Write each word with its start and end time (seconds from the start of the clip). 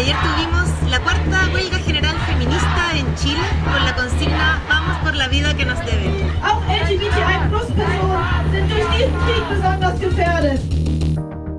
Ayer 0.00 0.16
tuvimos 0.22 0.90
la 0.90 0.98
cuarta 1.00 1.50
huelga 1.52 1.78
general 1.80 2.16
feminista 2.26 2.92
en 2.94 3.14
Chile 3.16 3.42
con 3.70 3.84
la 3.84 3.94
consigna 3.94 4.62
Vamos 4.70 4.96
por 5.02 5.14
la 5.14 5.28
vida 5.28 5.54
que 5.54 5.66
nos 5.66 5.78
deben. 5.80 6.32
Auch 6.42 6.62
LGBTI-Plus-Personen 6.66 8.52
sind 8.52 8.70
durch 8.70 8.88
diesen 8.96 9.18
Krieg 9.26 9.48
besonders 9.50 10.00
gefährdet. 10.00 10.60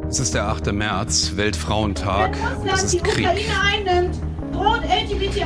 Es 0.10 0.20
ist 0.20 0.34
der 0.34 0.48
8. 0.48 0.74
März, 0.74 1.34
Weltfrauentag. 1.36 2.32
Wenn 2.34 2.70
Es 2.70 2.82
Russland 2.82 2.94
ist 2.96 3.04
Krieg. 3.04 3.28
Ukraine 3.28 3.54
einnimmt, 3.64 4.18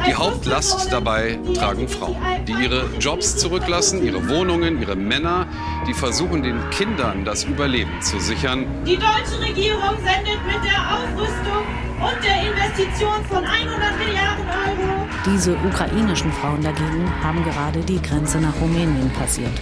Die 0.08 0.14
Hauptlast 0.14 0.92
dabei 0.92 1.40
tragen 1.56 1.88
Frauen, 1.88 2.18
die 2.48 2.54
ihre 2.54 2.86
Jobs 3.00 3.38
zurücklassen, 3.38 4.04
ihre 4.04 4.30
Wohnungen, 4.30 4.82
ihre 4.82 4.96
Männer, 4.96 5.48
die 5.88 5.94
versuchen, 5.94 6.44
den 6.44 6.70
Kindern 6.70 7.26
das 7.26 7.44
Überleben 7.44 8.02
zu 8.02 8.20
sichern. 8.20 8.66
Die 8.86 8.98
deutsche 8.98 9.40
Regierung 9.40 9.96
sendet 10.04 10.46
mit 10.46 10.64
der 10.64 10.80
Aufrüstung 10.96 11.66
und 12.02 12.24
der 12.24 12.52
Investition 12.52 13.24
von 13.30 13.44
100 13.44 13.98
Milliarden 13.98 14.46
Euro 14.46 15.08
Diese 15.26 15.56
ukrainischen 15.56 16.32
Frauen 16.34 16.62
dagegen 16.62 17.10
haben 17.24 17.44
gerade 17.44 17.80
die 17.80 18.02
Grenze 18.02 18.40
nach 18.40 18.54
Rumänien 18.62 19.10
passiert. 19.12 19.54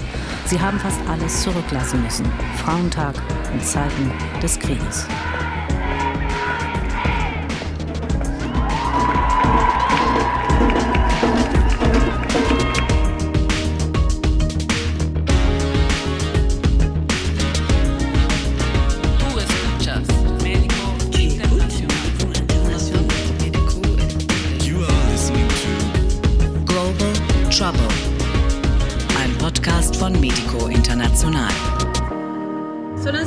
Sie 0.46 0.60
haben 0.60 0.80
fast 0.80 1.00
alles 1.08 1.44
zurücklassen 1.44 2.02
müssen. 2.04 2.26
Frauentag 2.64 3.16
in 3.54 3.62
Zeiten 3.62 4.12
des 4.42 4.60
Krieges. 4.60 5.08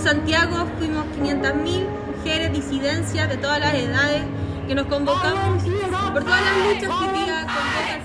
Santiago 0.07 0.69
fuimos 0.79 1.05
500.000 1.19 1.85
mujeres, 2.17 2.53
disidencias 2.53 3.29
de 3.29 3.37
todas 3.39 3.59
las 3.59 3.75
edades 3.75 4.23
que 4.69 4.75
nos 4.77 4.87
convocamos 4.87 5.65
por 5.65 6.23
todas 6.23 6.43
las 6.43 6.57
luchas 6.59 6.91
que 7.01 7.09
día 7.19 7.45
convoca 7.49 7.91
el 7.91 7.97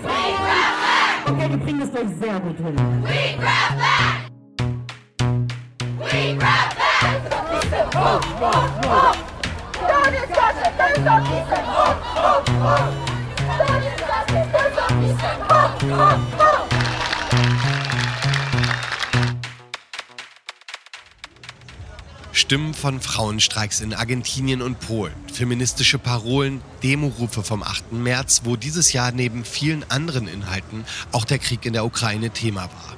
Stimmen 22.51 22.73
von 22.73 22.99
Frauenstreiks 22.99 23.79
in 23.79 23.93
Argentinien 23.93 24.61
und 24.61 24.77
Polen, 24.81 25.13
feministische 25.31 25.97
Parolen, 25.97 26.59
Demorufe 26.83 27.43
vom 27.43 27.63
8. 27.63 27.93
März, 27.93 28.41
wo 28.43 28.57
dieses 28.57 28.91
Jahr 28.91 29.13
neben 29.13 29.45
vielen 29.45 29.89
anderen 29.89 30.27
Inhalten 30.27 30.83
auch 31.13 31.23
der 31.23 31.39
Krieg 31.39 31.65
in 31.65 31.71
der 31.71 31.85
Ukraine 31.85 32.31
Thema 32.31 32.63
war. 32.63 32.97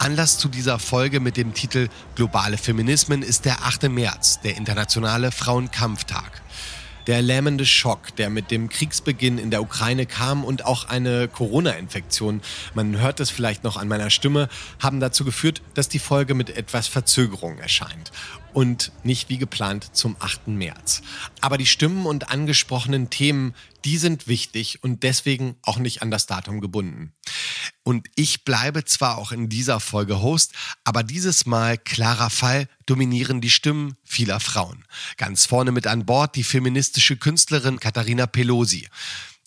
Anlass 0.00 0.38
zu 0.38 0.48
dieser 0.48 0.80
Folge 0.80 1.20
mit 1.20 1.36
dem 1.36 1.54
Titel 1.54 1.90
Globale 2.16 2.58
Feminismen 2.58 3.22
ist 3.22 3.44
der 3.44 3.62
8. 3.62 3.84
März, 3.84 4.40
der 4.40 4.56
internationale 4.56 5.30
Frauenkampftag. 5.30 6.42
Der 7.08 7.22
lähmende 7.22 7.64
Schock, 7.64 8.14
der 8.16 8.28
mit 8.28 8.50
dem 8.50 8.68
Kriegsbeginn 8.68 9.38
in 9.38 9.50
der 9.50 9.62
Ukraine 9.62 10.04
kam 10.04 10.44
und 10.44 10.66
auch 10.66 10.90
eine 10.90 11.26
Corona-Infektion, 11.26 12.42
man 12.74 12.98
hört 13.00 13.20
es 13.20 13.30
vielleicht 13.30 13.64
noch 13.64 13.78
an 13.78 13.88
meiner 13.88 14.10
Stimme, 14.10 14.50
haben 14.78 15.00
dazu 15.00 15.24
geführt, 15.24 15.62
dass 15.72 15.88
die 15.88 16.00
Folge 16.00 16.34
mit 16.34 16.50
etwas 16.50 16.86
Verzögerung 16.86 17.56
erscheint. 17.60 18.12
Und 18.58 18.90
nicht 19.04 19.28
wie 19.28 19.38
geplant 19.38 19.88
zum 19.92 20.16
8. 20.18 20.48
März. 20.48 21.02
Aber 21.40 21.58
die 21.58 21.66
Stimmen 21.66 22.06
und 22.06 22.30
angesprochenen 22.32 23.08
Themen, 23.08 23.54
die 23.84 23.98
sind 23.98 24.26
wichtig 24.26 24.82
und 24.82 25.04
deswegen 25.04 25.54
auch 25.62 25.78
nicht 25.78 26.02
an 26.02 26.10
das 26.10 26.26
Datum 26.26 26.60
gebunden. 26.60 27.12
Und 27.84 28.08
ich 28.16 28.42
bleibe 28.42 28.84
zwar 28.84 29.18
auch 29.18 29.30
in 29.30 29.48
dieser 29.48 29.78
Folge 29.78 30.22
Host, 30.22 30.54
aber 30.82 31.04
dieses 31.04 31.46
Mal 31.46 31.78
klarer 31.78 32.30
Fall 32.30 32.68
dominieren 32.84 33.40
die 33.40 33.48
Stimmen 33.48 33.94
vieler 34.02 34.40
Frauen. 34.40 34.84
Ganz 35.18 35.46
vorne 35.46 35.70
mit 35.70 35.86
an 35.86 36.04
Bord 36.04 36.34
die 36.34 36.42
feministische 36.42 37.16
Künstlerin 37.16 37.78
Katharina 37.78 38.26
Pelosi. 38.26 38.88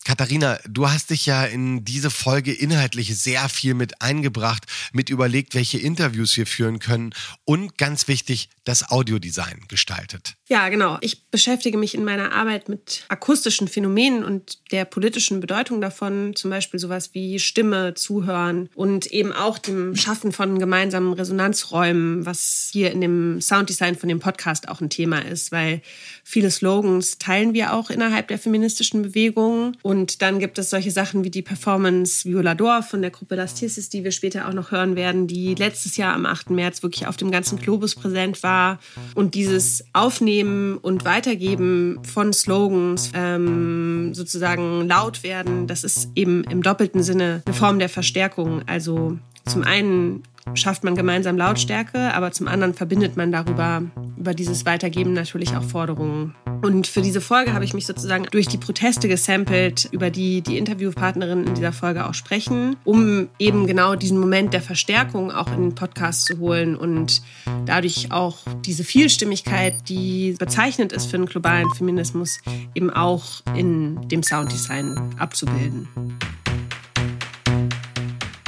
Katharina, 0.04 0.60
du 0.68 0.90
hast 0.90 1.12
dich 1.12 1.26
ja 1.28 1.46
in 1.46 1.86
diese 1.86 2.10
Folge 2.10 2.52
inhaltlich 2.52 3.16
sehr 3.18 3.48
viel 3.50 3.76
mit 3.76 4.02
eingebracht, 4.02 4.66
mit 4.94 5.10
überlegt, 5.10 5.54
welche 5.54 5.78
Interviews 5.78 6.36
wir 6.38 6.48
führen 6.48 6.80
können 6.80 7.14
und 7.46 7.78
ganz 7.78 8.08
wichtig, 8.08 8.50
das 8.64 8.90
Audiodesign 8.90 9.66
gestaltet. 9.68 10.38
Ja, 10.52 10.68
genau. 10.68 10.98
Ich 11.00 11.30
beschäftige 11.30 11.78
mich 11.78 11.96
in 11.96 12.04
meiner 12.04 12.34
Arbeit 12.34 12.68
mit 12.68 13.06
akustischen 13.08 13.70
Phänomenen 13.70 14.26
und 14.26 14.60
der 14.74 14.84
politischen 14.84 15.40
Bedeutung 15.40 15.80
davon, 15.80 16.36
zum 16.36 16.52
Beispiel 16.52 16.78
sowas 16.78 17.12
wie 17.14 17.40
Stimme, 17.40 17.94
Zuhören 17.94 18.68
und 18.76 19.06
eben 19.14 19.32
auch 19.32 19.58
dem 19.58 19.96
Schaffen 19.96 20.34
von 20.34 20.60
gemeinsamen 20.60 21.14
Resonanzräumen, 21.14 22.26
was 22.26 22.70
hier 22.70 22.92
in 22.92 23.00
dem 23.00 23.40
Sounddesign 23.40 23.96
von 23.96 24.10
dem 24.10 24.20
Podcast 24.20 24.68
auch 24.68 24.82
ein 24.82 24.90
Thema 24.90 25.20
ist, 25.20 25.54
weil 25.54 25.82
viele 26.26 26.52
Slogans 26.52 27.18
teilen 27.18 27.54
wir 27.54 27.72
auch 27.72 27.90
innerhalb 27.90 28.28
der 28.28 28.38
feministischen 28.38 29.04
Bewegung. 29.04 29.78
Und 29.84 30.22
dann 30.22 30.40
gibt 30.40 30.60
es 30.60 30.70
solche 30.70 30.92
Sachen 30.92 31.24
wie 31.24 31.30
die 31.30 31.44
Performance 31.44 32.28
Violador 32.28 32.84
von 32.84 33.02
der 33.02 33.12
Gruppe 33.12 33.36
Las 33.36 33.56
Tisses, 33.56 33.88
die 33.88 34.04
wir 34.04 34.12
später 34.12 34.50
auch 34.50 34.54
noch 34.54 34.72
hören 34.72 34.98
werden, 34.98 35.28
die 35.28 35.56
letztes 35.56 35.96
Jahr 35.96 36.14
am 36.14 36.26
8. 36.26 36.50
März 36.50 36.84
wirklich 36.84 37.08
auf 37.08 37.16
dem 37.16 37.32
ganzen 37.32 37.58
Globus 37.58 37.96
präsent 37.96 38.44
war. 38.44 38.82
Und 39.16 39.34
dieses 39.34 39.86
Aufnehmen 39.94 40.41
und 40.50 41.06
Weitergeben 41.06 42.00
von 42.04 42.34
Slogans, 42.34 43.12
ähm, 43.14 44.14
sozusagen 44.14 44.88
laut 44.88 45.24
werden, 45.24 45.68
das 45.68 45.84
ist 45.84 46.10
eben 46.16 46.44
im 46.46 46.62
doppelten 46.62 47.04
Sinne 47.04 47.42
eine 47.46 47.56
Form 47.56 47.80
der 47.80 47.90
Verstärkung. 47.90 48.62
Also 48.68 49.18
zum 49.46 49.64
einen 49.64 50.24
schafft 50.54 50.84
man 50.84 50.96
gemeinsam 50.96 51.38
Lautstärke, 51.38 52.14
aber 52.14 52.32
zum 52.32 52.48
anderen 52.48 52.74
verbindet 52.74 53.18
man 53.18 53.32
darüber, 53.32 53.84
über 54.18 54.34
dieses 54.34 54.66
Weitergeben 54.66 55.14
natürlich 55.14 55.56
auch 55.56 55.64
Forderungen. 55.64 56.36
Und 56.62 56.88
für 56.88 57.02
diese 57.02 57.22
Folge 57.22 57.54
habe 57.54 57.66
ich 57.66 57.74
mich 57.74 57.88
sozusagen 57.88 58.26
durch 58.30 58.48
die 58.48 58.58
Proteste 58.58 59.08
gesampelt, 59.08 59.90
über 59.92 60.10
die 60.10 60.42
die 60.42 60.58
Interviewpartnerinnen 60.58 61.48
in 61.48 61.56
dieser 61.56 61.74
Folge 61.74 62.06
auch 62.08 62.14
sprechen, 62.14 62.76
um 62.84 63.30
eben 63.40 63.66
genau 63.66 63.96
diesen 63.96 64.20
Moment 64.20 64.54
der 64.54 64.62
Verstärkung 64.62 65.32
auch 65.32 65.52
in 65.52 65.62
den 65.62 65.76
Podcast 65.76 66.26
zu 66.26 66.38
holen 66.40 66.76
und 66.76 67.22
dadurch 67.66 68.12
auch 68.12 68.38
diese 68.66 68.84
Vielstimmigkeit, 68.84 69.90
die 69.90 70.36
bezeichnend 70.38 70.94
ist 70.94 71.08
für 71.08 71.18
einen 71.18 71.26
globalen 71.26 71.70
Feminismus, 71.72 72.40
eben 72.76 72.92
auch 72.92 73.42
in 73.56 74.08
dem 74.10 74.22
Sounddesign 74.22 75.16
abzubilden. 75.18 75.88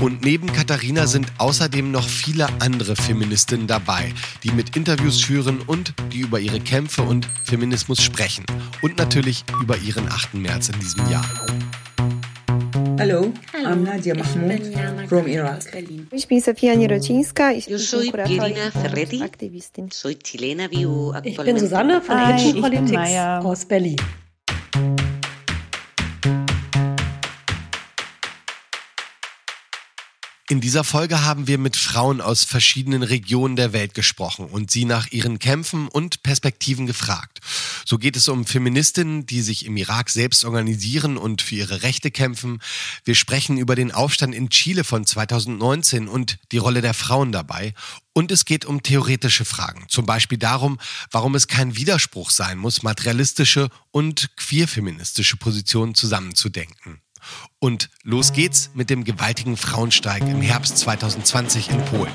Und 0.04 0.22
neben 0.22 0.52
Katharina 0.52 1.08
sind 1.08 1.32
außerdem 1.38 1.90
noch 1.90 2.06
viele 2.06 2.50
andere 2.60 2.98
Feministinnen 2.98 3.68
dabei, 3.68 4.14
die 4.44 4.52
mit 4.52 4.76
Interviews 4.76 5.22
führen 5.22 5.62
und 5.62 5.94
die 6.12 6.20
über 6.20 6.42
ihre 6.42 6.60
Kämpfe 6.60 7.04
und 7.04 7.26
Feminismus 7.46 8.02
sprechen. 8.02 8.44
Und 8.82 8.98
natürlich 8.98 9.46
über 9.62 9.78
ihren 9.78 10.10
8. 10.10 10.34
März 10.34 10.68
in 10.68 10.80
diesem 10.82 11.10
Jahr. 11.10 11.24
Hello, 12.98 13.32
I'm 13.54 13.78
Nadia 13.78 14.14
Mahmoud 14.14 15.08
from 15.08 15.26
Iraq. 15.26 15.62
Ich 16.12 16.28
bin 16.28 16.42
Sofia 16.42 16.76
Nierocińska. 16.76 17.52
Ich 17.52 17.68
Yo 17.68 17.78
bin 17.78 17.80
soy 17.80 18.08
und 18.10 18.74
Ferretti. 18.74 19.24
Aktivistin. 19.24 19.90
Soy 19.90 20.16
chilena, 20.16 20.70
vivo 20.70 21.16
Ich 21.24 21.38
bin. 21.38 21.58
Susanne 21.58 22.02
von 22.02 22.18
Hi, 22.18 22.34
Kitchen 22.34 22.48
ich 22.48 22.54
bin 22.56 22.62
Politics 22.62 22.92
Maya. 22.92 23.40
aus 23.40 23.64
Berlin. 23.64 23.96
In 30.50 30.60
dieser 30.60 30.84
Folge 30.84 31.22
haben 31.24 31.48
wir 31.48 31.58
mit 31.58 31.78
Frauen 31.78 32.20
aus 32.20 32.44
verschiedenen 32.44 33.02
Regionen 33.02 33.56
der 33.56 33.72
Welt 33.72 33.94
gesprochen 33.94 34.46
und 34.46 34.72
sie 34.72 34.84
nach 34.84 35.10
ihren 35.10 35.40
Kämpfen 35.40 35.88
und 35.88 36.22
Perspektiven 36.22 36.86
gefragt. 36.86 37.40
So 37.86 37.98
geht 37.98 38.18
es 38.18 38.28
um 38.28 38.46
Feministinnen, 38.46 39.26
die 39.26 39.42
sich 39.42 39.66
im 39.66 39.78
Irak 39.78 40.10
selbst 40.10 40.44
organisieren 40.44 41.16
und 41.16 41.42
für 41.42 41.56
ihre 41.56 41.84
Rechte 41.84 42.12
kämpfen. 42.12 42.60
Wir 43.06 43.16
sprechen 43.16 43.58
über 43.58 43.76
den 43.76 43.94
Aufstand 43.94 44.36
in 44.36 44.50
Chile 44.50 44.84
von 44.84 45.06
2019 45.06 46.10
und 46.10 46.38
die 46.52 46.58
Rolle 46.58 46.82
der 46.82 46.94
Frauen 46.94 47.32
dabei. 47.32 47.74
Und 48.12 48.30
es 48.30 48.44
geht 48.44 48.66
um 48.66 48.84
theoretische 48.84 49.46
Fragen, 49.46 49.86
zum 49.88 50.06
Beispiel 50.06 50.38
darum, 50.38 50.78
warum 51.10 51.36
es 51.36 51.48
kein 51.48 51.78
Widerspruch 51.78 52.32
sein 52.32 52.58
muss, 52.58 52.84
materialistische 52.84 53.70
und 53.92 54.36
queerfeministische 54.36 55.38
Positionen 55.38 55.96
zusammenzudenken. 55.96 57.02
Und 57.60 57.90
los 58.04 58.34
geht's 58.34 58.72
mit 58.74 58.90
dem 58.90 59.04
gewaltigen 59.04 59.58
Frauenstreik 59.58 60.24
im 60.24 60.42
Herbst 60.42 60.78
2020 60.78 61.70
in 61.70 61.86
Polen. 61.86 62.14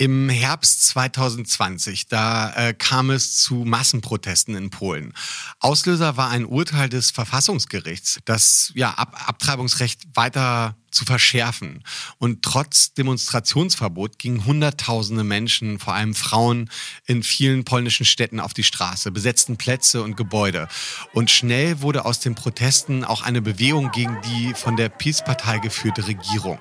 Im 0.00 0.28
Herbst 0.28 0.86
2020, 0.86 2.06
da 2.06 2.52
äh, 2.54 2.72
kam 2.72 3.10
es 3.10 3.36
zu 3.36 3.64
Massenprotesten 3.64 4.54
in 4.54 4.70
Polen. 4.70 5.12
Auslöser 5.58 6.16
war 6.16 6.30
ein 6.30 6.44
Urteil 6.44 6.88
des 6.88 7.10
Verfassungsgerichts, 7.10 8.20
das 8.24 8.70
ja 8.76 8.90
Ab 8.92 9.28
Abtreibungsrecht 9.28 10.06
weiter 10.14 10.76
zu 10.90 11.04
verschärfen. 11.04 11.82
Und 12.18 12.42
trotz 12.42 12.94
Demonstrationsverbot 12.94 14.18
gingen 14.18 14.44
Hunderttausende 14.44 15.24
Menschen, 15.24 15.78
vor 15.78 15.94
allem 15.94 16.14
Frauen, 16.14 16.70
in 17.06 17.22
vielen 17.22 17.64
polnischen 17.64 18.06
Städten 18.06 18.40
auf 18.40 18.54
die 18.54 18.64
Straße, 18.64 19.10
besetzten 19.10 19.56
Plätze 19.56 20.02
und 20.02 20.16
Gebäude. 20.16 20.68
Und 21.12 21.30
schnell 21.30 21.80
wurde 21.80 22.04
aus 22.04 22.20
den 22.20 22.34
Protesten 22.34 23.04
auch 23.04 23.22
eine 23.22 23.42
Bewegung 23.42 23.90
gegen 23.90 24.20
die 24.22 24.54
von 24.54 24.76
der 24.76 24.88
PiS-Partei 24.88 25.58
geführte 25.58 26.06
Regierung. 26.06 26.58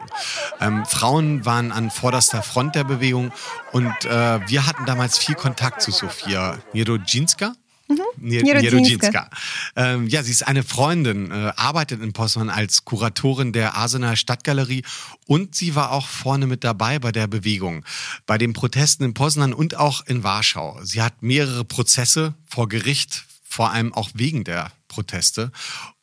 Ähm, 0.59 0.85
Frauen 0.85 1.45
waren 1.45 1.71
an 1.71 1.91
vorderster 1.91 2.43
Front 2.43 2.75
der 2.75 2.83
Bewegung 2.83 3.31
und 3.71 3.93
äh, 4.05 4.39
wir 4.47 4.65
hatten 4.65 4.85
damals 4.85 5.17
viel 5.17 5.35
Kontakt 5.35 5.81
zu 5.81 5.91
Sofia 5.91 6.57
Nierodzinska. 6.73 7.53
Mhm. 7.87 8.03
Nierodzinska. 8.17 9.29
Ähm, 9.75 10.07
ja, 10.07 10.21
sie 10.23 10.31
ist 10.31 10.45
eine 10.45 10.63
Freundin, 10.63 11.31
äh, 11.31 11.53
arbeitet 11.55 12.01
in 12.01 12.11
Poznan 12.13 12.49
als 12.49 12.83
Kuratorin 12.83 13.53
der 13.53 13.75
Arsener 13.75 14.15
Stadtgalerie 14.15 14.83
und 15.25 15.55
sie 15.55 15.75
war 15.75 15.91
auch 15.91 16.07
vorne 16.07 16.47
mit 16.47 16.63
dabei 16.63 16.99
bei 16.99 17.11
der 17.11 17.27
Bewegung, 17.27 17.85
bei 18.25 18.37
den 18.37 18.53
Protesten 18.53 19.03
in 19.03 19.13
Poznan 19.13 19.53
und 19.53 19.77
auch 19.77 20.05
in 20.05 20.23
Warschau. 20.23 20.79
Sie 20.83 21.01
hat 21.01 21.21
mehrere 21.21 21.63
Prozesse 21.63 22.33
vor 22.45 22.67
Gericht, 22.67 23.25
vor 23.43 23.71
allem 23.71 23.93
auch 23.93 24.09
wegen 24.13 24.43
der 24.43 24.71
Proteste. 24.87 25.51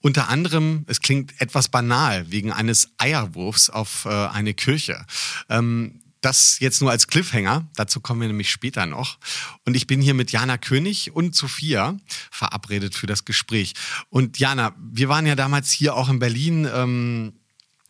Unter 0.01 0.29
anderem, 0.29 0.85
es 0.87 1.01
klingt 1.01 1.41
etwas 1.41 1.69
banal, 1.69 2.31
wegen 2.31 2.53
eines 2.53 2.91
Eierwurfs 2.99 3.71
auf 3.71 4.05
äh, 4.07 4.09
eine 4.09 4.55
Kirche. 4.55 5.05
Ähm, 5.49 6.01
das 6.25 6.59
jetzt 6.61 6.81
nur 6.81 6.91
als 6.91 7.07
Cliffhanger. 7.07 7.69
Dazu 7.77 8.01
kommen 8.01 8.21
wir 8.21 8.29
nämlich 8.29 8.51
später 8.51 8.87
noch. 8.87 9.19
Und 9.65 9.75
ich 9.75 9.87
bin 9.87 10.01
hier 10.01 10.15
mit 10.15 10.33
Jana 10.33 10.59
König 10.59 11.13
und 11.13 11.35
Sophia 11.35 11.97
verabredet 12.31 12.95
für 12.95 13.07
das 13.07 13.25
Gespräch. 13.25 13.75
Und 14.11 14.39
Jana, 14.39 14.75
wir 14.79 15.09
waren 15.09 15.27
ja 15.27 15.37
damals 15.37 15.71
hier 15.71 15.95
auch 15.95 16.09
in 16.09 16.19
Berlin. 16.19 16.69
Ähm, 16.73 17.33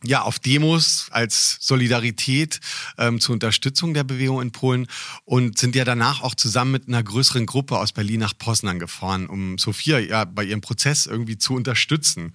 ja, 0.07 0.23
auf 0.23 0.39
Demos 0.39 1.09
als 1.13 1.57
Solidarität 1.61 2.61
ähm, 2.99 3.21
zur 3.21 3.33
Unterstützung 3.33 3.95
der 3.95 4.05
Bewegung 4.05 4.43
in 4.43 4.53
Polen 4.53 4.87
und 5.25 5.59
sind 5.59 5.75
ja 5.75 5.85
danach 5.85 6.21
auch 6.23 6.35
zusammen 6.35 6.73
mit 6.73 6.89
einer 6.89 7.03
größeren 7.03 7.47
Gruppe 7.47 7.79
aus 7.79 7.93
Berlin 7.93 8.21
nach 8.21 8.37
Poznan 8.37 8.79
gefahren, 8.79 9.27
um 9.27 9.57
Sophia 9.57 9.99
ja 9.99 10.25
bei 10.27 10.45
ihrem 10.45 10.61
Prozess 10.61 11.07
irgendwie 11.07 11.39
zu 11.39 11.55
unterstützen. 11.55 12.35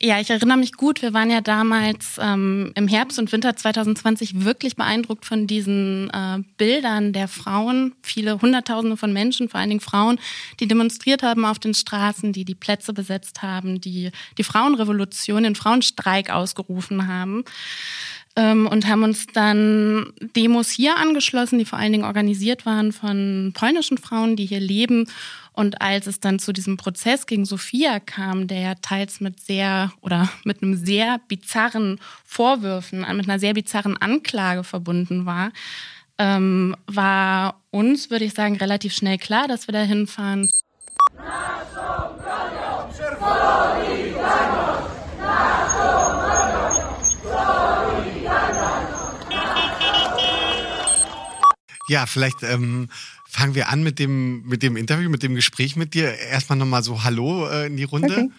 Ja, 0.00 0.20
ich 0.20 0.30
erinnere 0.30 0.58
mich 0.58 0.74
gut. 0.74 1.02
Wir 1.02 1.12
waren 1.12 1.28
ja 1.28 1.40
damals 1.40 2.20
ähm, 2.20 2.70
im 2.76 2.86
Herbst 2.86 3.18
und 3.18 3.32
Winter 3.32 3.56
2020 3.56 4.44
wirklich 4.44 4.76
beeindruckt 4.76 5.26
von 5.26 5.48
diesen 5.48 6.08
äh, 6.10 6.38
Bildern 6.56 7.12
der 7.12 7.26
Frauen. 7.26 7.96
Viele 8.04 8.40
Hunderttausende 8.40 8.96
von 8.96 9.12
Menschen, 9.12 9.48
vor 9.48 9.58
allen 9.58 9.70
Dingen 9.70 9.80
Frauen, 9.80 10.20
die 10.60 10.68
demonstriert 10.68 11.24
haben 11.24 11.44
auf 11.44 11.58
den 11.58 11.74
Straßen, 11.74 12.32
die 12.32 12.44
die 12.44 12.54
Plätze 12.54 12.92
besetzt 12.92 13.42
haben, 13.42 13.80
die 13.80 14.12
die 14.36 14.44
Frauenrevolution, 14.44 15.42
den 15.42 15.56
Frauenstreik 15.56 16.30
ausgerufen 16.30 17.08
haben 17.08 17.42
ähm, 18.36 18.68
und 18.68 18.86
haben 18.86 19.02
uns 19.02 19.26
dann 19.26 20.12
Demos 20.36 20.70
hier 20.70 20.96
angeschlossen, 20.96 21.58
die 21.58 21.64
vor 21.64 21.80
allen 21.80 21.92
Dingen 21.92 22.04
organisiert 22.04 22.64
waren 22.64 22.92
von 22.92 23.52
polnischen 23.52 23.98
Frauen, 23.98 24.36
die 24.36 24.46
hier 24.46 24.60
leben 24.60 25.08
und 25.58 25.82
als 25.82 26.06
es 26.06 26.20
dann 26.20 26.38
zu 26.38 26.52
diesem 26.52 26.76
Prozess 26.76 27.26
gegen 27.26 27.44
Sophia 27.44 27.98
kam, 27.98 28.46
der 28.46 28.60
ja 28.60 28.74
teils 28.76 29.20
mit 29.20 29.40
sehr 29.40 29.90
oder 30.02 30.28
mit 30.44 30.62
einem 30.62 30.76
sehr 30.76 31.18
bizarren 31.26 31.98
Vorwürfen, 32.24 33.00
mit 33.00 33.28
einer 33.28 33.40
sehr 33.40 33.54
bizarren 33.54 33.96
Anklage 33.96 34.62
verbunden 34.62 35.26
war, 35.26 35.50
ähm, 36.16 36.76
war 36.86 37.60
uns, 37.70 38.08
würde 38.08 38.24
ich 38.24 38.34
sagen, 38.34 38.56
relativ 38.56 38.94
schnell 38.94 39.18
klar, 39.18 39.48
dass 39.48 39.66
wir 39.66 39.72
da 39.72 39.80
hinfahren. 39.80 40.48
Ja, 51.88 52.06
vielleicht 52.06 52.42
ähm, 52.44 52.90
fangen 53.38 53.54
wir 53.54 53.68
an 53.68 53.82
mit 53.82 53.98
dem, 53.98 54.42
mit 54.46 54.62
dem 54.62 54.76
Interview, 54.76 55.08
mit 55.08 55.22
dem 55.22 55.34
Gespräch 55.36 55.76
mit 55.76 55.94
dir. 55.94 56.12
Erstmal 56.18 56.58
nochmal 56.58 56.82
so 56.82 57.04
Hallo 57.04 57.48
äh, 57.48 57.66
in 57.66 57.76
die 57.76 57.84
Runde. 57.84 58.12
Okay. 58.12 58.30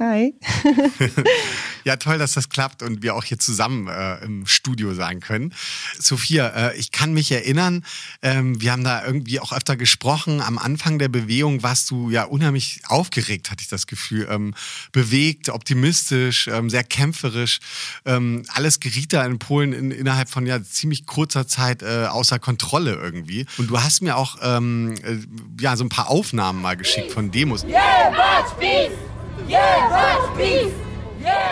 Hi. 0.00 0.32
ja, 1.84 1.96
toll, 1.96 2.16
dass 2.16 2.32
das 2.32 2.48
klappt 2.48 2.82
und 2.82 3.02
wir 3.02 3.14
auch 3.14 3.22
hier 3.22 3.38
zusammen 3.38 3.86
äh, 3.86 4.24
im 4.24 4.46
Studio 4.46 4.94
sein 4.94 5.20
können. 5.20 5.52
Sophia, 5.98 6.48
äh, 6.48 6.76
ich 6.78 6.90
kann 6.90 7.12
mich 7.12 7.30
erinnern, 7.30 7.84
ähm, 8.22 8.58
wir 8.62 8.72
haben 8.72 8.82
da 8.82 9.04
irgendwie 9.04 9.40
auch 9.40 9.52
öfter 9.52 9.76
gesprochen. 9.76 10.40
Am 10.40 10.56
Anfang 10.56 10.98
der 10.98 11.08
Bewegung 11.08 11.62
warst 11.62 11.90
du 11.90 12.08
ja 12.08 12.24
unheimlich 12.24 12.80
aufgeregt, 12.86 13.50
hatte 13.50 13.60
ich 13.60 13.68
das 13.68 13.86
Gefühl. 13.86 14.26
Ähm, 14.30 14.54
bewegt, 14.92 15.50
optimistisch, 15.50 16.48
ähm, 16.48 16.70
sehr 16.70 16.84
kämpferisch. 16.84 17.60
Ähm, 18.06 18.44
alles 18.54 18.80
geriet 18.80 19.12
da 19.12 19.26
in 19.26 19.38
Polen 19.38 19.74
in, 19.74 19.90
innerhalb 19.90 20.30
von 20.30 20.46
ja 20.46 20.62
ziemlich 20.62 21.04
kurzer 21.04 21.46
Zeit 21.46 21.82
äh, 21.82 22.06
außer 22.06 22.38
Kontrolle 22.38 22.94
irgendwie. 22.94 23.44
Und 23.58 23.68
du 23.68 23.78
hast 23.78 24.00
mir 24.00 24.16
auch 24.16 24.38
ähm, 24.40 24.94
äh, 25.02 25.18
ja 25.62 25.76
so 25.76 25.84
ein 25.84 25.90
paar 25.90 26.08
Aufnahmen 26.08 26.62
mal 26.62 26.78
geschickt 26.78 27.12
von 27.12 27.30
Demos. 27.30 27.64
Yeah, 27.64 28.46
peace! 28.58 28.92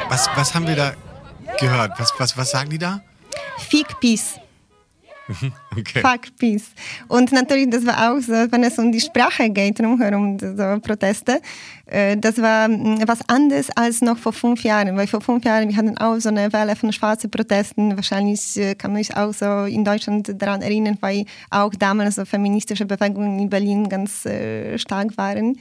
Was, 0.09 0.29
was 0.35 0.55
haben 0.55 0.67
wir 0.67 0.77
da 0.77 0.93
gehört? 1.59 1.99
Was, 1.99 2.13
was, 2.19 2.37
was 2.37 2.51
sagen 2.51 2.71
die 2.71 2.79
da? 2.79 3.01
Fick 3.59 3.99
Peace. 4.01 4.39
Okay. 5.77 6.01
Fuck 6.01 6.37
Peace. 6.39 6.71
Und 7.07 7.31
natürlich, 7.31 7.69
das 7.71 7.85
war 7.87 8.11
auch 8.11 8.21
so, 8.21 8.33
wenn 8.33 8.65
es 8.65 8.79
um 8.79 8.91
die 8.91 9.01
Sprache 9.01 9.51
geht, 9.51 9.79
um 9.81 10.39
so 10.41 10.81
Proteste, 10.81 11.41
äh, 11.87 12.17
das 12.17 12.41
war 12.41 12.67
mm, 12.69 13.03
was 13.07 13.21
anderes 13.29 13.69
als 13.77 14.01
noch 14.01 14.17
vor 14.17 14.33
fünf 14.33 14.65
Jahren, 14.65 14.97
weil 14.97 15.07
vor 15.07 15.21
fünf 15.21 15.45
Jahren, 15.45 15.69
wir 15.69 15.77
hatten 15.77 15.97
auch 15.99 16.19
so 16.19 16.31
eine 16.31 16.53
Welle 16.53 16.75
von 16.75 16.93
schwarzen 16.93 17.31
Protesten. 17.31 17.95
Wahrscheinlich 17.95 18.57
äh, 18.57 18.75
kann 18.75 18.93
man 18.93 19.03
sich 19.03 19.15
auch 19.17 19.33
so 19.33 19.65
in 19.65 19.85
Deutschland 19.85 20.35
daran 20.41 20.63
erinnern, 20.63 20.97
weil 21.01 21.27
auch 21.51 21.75
damals 21.75 22.17
so 22.17 22.25
feministische 22.25 22.87
Bewegungen 22.87 23.39
in 23.39 23.51
Berlin 23.51 23.89
ganz 23.89 24.25
äh, 24.25 24.79
stark 24.79 25.17
waren. 25.17 25.59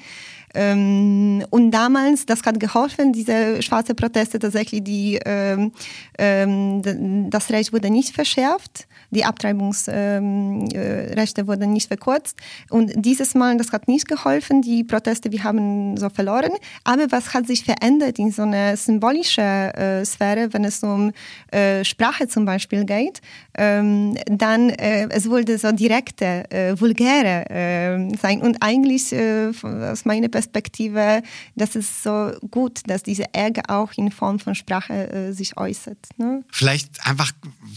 Ähm, 0.53 1.43
und 1.49 1.71
damals, 1.71 2.25
das 2.25 2.41
hat 2.43 2.59
geholfen, 2.59 3.13
diese 3.13 3.61
schwarze 3.61 3.93
Proteste 3.93 4.39
tatsächlich, 4.39 4.83
die, 4.83 5.19
ähm, 5.25 5.71
ähm, 6.17 7.29
das 7.29 7.49
Recht 7.49 7.73
wurde 7.73 7.89
nicht 7.89 8.15
verschärft, 8.15 8.87
die 9.11 9.25
Abtreibungsrechte 9.25 10.21
ähm, 10.21 10.67
äh, 10.71 11.47
wurden 11.47 11.73
nicht 11.73 11.87
verkürzt. 11.87 12.37
Und 12.69 12.91
dieses 12.95 13.35
Mal, 13.35 13.57
das 13.57 13.71
hat 13.71 13.87
nicht 13.87 14.07
geholfen, 14.07 14.61
die 14.61 14.83
Proteste, 14.83 15.31
wir 15.31 15.43
haben 15.43 15.97
so 15.97 16.09
verloren. 16.09 16.51
Aber 16.83 17.07
was 17.11 17.33
hat 17.33 17.47
sich 17.47 17.63
verändert 17.63 18.19
in 18.19 18.31
so 18.31 18.43
einer 18.43 18.75
symbolischen 18.75 19.43
äh, 19.43 20.05
Sphäre, 20.05 20.53
wenn 20.53 20.65
es 20.65 20.83
um 20.83 21.11
äh, 21.51 21.83
Sprache 21.83 22.27
zum 22.27 22.45
Beispiel 22.45 22.85
geht, 22.85 23.21
ähm, 23.57 24.17
dann 24.25 24.69
äh, 24.69 25.07
es 25.09 25.29
wurde 25.29 25.57
so 25.57 25.71
direkte, 25.71 26.49
äh, 26.51 26.79
vulgäre 26.79 27.45
ähm, 27.49 28.15
sein. 28.15 28.41
Und 28.41 28.57
eigentlich 28.61 29.13
aus 29.13 30.05
meiner 30.05 30.27
Perspektive, 30.27 31.21
das 31.55 31.75
ist 31.75 32.03
so 32.03 32.31
gut, 32.51 32.81
dass 32.87 33.03
diese 33.03 33.33
Ärger 33.33 33.63
auch 33.67 33.91
in 33.95 34.11
Form 34.11 34.39
von 34.39 34.55
Sprache 34.55 35.11
äh, 35.11 35.31
sich 35.31 35.57
äußert. 35.57 35.97
Ne? 36.17 36.43
Vielleicht 36.51 37.05
einfach, 37.05 37.31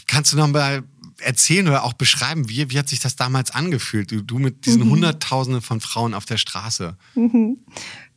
kannst 0.06 0.32
du 0.32 0.37
noch 0.37 0.49
mal 0.49 0.82
erzählen 1.23 1.69
oder 1.69 1.85
auch 1.85 1.93
beschreiben, 1.93 2.49
wie, 2.49 2.71
wie 2.71 2.79
hat 2.79 2.89
sich 2.89 3.00
das 3.00 3.17
damals 3.17 3.50
angefühlt? 3.50 4.11
Du, 4.11 4.23
du 4.23 4.39
mit 4.39 4.67
diesen 4.67 4.85
mhm. 4.85 4.91
Hunderttausenden 4.91 5.62
von 5.62 5.81
Frauen 5.81 6.15
auf 6.15 6.25
der 6.25 6.37
Straße. 6.37 6.97
Mhm. 7.15 7.59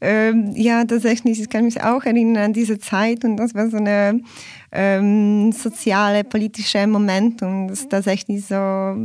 Ähm, 0.02 0.52
ja, 0.56 0.84
tatsächlich, 0.84 1.40
ich 1.40 1.50
kann 1.50 1.64
mich 1.64 1.82
auch 1.82 2.04
erinnern 2.04 2.44
an 2.44 2.54
diese 2.54 2.78
Zeit 2.78 3.24
und 3.24 3.38
das 3.38 3.56
war 3.56 3.70
so 3.70 3.78
eine 3.78 4.22
ähm, 4.74 5.54
soziale, 5.54 6.26
politische 6.26 6.86
Moment 6.88 7.42
und 7.42 7.70
dass 7.70 7.88
tatsächlich 7.88 8.46
so 8.46 8.96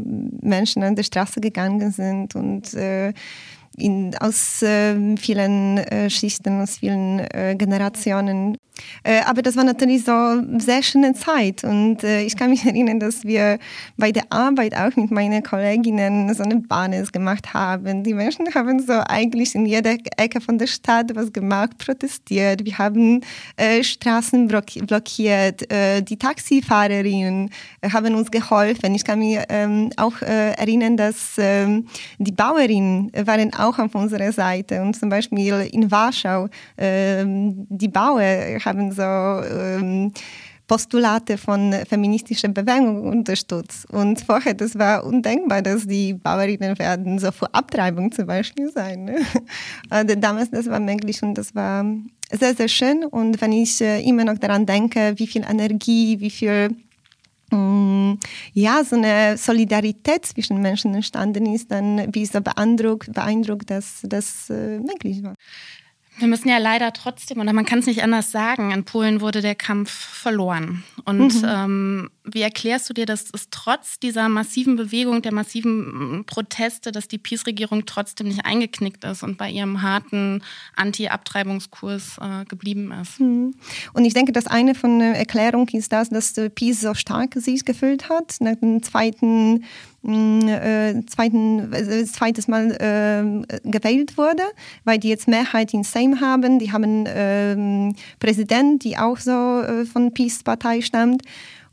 Menschen 0.40 0.82
an 0.82 0.96
der 0.96 1.04
Straße 1.04 1.40
gegangen 1.40 1.92
sind 1.92 2.34
und 2.34 2.74
äh, 2.74 3.12
in, 3.78 4.16
aus 4.18 4.62
äh, 4.62 5.16
vielen 5.16 5.78
äh, 5.78 6.10
Schichten, 6.10 6.60
aus 6.60 6.78
vielen 6.78 7.20
äh, 7.20 7.54
Generationen. 7.56 8.56
Äh, 9.02 9.20
aber 9.26 9.42
das 9.42 9.56
war 9.56 9.64
natürlich 9.64 10.04
so 10.04 10.12
eine 10.12 10.60
sehr 10.60 10.82
schöne 10.82 11.14
Zeit 11.14 11.64
und 11.64 12.02
äh, 12.04 12.22
ich 12.22 12.36
kann 12.36 12.50
mich 12.50 12.64
erinnern, 12.66 13.00
dass 13.00 13.24
wir 13.24 13.58
bei 13.96 14.12
der 14.12 14.24
Arbeit 14.30 14.74
auch 14.76 14.94
mit 14.96 15.10
meinen 15.10 15.42
Kolleginnen 15.42 16.32
so 16.34 16.42
eine 16.42 16.56
Bahnes 16.56 17.12
gemacht 17.12 17.54
haben. 17.54 18.04
Die 18.04 18.14
Menschen 18.14 18.52
haben 18.54 18.80
so 18.80 18.94
eigentlich 19.08 19.54
in 19.54 19.66
jeder 19.66 19.96
Ecke 20.16 20.40
von 20.40 20.58
der 20.58 20.66
Stadt 20.66 21.14
was 21.14 21.32
gemacht, 21.32 21.78
protestiert. 21.78 22.64
Wir 22.64 22.78
haben 22.78 23.20
äh, 23.56 23.82
Straßen 23.82 24.48
blockiert. 24.48 25.66
die 26.08 26.16
Taxifahrerinnen 26.16 27.50
haben 27.92 28.14
uns 28.14 28.30
geholfen. 28.30 28.94
Ich 28.94 29.04
kann 29.04 29.18
mich 29.18 29.38
ähm, 29.48 29.90
auch 29.96 30.20
erinnern, 30.22 30.96
dass 30.96 31.34
ähm, 31.38 31.86
die 32.18 32.32
Bauerinnen 32.32 33.10
waren 33.24 33.52
auch 33.54 33.67
auf 33.76 33.94
unserer 33.94 34.30
Seite 34.30 34.80
und 34.82 34.94
zum 34.94 35.08
Beispiel 35.08 35.68
in 35.72 35.90
Warschau 35.90 36.48
ähm, 36.76 37.66
die 37.68 37.88
Bauern 37.88 38.64
haben 38.64 38.92
so 38.92 39.02
ähm, 39.02 40.12
Postulate 40.68 41.38
von 41.38 41.72
feministischer 41.88 42.48
Bewegung 42.48 43.08
unterstützt. 43.08 43.90
Und 43.90 44.20
vorher, 44.20 44.52
das 44.52 44.78
war 44.78 45.04
undenkbar, 45.04 45.62
dass 45.62 45.86
die 45.86 46.12
Bauerinnen 46.12 46.78
werden 46.78 47.18
so 47.18 47.32
vor 47.32 47.48
Abtreibung 47.52 48.12
zum 48.12 48.26
Beispiel 48.26 48.70
sein. 48.70 49.04
Ne? 49.04 49.16
Also 49.90 50.14
damals, 50.14 50.50
das 50.50 50.68
war 50.68 50.78
möglich 50.78 51.22
und 51.22 51.34
das 51.34 51.54
war 51.54 51.84
sehr, 52.30 52.54
sehr 52.54 52.68
schön. 52.68 53.04
Und 53.04 53.40
wenn 53.40 53.52
ich 53.52 53.80
äh, 53.80 54.02
immer 54.02 54.24
noch 54.24 54.38
daran 54.38 54.66
denke, 54.66 55.14
wie 55.16 55.26
viel 55.26 55.44
Energie, 55.48 56.20
wie 56.20 56.30
viel 56.30 56.76
ja, 57.50 58.84
so 58.84 58.96
eine 58.96 59.36
Solidarität 59.36 60.26
zwischen 60.26 60.60
Menschen 60.60 60.94
entstanden 60.94 61.46
ist, 61.54 61.70
dann 61.70 62.10
bin 62.10 62.22
ich 62.22 62.30
so 62.30 62.40
beeindruckt, 62.40 63.12
beeindruckt 63.12 63.70
dass 63.70 64.00
das 64.02 64.50
äh, 64.50 64.78
möglich 64.78 65.22
war. 65.22 65.34
Wir 66.18 66.28
müssen 66.28 66.48
ja 66.48 66.58
leider 66.58 66.92
trotzdem, 66.92 67.40
oder 67.40 67.52
man 67.52 67.64
kann 67.64 67.78
es 67.78 67.86
nicht 67.86 68.02
anders 68.02 68.30
sagen, 68.30 68.72
in 68.72 68.84
Polen 68.84 69.20
wurde 69.20 69.40
der 69.40 69.54
Kampf 69.54 69.90
verloren. 69.90 70.82
Und 71.04 71.42
mhm. 71.42 71.48
ähm, 71.48 72.10
wie 72.24 72.42
erklärst 72.42 72.90
du 72.90 72.94
dir, 72.94 73.06
dass 73.06 73.26
es 73.32 73.48
trotz 73.50 74.00
dieser 74.00 74.28
massiven 74.28 74.76
Bewegung, 74.76 75.22
der 75.22 75.32
massiven 75.32 76.18
mm, 76.18 76.24
Proteste, 76.24 76.92
dass 76.92 77.08
die 77.08 77.18
PiS-Regierung 77.18 77.86
trotzdem 77.86 78.28
nicht 78.28 78.44
eingeknickt 78.44 79.04
ist 79.04 79.22
und 79.22 79.38
bei 79.38 79.50
ihrem 79.50 79.82
harten 79.82 80.42
Anti-Abtreibungskurs 80.76 82.18
äh, 82.18 82.44
geblieben 82.46 82.92
ist? 82.92 83.20
Mhm. 83.20 83.54
Und 83.92 84.04
ich 84.04 84.14
denke, 84.14 84.32
dass 84.32 84.46
eine 84.46 84.74
von 84.74 84.98
der 84.98 85.16
Erklärungen 85.16 85.68
ist 85.72 85.92
das, 85.92 86.10
dass 86.10 86.34
PiS 86.54 86.80
so 86.80 86.94
stark 86.94 87.34
sich 87.34 87.64
gefühlt 87.64 88.08
hat. 88.08 88.36
Nach 88.40 88.56
dem 88.56 88.82
zweiten 88.82 89.64
äh, 90.48 91.04
zweiten, 91.06 91.72
äh, 91.72 92.04
zweites 92.04 92.48
Mal 92.48 92.70
äh, 92.72 93.68
gewählt 93.68 94.16
wurde, 94.16 94.42
weil 94.84 94.98
die 94.98 95.08
jetzt 95.08 95.28
Mehrheit 95.28 95.74
in 95.74 95.84
Sejm 95.84 96.20
haben. 96.20 96.58
Die 96.58 96.72
haben 96.72 97.06
äh, 97.06 97.92
Präsident, 98.18 98.84
die 98.84 98.96
auch 98.98 99.18
so 99.18 99.62
äh, 99.62 99.84
von 99.84 100.12
PiS-Partei 100.12 100.80
stammt. 100.80 101.22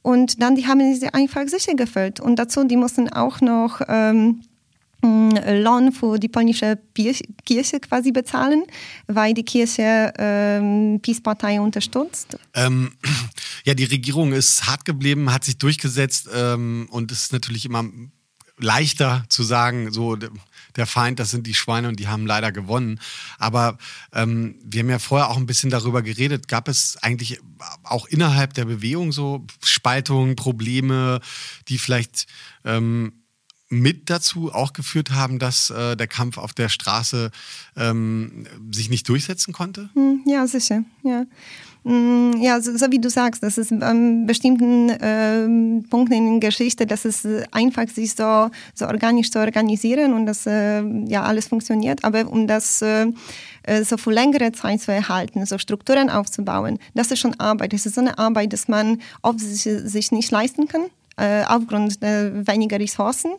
Und 0.02 0.42
dann 0.42 0.56
die 0.56 0.68
haben 0.68 0.94
sie 0.94 1.08
einfach 1.14 1.48
sicher 1.48 1.74
gefüllt. 1.74 2.20
Und 2.20 2.38
dazu, 2.38 2.64
die 2.64 2.78
mussten 2.78 3.10
auch 3.10 3.42
noch 3.42 3.82
ähm, 3.88 4.42
Lohn 5.06 5.92
für 5.92 6.18
die 6.18 6.28
polnische 6.28 6.78
Kirche 7.46 7.80
quasi 7.80 8.12
bezahlen, 8.12 8.64
weil 9.08 9.34
die 9.34 9.44
Kirche 9.44 10.14
ähm, 10.18 11.00
Peace-Partei 11.02 11.60
unterstützt. 11.62 12.38
Ähm, 12.54 12.92
ja, 13.66 13.74
die 13.74 13.84
Regierung 13.86 14.34
ist 14.34 14.66
hart 14.66 14.86
geblieben, 14.86 15.32
hat 15.32 15.44
sich 15.44 15.58
durchgesetzt 15.58 16.30
ähm, 16.34 16.88
und 16.92 17.12
ist 17.12 17.34
natürlich 17.34 17.66
immer 17.66 17.86
leichter 18.58 19.26
zu 19.30 19.44
sagen, 19.44 19.92
so 19.92 20.16
der 20.76 20.86
Feind, 20.86 21.20
das 21.20 21.32
sind 21.32 21.48
die 21.48 21.54
Schweine 21.54 21.88
und 21.88 22.00
die 22.00 22.08
haben 22.08 22.26
leider 22.26 22.52
gewonnen. 22.52 23.00
Aber 23.38 23.78
ähm, 24.14 24.56
wir 24.64 24.82
haben 24.82 24.90
ja 24.90 25.00
vorher 25.00 25.30
auch 25.30 25.38
ein 25.38 25.46
bisschen 25.46 25.70
darüber 25.70 26.02
geredet. 26.02 26.48
Gab 26.48 26.68
es 26.68 26.98
eigentlich 27.02 27.40
auch 27.84 28.08
innerhalb 28.08 28.54
der 28.54 28.66
Bewegung 28.66 29.12
so 29.12 29.46
Spaltungen, 29.64 30.36
Probleme, 30.36 31.22
die 31.68 31.78
vielleicht 31.78 32.28
ähm, 32.64 33.25
mit 33.70 34.10
dazu 34.10 34.54
auch 34.54 34.74
geführt 34.74 35.12
haben, 35.12 35.40
dass 35.40 35.70
äh, 35.70 35.96
der 35.96 36.08
Kampf 36.08 36.38
auf 36.38 36.54
der 36.54 36.70
Straße 36.70 37.32
ähm, 37.76 38.46
sich 38.72 38.90
nicht 38.90 39.10
durchsetzen 39.10 39.54
konnte? 39.54 39.90
Hm, 39.94 40.22
ja, 40.26 40.46
sicher. 40.46 40.84
Ja. 41.04 41.26
Mm, 41.86 42.42
ja, 42.42 42.60
so, 42.62 42.76
so, 42.76 42.92
wie 42.92 43.00
du 43.00 43.12
sagst, 43.12 43.44
das 43.44 43.60
ist 43.60 43.72
an 43.72 44.26
bestimmten 44.26 44.90
äh, 44.90 45.84
Punkten 45.88 46.14
in 46.14 46.40
der 46.40 46.50
Geschichte, 46.50 46.88
dass 46.88 47.06
es 47.06 47.28
einfach 47.52 47.88
sich 47.90 48.16
so, 48.16 48.50
so 48.74 48.88
organisch 48.88 49.30
zu 49.30 49.38
organisieren 49.38 50.14
und 50.14 50.26
dass 50.26 50.48
äh, 50.48 50.82
ja 51.06 51.22
alles 51.22 51.48
funktioniert. 51.48 52.04
Aber 52.04 52.28
um 52.28 52.48
das 52.48 52.82
äh, 52.82 53.06
äh, 53.64 53.84
so 53.84 53.98
für 53.98 54.12
längere 54.12 54.52
Zeit 54.52 54.82
zu 54.82 54.92
erhalten, 54.92 55.46
so 55.46 55.60
Strukturen 55.60 56.10
aufzubauen, 56.10 56.80
das 56.96 57.12
ist 57.12 57.20
schon 57.20 57.40
Arbeit. 57.40 57.74
Das 57.74 57.86
ist 57.86 57.96
so 57.96 58.02
eine 58.02 58.18
Arbeit, 58.18 58.54
dass 58.54 58.68
man 58.68 59.00
oft 59.22 59.40
sich, 59.40 59.62
sich 59.62 60.12
nicht 60.12 60.32
leisten 60.32 60.68
kann, 60.68 60.86
aufgrund 61.18 62.04
der 62.04 62.48
weniger 62.48 62.80
Ressourcen. 62.80 63.32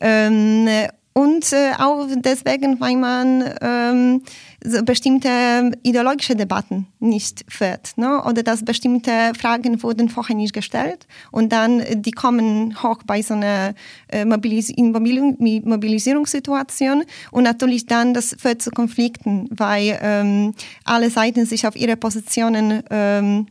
Ähm, 0.00 0.68
und 1.16 1.52
äh, 1.52 1.70
auch 1.78 2.08
deswegen, 2.16 2.80
weil 2.80 2.96
man 2.96 3.44
ähm, 3.60 4.22
so 4.64 4.82
bestimmte 4.82 5.70
ideologische 5.84 6.34
Debatten 6.34 6.88
nicht 6.98 7.44
führt. 7.48 7.96
Ne? 7.96 8.20
Oder 8.24 8.42
dass 8.42 8.64
bestimmte 8.64 9.30
Fragen 9.40 9.80
wurden 9.84 10.08
vorher 10.08 10.34
nicht 10.34 10.52
gestellt 10.52 11.06
und 11.30 11.52
dann 11.52 11.78
äh, 11.78 11.96
die 11.96 12.10
kommen 12.10 12.82
hoch 12.82 13.04
bei 13.06 13.22
so 13.22 13.34
einer 13.34 13.74
äh, 14.08 14.24
Mobilis 14.24 14.72
Mobilisierungssituation 14.76 17.04
und 17.30 17.44
natürlich 17.44 17.86
dann 17.86 18.12
das 18.12 18.34
führt 18.36 18.60
zu 18.60 18.72
Konflikten, 18.72 19.48
weil 19.52 19.96
ähm, 20.02 20.52
alle 20.82 21.10
Seiten 21.10 21.46
sich 21.46 21.64
auf 21.64 21.76
ihre 21.76 21.96
Positionen 21.96 22.82
ähm, 22.90 23.46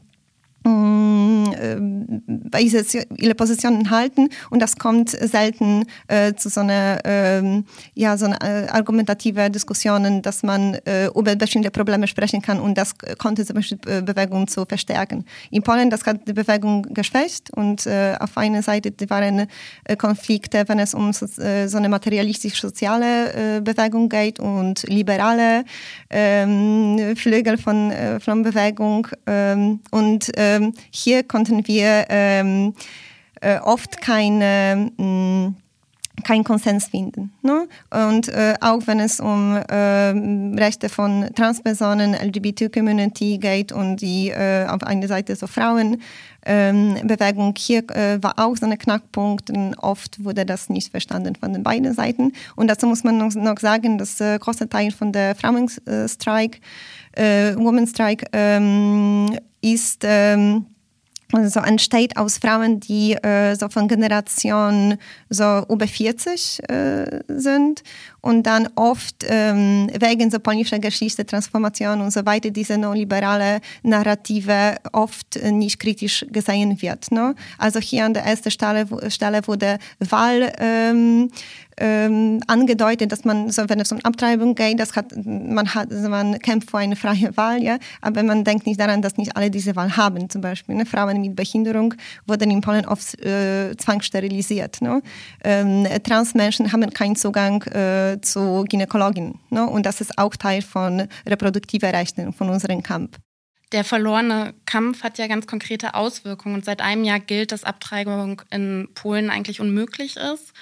ihre 3.17 3.35
Positionen 3.35 3.89
halten 3.89 4.29
und 4.49 4.61
das 4.61 4.77
kommt 4.77 5.09
selten 5.09 5.85
äh, 6.07 6.33
zu 6.33 6.49
so 6.49 6.61
einer, 6.61 6.99
ähm, 7.05 7.65
ja, 7.93 8.17
so 8.17 8.25
einer 8.25 8.41
äh, 8.41 8.67
argumentative 8.69 9.49
Diskussionen, 9.49 10.21
dass 10.21 10.43
man 10.43 10.75
äh, 10.85 11.07
über 11.07 11.35
bestimmte 11.35 11.71
Probleme 11.71 12.07
sprechen 12.07 12.41
kann. 12.41 12.59
Und 12.59 12.77
das 12.77 12.95
konnte 13.17 13.45
zum 13.45 13.55
Beispiel 13.55 13.79
äh, 13.87 14.01
Bewegung 14.01 14.47
zu 14.47 14.65
verstärken. 14.65 15.25
In 15.51 15.63
Polen, 15.63 15.89
das 15.89 16.05
hat 16.05 16.27
die 16.27 16.33
Bewegung 16.33 16.83
geschwächt. 16.93 17.51
Und 17.53 17.85
äh, 17.85 18.15
auf 18.19 18.37
einer 18.37 18.61
Seite 18.61 18.91
waren 19.09 19.47
äh, 19.85 19.95
Konflikte, 19.95 20.63
wenn 20.67 20.79
es 20.79 20.93
um 20.93 21.13
so, 21.13 21.25
so 21.25 21.77
eine 21.77 21.89
materialistisch-soziale 21.89 23.61
Bewegung 23.61 24.09
geht 24.09 24.39
und 24.39 24.83
liberale 24.83 25.65
ähm, 26.09 27.15
Flügel 27.15 27.57
von, 27.57 27.91
von 28.19 28.43
Bewegung 28.43 29.07
ähm, 29.27 29.79
und 29.91 30.31
ähm, 30.55 30.73
hier 30.91 31.23
konnten 31.23 31.67
wir 31.67 32.05
ähm, 32.09 32.73
äh, 33.41 33.59
oft 33.59 34.01
keine 34.01 34.91
mh, 34.97 35.53
keinen 36.23 36.43
Konsens 36.43 36.87
finden. 36.87 37.31
Ne? 37.41 37.67
Und 37.89 38.29
äh, 38.29 38.55
auch 38.61 38.81
wenn 38.85 38.99
es 38.99 39.19
um 39.19 39.55
äh, 39.55 40.09
Rechte 40.59 40.89
von 40.89 41.29
Transpersonen, 41.35 42.13
LGBT-Community 42.13 43.39
geht 43.39 43.71
und 43.71 43.97
die 43.97 44.29
äh, 44.29 44.67
auf 44.67 44.83
einer 44.83 45.07
Seite 45.07 45.35
so 45.35 45.47
Frauenbewegung, 45.47 45.99
ähm, 46.45 47.53
hier 47.57 47.89
äh, 47.89 48.21
war 48.21 48.35
auch 48.37 48.55
so 48.55 48.67
ein 48.67 48.77
Knackpunkt 48.77 49.49
und 49.49 49.75
oft 49.75 50.23
wurde 50.23 50.45
das 50.45 50.69
nicht 50.69 50.91
verstanden 50.91 51.35
von 51.35 51.53
den 51.53 51.63
beiden 51.63 51.93
Seiten. 51.93 52.33
Und 52.55 52.67
dazu 52.67 52.85
muss 52.85 53.03
man 53.03 53.17
noch, 53.17 53.33
noch 53.33 53.59
sagen, 53.59 53.97
dass 53.97 54.21
äh, 54.21 54.37
großer 54.39 54.69
Teil 54.69 54.91
von 54.91 55.11
der 55.11 55.33
Frauenstreik, 55.35 56.61
äh, 57.13 57.55
Women's 57.55 57.89
Strike, 57.89 58.27
ähm, 58.33 59.37
ist 59.63 60.03
ähm, 60.03 60.65
so 61.45 61.59
entsteht 61.59 62.17
aus 62.17 62.37
Frauen, 62.37 62.79
die 62.79 63.13
äh, 63.13 63.55
so 63.55 63.67
von 63.69 63.87
Generation 63.87 64.97
so 65.29 65.65
über 65.69 65.87
40 65.87 66.61
äh, 66.69 67.21
sind 67.27 67.81
und 68.21 68.43
dann 68.43 68.69
oft 68.75 69.25
ähm, 69.27 69.89
wegen 69.99 70.29
so 70.29 70.39
polnischer 70.39 70.79
Geschichte, 70.79 71.25
Transformation 71.25 72.01
und 72.01 72.11
so 72.11 72.25
weiter 72.25 72.51
diese 72.51 72.77
neoliberale 72.77 73.61
Narrative 73.81 74.77
oft 74.91 75.39
nicht 75.43 75.79
kritisch 75.79 76.25
gesehen 76.31 76.81
wird. 76.81 77.11
Ne? 77.11 77.35
Also 77.57 77.79
hier 77.79 78.05
an 78.05 78.13
der 78.13 78.25
ersten 78.25 78.51
Stelle, 78.51 78.85
Stelle 79.09 79.45
wurde 79.47 79.79
Wahl 79.99 80.53
ähm, 80.59 81.31
ähm, 81.77 82.41
angedeutet, 82.47 83.11
dass 83.11 83.25
man, 83.25 83.49
so, 83.49 83.67
wenn 83.67 83.79
es 83.79 83.91
um 83.91 83.99
Abtreibung 84.03 84.55
geht, 84.55 84.79
das 84.79 84.95
hat, 84.95 85.13
man, 85.25 85.73
hat, 85.73 85.91
man 85.91 86.39
kämpft 86.39 86.71
für 86.71 86.77
eine 86.77 86.95
freie 86.95 87.35
Wahl, 87.37 87.61
ja, 87.61 87.77
aber 88.01 88.23
man 88.23 88.43
denkt 88.43 88.65
nicht 88.65 88.79
daran, 88.79 89.01
dass 89.01 89.17
nicht 89.17 89.35
alle 89.35 89.49
diese 89.49 89.75
Wahl 89.75 89.95
haben. 89.97 90.29
Zum 90.29 90.41
Beispiel 90.41 90.75
ne? 90.75 90.85
Frauen 90.85 91.21
mit 91.21 91.35
Behinderung 91.35 91.93
wurden 92.25 92.51
in 92.51 92.61
Polen 92.61 92.85
oft 92.85 93.19
äh, 93.23 93.75
zwangssterilisiert. 93.77 94.81
Ne? 94.81 95.01
Ähm, 95.43 95.87
Transmenschen 96.03 96.71
haben 96.71 96.89
keinen 96.91 97.15
Zugang 97.15 97.63
äh, 97.63 98.19
zu 98.21 98.65
Gynäkologin. 98.69 99.39
Ne? 99.49 99.65
Und 99.65 99.85
das 99.85 100.01
ist 100.01 100.17
auch 100.17 100.35
Teil 100.35 100.61
von 100.61 101.07
reproduktiven 101.27 101.89
Rechten, 101.89 102.33
von 102.33 102.49
unserem 102.49 102.83
Kampf. 102.83 103.17
Der 103.73 103.83
verlorene 103.83 104.53
Kampf 104.67 105.01
hat 105.01 105.17
ja 105.17 105.25
ganz 105.25 105.47
konkrete 105.47 105.95
Auswirkungen 105.95 106.53
und 106.53 106.65
seit 106.65 106.79
einem 106.79 107.03
Jahr 107.03 107.19
gilt, 107.19 107.51
dass 107.51 107.63
Abtreibung 107.63 108.43
in 108.51 108.87
Polen 108.93 109.31
eigentlich 109.31 109.59
unmöglich 109.59 110.15
ist. 110.15 110.53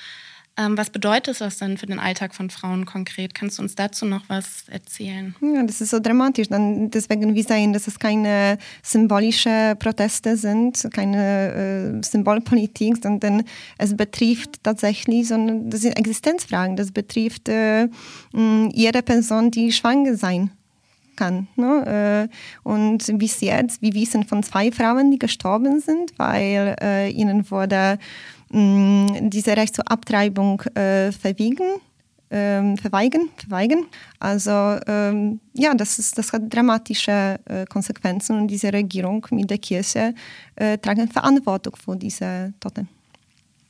Ähm, 0.57 0.77
was 0.77 0.89
bedeutet 0.89 1.39
das 1.39 1.57
denn 1.57 1.77
für 1.77 1.85
den 1.85 1.99
Alltag 1.99 2.35
von 2.35 2.49
Frauen 2.49 2.85
konkret? 2.85 3.33
Kannst 3.33 3.57
du 3.57 3.63
uns 3.63 3.75
dazu 3.75 4.05
noch 4.05 4.23
was 4.27 4.67
erzählen? 4.67 5.33
Ja, 5.41 5.63
das 5.63 5.79
ist 5.79 5.91
so 5.91 5.99
dramatisch. 5.99 6.49
Dann 6.49 6.91
deswegen 6.91 7.33
wir 7.33 7.43
sehen, 7.43 7.71
dass 7.71 7.87
es 7.87 7.97
keine 7.97 8.57
symbolischen 8.83 9.77
Proteste 9.79 10.35
sind, 10.35 10.87
keine 10.93 11.99
äh, 11.99 12.03
Symbolpolitik, 12.03 12.97
sondern 13.01 13.43
es 13.77 13.95
betrifft 13.95 14.61
tatsächlich, 14.63 15.29
sondern 15.29 15.69
das 15.69 15.81
sind 15.81 15.97
Existenzfragen. 15.97 16.75
Das 16.75 16.91
betrifft 16.91 17.47
äh, 17.47 17.87
jede 18.73 19.01
Person, 19.03 19.51
die 19.51 19.71
schwanger 19.71 20.15
sein 20.17 20.51
kann. 21.15 21.47
Ne? 21.55 22.27
Äh, 22.27 22.67
und 22.67 23.17
bis 23.17 23.39
jetzt, 23.41 23.81
wir 23.81 23.93
wissen 23.93 24.23
von 24.25 24.43
zwei 24.43 24.71
Frauen, 24.71 25.11
die 25.11 25.19
gestorben 25.19 25.79
sind, 25.79 26.11
weil 26.17 26.75
äh, 26.81 27.09
ihnen 27.09 27.49
wurde 27.51 27.99
diese 28.51 29.55
Recht 29.55 29.75
zur 29.75 29.89
Abtreibung 29.89 30.61
äh, 30.75 31.11
verwiegen. 31.11 31.79
Ähm, 32.33 32.77
verweigern, 32.77 33.29
verweigern. 33.35 33.87
Also 34.17 34.79
ähm, 34.87 35.41
ja, 35.53 35.73
das, 35.73 35.99
ist, 35.99 36.17
das 36.17 36.31
hat 36.31 36.43
dramatische 36.47 37.37
äh, 37.43 37.65
Konsequenzen 37.65 38.39
und 38.39 38.47
diese 38.47 38.71
Regierung 38.71 39.27
mit 39.31 39.49
der 39.49 39.57
Kirche 39.57 40.15
äh, 40.55 40.77
tragen 40.77 41.09
Verantwortung 41.09 41.75
für 41.75 41.97
diese 41.97 42.53
Toten. 42.61 42.87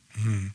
Hm. 0.10 0.54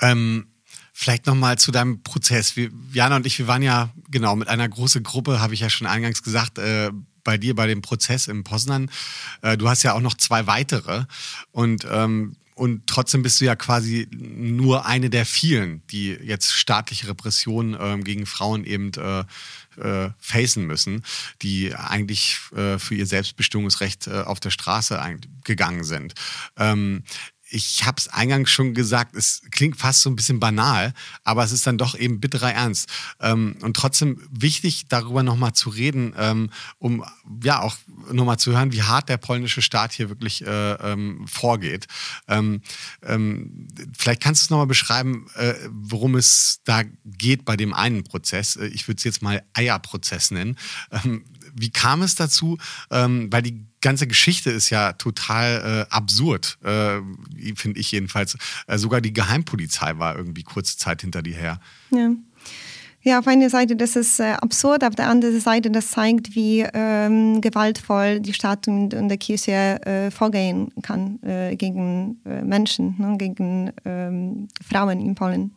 Ähm, 0.00 0.46
vielleicht 0.92 1.26
nochmal 1.26 1.58
zu 1.58 1.72
deinem 1.72 2.04
Prozess. 2.04 2.54
Wir, 2.54 2.70
Jana 2.92 3.16
und 3.16 3.26
ich, 3.26 3.38
wir 3.40 3.48
waren 3.48 3.62
ja 3.62 3.90
genau 4.10 4.36
mit 4.36 4.46
einer 4.46 4.68
großen 4.68 5.02
Gruppe, 5.02 5.40
habe 5.40 5.54
ich 5.54 5.60
ja 5.60 5.70
schon 5.70 5.88
eingangs 5.88 6.22
gesagt, 6.22 6.58
äh, 6.58 6.92
bei 7.24 7.36
dir 7.36 7.54
bei 7.54 7.66
dem 7.66 7.82
Prozess 7.82 8.26
in 8.26 8.44
Poznan. 8.44 8.90
Äh, 9.42 9.56
du 9.56 9.68
hast 9.68 9.82
ja 9.82 9.94
auch 9.94 10.00
noch 10.00 10.14
zwei 10.14 10.46
weitere 10.46 11.04
und 11.50 11.86
ähm, 11.90 12.36
und 12.58 12.86
trotzdem 12.86 13.22
bist 13.22 13.40
du 13.40 13.44
ja 13.44 13.54
quasi 13.54 14.08
nur 14.10 14.84
eine 14.84 15.10
der 15.10 15.24
vielen, 15.24 15.86
die 15.86 16.08
jetzt 16.10 16.52
staatliche 16.52 17.08
Repressionen 17.08 17.76
ähm, 17.80 18.02
gegen 18.02 18.26
Frauen 18.26 18.64
eben 18.64 18.90
äh, 18.94 19.24
äh, 19.80 20.10
facen 20.18 20.66
müssen, 20.66 21.04
die 21.40 21.74
eigentlich 21.74 22.38
äh, 22.56 22.78
für 22.78 22.96
ihr 22.96 23.06
Selbstbestimmungsrecht 23.06 24.08
äh, 24.08 24.22
auf 24.22 24.40
der 24.40 24.50
Straße 24.50 25.00
gegangen 25.44 25.84
sind. 25.84 26.14
Ähm, 26.56 27.04
ich 27.50 27.86
habe 27.86 27.96
es 27.98 28.08
eingangs 28.08 28.50
schon 28.50 28.74
gesagt, 28.74 29.14
es 29.14 29.42
klingt 29.50 29.76
fast 29.76 30.02
so 30.02 30.10
ein 30.10 30.16
bisschen 30.16 30.40
banal, 30.40 30.92
aber 31.24 31.44
es 31.44 31.52
ist 31.52 31.66
dann 31.66 31.78
doch 31.78 31.94
eben 31.94 32.20
bitterer 32.20 32.52
Ernst. 32.52 32.88
Ähm, 33.20 33.56
und 33.62 33.76
trotzdem 33.76 34.20
wichtig, 34.30 34.86
darüber 34.88 35.22
nochmal 35.22 35.54
zu 35.54 35.70
reden, 35.70 36.14
ähm, 36.18 36.50
um 36.78 37.04
ja 37.42 37.60
auch 37.60 37.76
nochmal 38.12 38.38
zu 38.38 38.52
hören, 38.52 38.72
wie 38.72 38.82
hart 38.82 39.08
der 39.08 39.16
polnische 39.16 39.62
Staat 39.62 39.92
hier 39.92 40.08
wirklich 40.08 40.46
äh, 40.46 40.72
ähm, 40.74 41.26
vorgeht. 41.26 41.86
Ähm, 42.26 42.62
ähm, 43.02 43.68
vielleicht 43.96 44.22
kannst 44.22 44.42
du 44.42 44.44
es 44.44 44.50
nochmal 44.50 44.66
beschreiben, 44.66 45.26
äh, 45.34 45.54
worum 45.70 46.16
es 46.16 46.60
da 46.64 46.82
geht 47.04 47.44
bei 47.44 47.56
dem 47.56 47.72
einen 47.72 48.04
Prozess. 48.04 48.56
Äh, 48.56 48.66
ich 48.66 48.86
würde 48.88 48.98
es 48.98 49.04
jetzt 49.04 49.22
mal 49.22 49.42
Eierprozess 49.54 50.30
nennen. 50.30 50.56
Ähm, 51.48 51.52
wie 51.56 51.70
kam 51.70 52.02
es 52.02 52.14
dazu? 52.14 52.58
weil 52.90 53.42
die 53.42 53.64
ganze 53.80 54.06
Geschichte 54.06 54.50
ist 54.50 54.70
ja 54.70 54.92
total 54.94 55.86
äh, 55.90 55.94
absurd, 55.94 56.58
äh, 56.64 57.00
finde 57.54 57.80
ich 57.80 57.92
jedenfalls. 57.92 58.36
Äh, 58.66 58.78
sogar 58.78 59.00
die 59.00 59.12
Geheimpolizei 59.12 59.98
war 59.98 60.16
irgendwie 60.16 60.42
kurze 60.42 60.76
Zeit 60.76 61.02
hinter 61.02 61.22
dir 61.22 61.36
her. 61.36 61.60
Ja. 61.90 62.10
Ja, 63.00 63.20
auf 63.20 63.28
einer 63.28 63.48
Seite 63.48 63.76
das 63.76 63.94
ist 63.94 64.18
äh, 64.18 64.32
absurd, 64.32 64.82
auf 64.82 64.96
der 64.96 65.08
anderen 65.08 65.40
Seite 65.40 65.70
das 65.70 65.92
zeigt, 65.92 66.34
wie 66.34 66.66
ähm, 66.74 67.40
gewaltvoll 67.40 68.20
die 68.20 68.34
Staat 68.34 68.66
und, 68.66 68.92
und 68.92 69.08
der 69.08 69.18
Kirche 69.18 69.80
äh, 69.86 70.10
vorgehen 70.10 70.72
kann 70.82 71.22
äh, 71.22 71.54
gegen 71.56 72.20
äh, 72.26 72.42
Menschen, 72.42 72.96
ne, 72.98 73.16
gegen 73.16 73.72
ähm, 73.84 74.48
Frauen 74.68 75.00
in 75.00 75.14
Polen. 75.14 75.52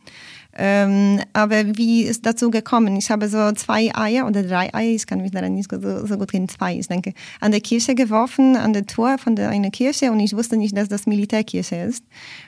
Ähm, 0.56 1.20
aber 1.32 1.76
wie 1.76 2.02
ist 2.02 2.26
dazu 2.26 2.50
gekommen? 2.50 2.96
Ich 2.96 3.10
habe 3.10 3.28
so 3.28 3.52
zwei 3.52 3.94
Eier 3.94 4.26
oder 4.26 4.42
drei 4.42 4.72
Eier, 4.74 4.94
ich 4.94 5.06
kann 5.06 5.20
mich 5.22 5.30
daran 5.30 5.54
nicht 5.54 5.70
so, 5.70 6.06
so 6.06 6.18
gut 6.18 6.32
erinnern, 6.32 6.48
zwei, 6.48 6.76
ich 6.76 6.88
denke, 6.88 7.14
an 7.40 7.52
der 7.52 7.60
Kirche 7.60 7.94
geworfen, 7.94 8.56
an 8.56 8.72
der 8.72 8.86
Tor 8.86 9.18
von 9.18 9.34
der, 9.36 9.48
einer 9.48 9.70
Kirche 9.70 10.12
und 10.12 10.20
ich 10.20 10.36
wusste 10.36 10.56
nicht, 10.56 10.76
dass 10.76 10.88
das 10.88 11.06
Militärkirche 11.06 11.76
ist. 11.76 12.04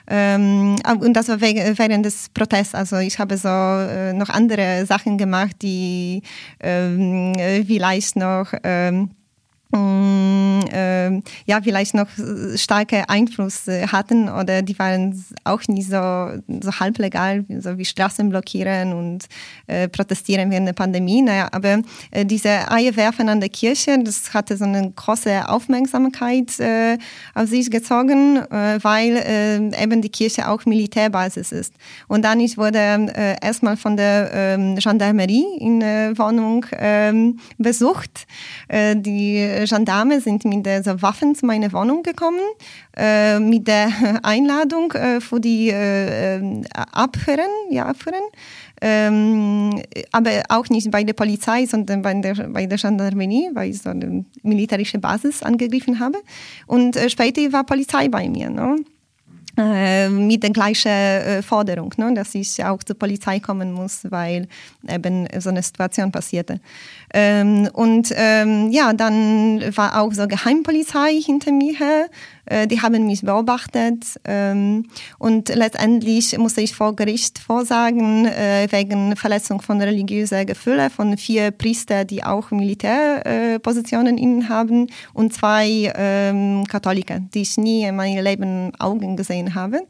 Ähm, 0.07 0.75
und 0.99 1.13
das 1.13 1.29
war 1.29 1.41
während 1.41 2.05
des 2.05 2.29
Protests. 2.29 2.75
Also 2.75 2.97
ich 2.97 3.17
habe 3.17 3.37
so 3.37 3.49
äh, 3.49 4.13
noch 4.13 4.29
andere 4.29 4.85
Sachen 4.85 5.17
gemacht, 5.17 5.55
die 5.61 6.21
ähm, 6.59 7.33
vielleicht 7.65 8.15
noch 8.15 8.53
ähm, 8.63 9.09
äh, 9.11 9.24
ja, 11.45 11.61
vielleicht 11.61 11.93
noch 11.93 12.07
starke 12.55 13.07
Einfluss 13.09 13.67
äh, 13.67 13.87
hatten 13.87 14.29
oder 14.29 14.61
die 14.61 14.77
waren 14.79 15.23
auch 15.43 15.61
nicht 15.67 15.89
so, 15.89 16.31
so 16.61 16.71
halblegal, 16.79 17.45
so 17.59 17.77
wie 17.77 17.85
Straßen 17.85 18.29
blockieren 18.29 18.93
und 18.93 19.25
äh, 19.67 19.87
protestieren 19.87 20.51
während 20.51 20.67
der 20.67 20.73
Pandemie. 20.73 21.21
Naja, 21.21 21.47
aber 21.51 21.81
äh, 22.11 22.25
diese 22.25 22.71
Eier 22.71 22.95
werfen 22.95 23.29
an 23.29 23.39
der 23.39 23.49
Kirche, 23.49 23.97
das 24.03 24.33
hatte 24.33 24.57
so 24.57 24.65
eine 24.65 24.91
große 24.91 25.47
Aufmerksamkeit 25.47 26.59
äh, 26.59 26.97
auf 27.33 27.47
sich 27.47 27.69
gezogen, 27.69 28.37
äh, 28.37 28.79
weil 28.81 29.17
äh, 29.17 29.83
eben 29.83 30.01
die 30.01 30.09
Kirche 30.09 30.49
auch 30.49 30.65
Militärbasis 30.65 31.51
ist. 31.51 31.73
Und 32.07 32.23
dann 32.23 32.39
ich 32.39 32.57
wurde 32.57 32.79
äh, 32.79 33.35
erstmal 33.41 33.77
von 33.77 33.97
der 33.97 34.57
äh, 34.57 34.75
Gendarmerie 34.75 35.45
in 35.59 35.79
der 35.79 36.17
Wohnung 36.17 36.65
äh, 36.71 37.13
besucht. 37.57 38.27
Äh, 38.67 38.95
die 38.95 39.64
Gendarme 39.65 40.21
sind 40.21 40.45
mit 40.45 40.67
so 40.83 41.01
Waffen 41.01 41.35
zu 41.35 41.45
meiner 41.45 41.71
Wohnung 41.73 42.03
gekommen, 42.03 42.41
äh, 42.95 43.39
mit 43.39 43.67
der 43.67 43.89
Einladung 44.23 44.91
äh, 44.93 45.21
für 45.21 45.39
die 45.39 45.69
äh, 45.69 46.37
äh 46.37 46.63
Abhören, 46.91 47.49
ja, 47.69 47.85
Abhören. 47.85 48.23
Ähm, 48.81 49.81
aber 50.11 50.43
auch 50.49 50.67
nicht 50.69 50.91
bei 50.91 51.03
der 51.03 51.13
Polizei, 51.13 51.65
sondern 51.65 52.01
bei 52.01 52.13
der, 52.13 52.35
bei 52.49 52.65
der 52.65 52.77
Gendarmerie, 52.77 53.49
weil 53.53 53.69
ich 53.69 53.81
so 53.81 53.89
eine 53.89 54.25
militärische 54.43 54.99
Basis 54.99 55.43
angegriffen 55.43 55.99
habe. 55.99 56.19
Und 56.67 56.95
äh, 56.95 57.09
später 57.09 57.51
war 57.53 57.63
Polizei 57.63 58.09
bei 58.09 58.27
mir. 58.29 58.49
Ne? 58.49 58.77
Äh, 59.57 60.09
mit 60.09 60.43
der 60.43 60.49
gleichen 60.49 60.91
äh, 60.91 61.41
Forderung, 61.41 61.93
ne, 61.95 62.13
dass 62.13 62.35
ich 62.35 62.61
auch 62.65 62.83
zur 62.83 62.99
Polizei 62.99 63.39
kommen 63.39 63.71
muss, 63.71 64.01
weil 64.09 64.49
eben 64.89 65.27
so 65.39 65.49
eine 65.49 65.63
Situation 65.63 66.11
passierte. 66.11 66.59
Ähm, 67.13 67.69
und 67.71 68.11
ähm, 68.15 68.69
ja, 68.71 68.91
dann 68.91 69.61
war 69.77 70.01
auch 70.01 70.11
so 70.11 70.27
Geheimpolizei 70.27 71.21
hinter 71.21 71.53
mir 71.53 71.73
her. 71.77 72.07
Äh, 72.45 72.67
die 72.67 72.81
haben 72.81 73.05
mich 73.05 73.21
beobachtet 73.21 74.19
ähm, 74.25 74.85
und 75.17 75.49
letztendlich 75.49 76.37
musste 76.37 76.61
ich 76.61 76.75
vor 76.75 76.95
Gericht 76.95 77.39
vorsagen 77.39 78.25
äh, 78.25 78.67
wegen 78.69 79.15
Verletzung 79.15 79.61
von 79.61 79.81
religiöser 79.81 80.45
Gefühle 80.45 80.89
von 80.89 81.17
vier 81.17 81.51
Priester, 81.51 82.05
die 82.05 82.23
auch 82.23 82.51
Militärpositionen 82.51 84.17
äh, 84.17 84.21
innehaben 84.21 84.87
und 85.13 85.33
zwei 85.33 85.91
ähm, 85.95 86.65
Katholiker, 86.67 87.19
die 87.33 87.41
ich 87.41 87.57
nie 87.57 87.83
in 87.83 87.95
meinem 87.95 88.23
Leben 88.23 88.71
Augen 88.79 89.15
gesehen 89.15 89.55
habe. 89.55 89.81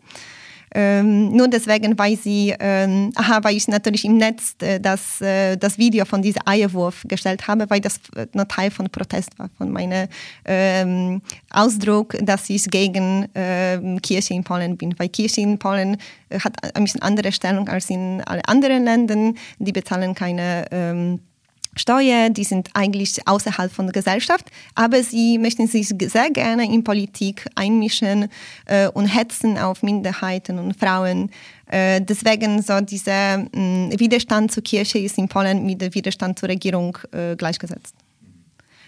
Ähm, 0.78 1.32
nur 1.32 1.48
deswegen, 1.48 1.98
weil 1.98 2.18
sie, 2.18 2.54
ähm, 2.60 3.10
aha, 3.16 3.42
weil 3.44 3.56
ich 3.56 3.66
natürlich 3.70 4.04
im 4.04 4.18
Netz 4.18 4.56
äh, 4.62 4.78
das, 4.78 5.22
äh, 5.22 5.56
das 5.56 5.78
Video 5.78 6.04
von 6.04 6.22
diesem 6.22 6.42
Eierwurf 6.46 7.06
gestellt 7.08 7.48
habe, 7.48 7.70
weil 7.70 7.80
das 7.80 8.02
äh, 8.14 8.28
nur 8.34 8.46
Teil 8.46 8.70
von 8.72 8.90
Protest 8.90 9.40
war, 9.40 9.50
von 9.58 9.72
meinem 9.72 10.10
ähm, 10.44 11.22
Ausdruck, 11.50 12.18
dass 12.22 12.50
ich 12.50 12.70
gegen 12.70 13.30
ähm, 13.36 14.02
Kirche 14.02 14.34
in 14.34 14.44
Polen 14.44 14.76
bin. 14.76 14.94
Weil 15.00 15.08
Kirche 15.08 15.40
in 15.40 15.58
Polen 15.58 15.96
äh, 16.28 16.40
hat 16.40 16.76
ein 16.76 16.84
bisschen 16.84 17.02
andere 17.02 17.32
Stellung 17.32 17.70
als 17.70 17.90
in 17.90 18.22
allen 18.26 18.44
anderen 18.44 18.84
Ländern. 18.84 19.36
Die 19.60 19.72
bezahlen 19.72 20.14
keine 20.14 20.66
ähm, 20.72 21.22
Steuern, 21.76 22.34
die 22.34 22.44
sind 22.44 22.70
eigentlich 22.74 23.28
außerhalb 23.28 23.72
von 23.72 23.88
der 23.88 23.94
Gesellschaft, 23.94 24.46
aber 24.76 25.04
sie 25.04 25.38
möchten 25.38 25.68
sich 25.68 25.88
sehr 25.88 26.30
gerne 26.32 26.66
in 26.66 26.84
Politik 26.84 27.46
einmischen 27.56 28.30
äh, 28.66 28.88
und 28.88 29.06
hetzen 29.08 29.58
auf 29.58 29.84
Minderheiten 29.84 30.58
und 30.58 30.78
Frauen. 30.80 31.30
Äh, 31.68 32.02
deswegen 32.02 32.62
so 32.62 32.80
dieser 32.82 33.40
mh, 33.40 33.50
mm, 33.54 34.00
Widerstand 34.00 34.52
zur 34.52 34.64
Kirche 34.64 35.00
ist 35.00 35.18
in 35.18 35.28
Polen 35.28 35.66
mit 35.66 35.82
dem 35.82 35.94
Widerstand 35.94 36.40
zur 36.40 36.50
Regierung 36.50 36.98
äh, 37.12 37.36
gleichgesetzt. 37.36 37.96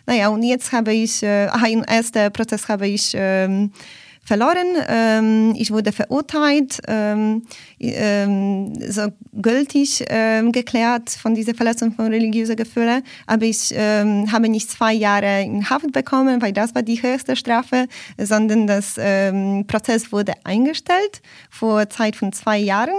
Naja, 0.06 0.30
und 0.30 0.41
jetzt 0.43 0.71
habe 0.71 0.93
ich, 0.93 1.21
äh, 1.21 1.47
im 1.69 1.84
ersten 1.84 2.32
Prozess 2.32 2.69
habe 2.69 2.88
ich 2.88 3.12
ähm, 3.13 3.73
verloren. 4.28 4.68
Ähm, 4.90 5.56
ich 5.58 5.72
wurde 5.72 5.94
verurteilt, 5.94 6.82
ähm, 6.88 7.44
ähm, 7.80 8.74
so 8.90 9.08
gültig 9.42 10.04
ähm, 10.10 10.52
geklärt 10.52 11.12
von 11.12 11.34
dieser 11.34 11.56
Verletzung 11.56 11.94
von 11.94 12.08
religiösen 12.08 12.58
Gefühlen. 12.58 13.04
Aber 13.26 13.46
ich 13.46 13.74
ähm, 13.74 14.30
habe 14.30 14.50
nicht 14.50 14.70
zwei 14.70 14.92
Jahre 14.92 15.42
in 15.44 15.70
Haft 15.70 15.94
bekommen, 15.94 16.42
weil 16.42 16.52
das 16.52 16.76
war 16.76 16.82
die 16.82 17.02
höchste 17.02 17.38
Strafe, 17.38 17.88
sondern 18.18 18.68
das 18.68 18.96
ähm, 19.00 19.66
Prozess 19.66 20.12
wurde 20.12 20.34
eingestellt 20.44 21.22
vor 21.50 21.90
Zeit 21.90 22.18
von 22.18 22.34
zwei 22.34 22.58
Jahren. 22.58 22.96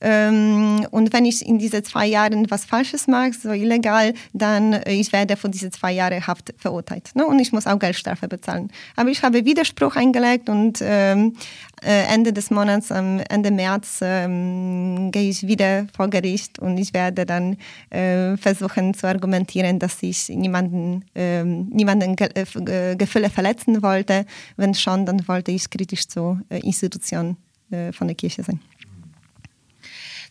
Ähm, 0.00 0.86
und 0.90 1.12
wenn 1.12 1.24
ich 1.24 1.44
in 1.44 1.58
diesen 1.58 1.84
zwei 1.84 2.06
Jahren 2.06 2.50
was 2.50 2.64
Falsches 2.64 3.06
mache, 3.06 3.32
so 3.32 3.50
illegal, 3.50 4.14
dann 4.32 4.74
äh, 4.74 4.92
ich 4.92 5.12
werde 5.12 5.36
für 5.36 5.48
diese 5.48 5.70
zwei 5.70 5.92
Jahre 5.92 6.26
Haft 6.26 6.54
verurteilt. 6.56 7.10
Ne? 7.14 7.26
Und 7.26 7.38
ich 7.40 7.52
muss 7.52 7.66
auch 7.66 7.78
Geldstrafe 7.78 8.28
bezahlen. 8.28 8.70
Aber 8.96 9.10
ich 9.10 9.22
habe 9.22 9.44
Widerspruch 9.44 9.96
eingelegt 9.96 10.48
und 10.48 10.78
ähm, 10.82 11.34
äh, 11.82 12.12
Ende 12.12 12.32
des 12.32 12.50
Monats, 12.50 12.92
am 12.92 13.20
Ende 13.28 13.50
März, 13.50 13.98
ähm, 14.02 15.10
gehe 15.10 15.30
ich 15.30 15.46
wieder 15.46 15.86
vor 15.96 16.08
Gericht 16.08 16.58
und 16.58 16.78
ich 16.78 16.94
werde 16.94 17.26
dann 17.26 17.56
äh, 17.90 18.36
versuchen 18.36 18.94
zu 18.94 19.06
argumentieren, 19.06 19.78
dass 19.78 20.02
ich 20.02 20.28
niemanden, 20.28 21.04
äh, 21.14 21.42
niemanden 21.44 22.16
Ge 22.16 22.28
äh, 22.34 22.96
Gefühle 22.96 23.30
verletzen 23.30 23.82
wollte. 23.82 24.26
Wenn 24.56 24.74
schon, 24.74 25.06
dann 25.06 25.26
wollte 25.26 25.52
ich 25.52 25.68
kritisch 25.70 26.08
zur 26.08 26.40
äh, 26.50 26.60
Institution 26.60 27.36
äh, 27.70 27.92
von 27.92 28.06
der 28.06 28.16
Kirche 28.16 28.42
sein. 28.42 28.60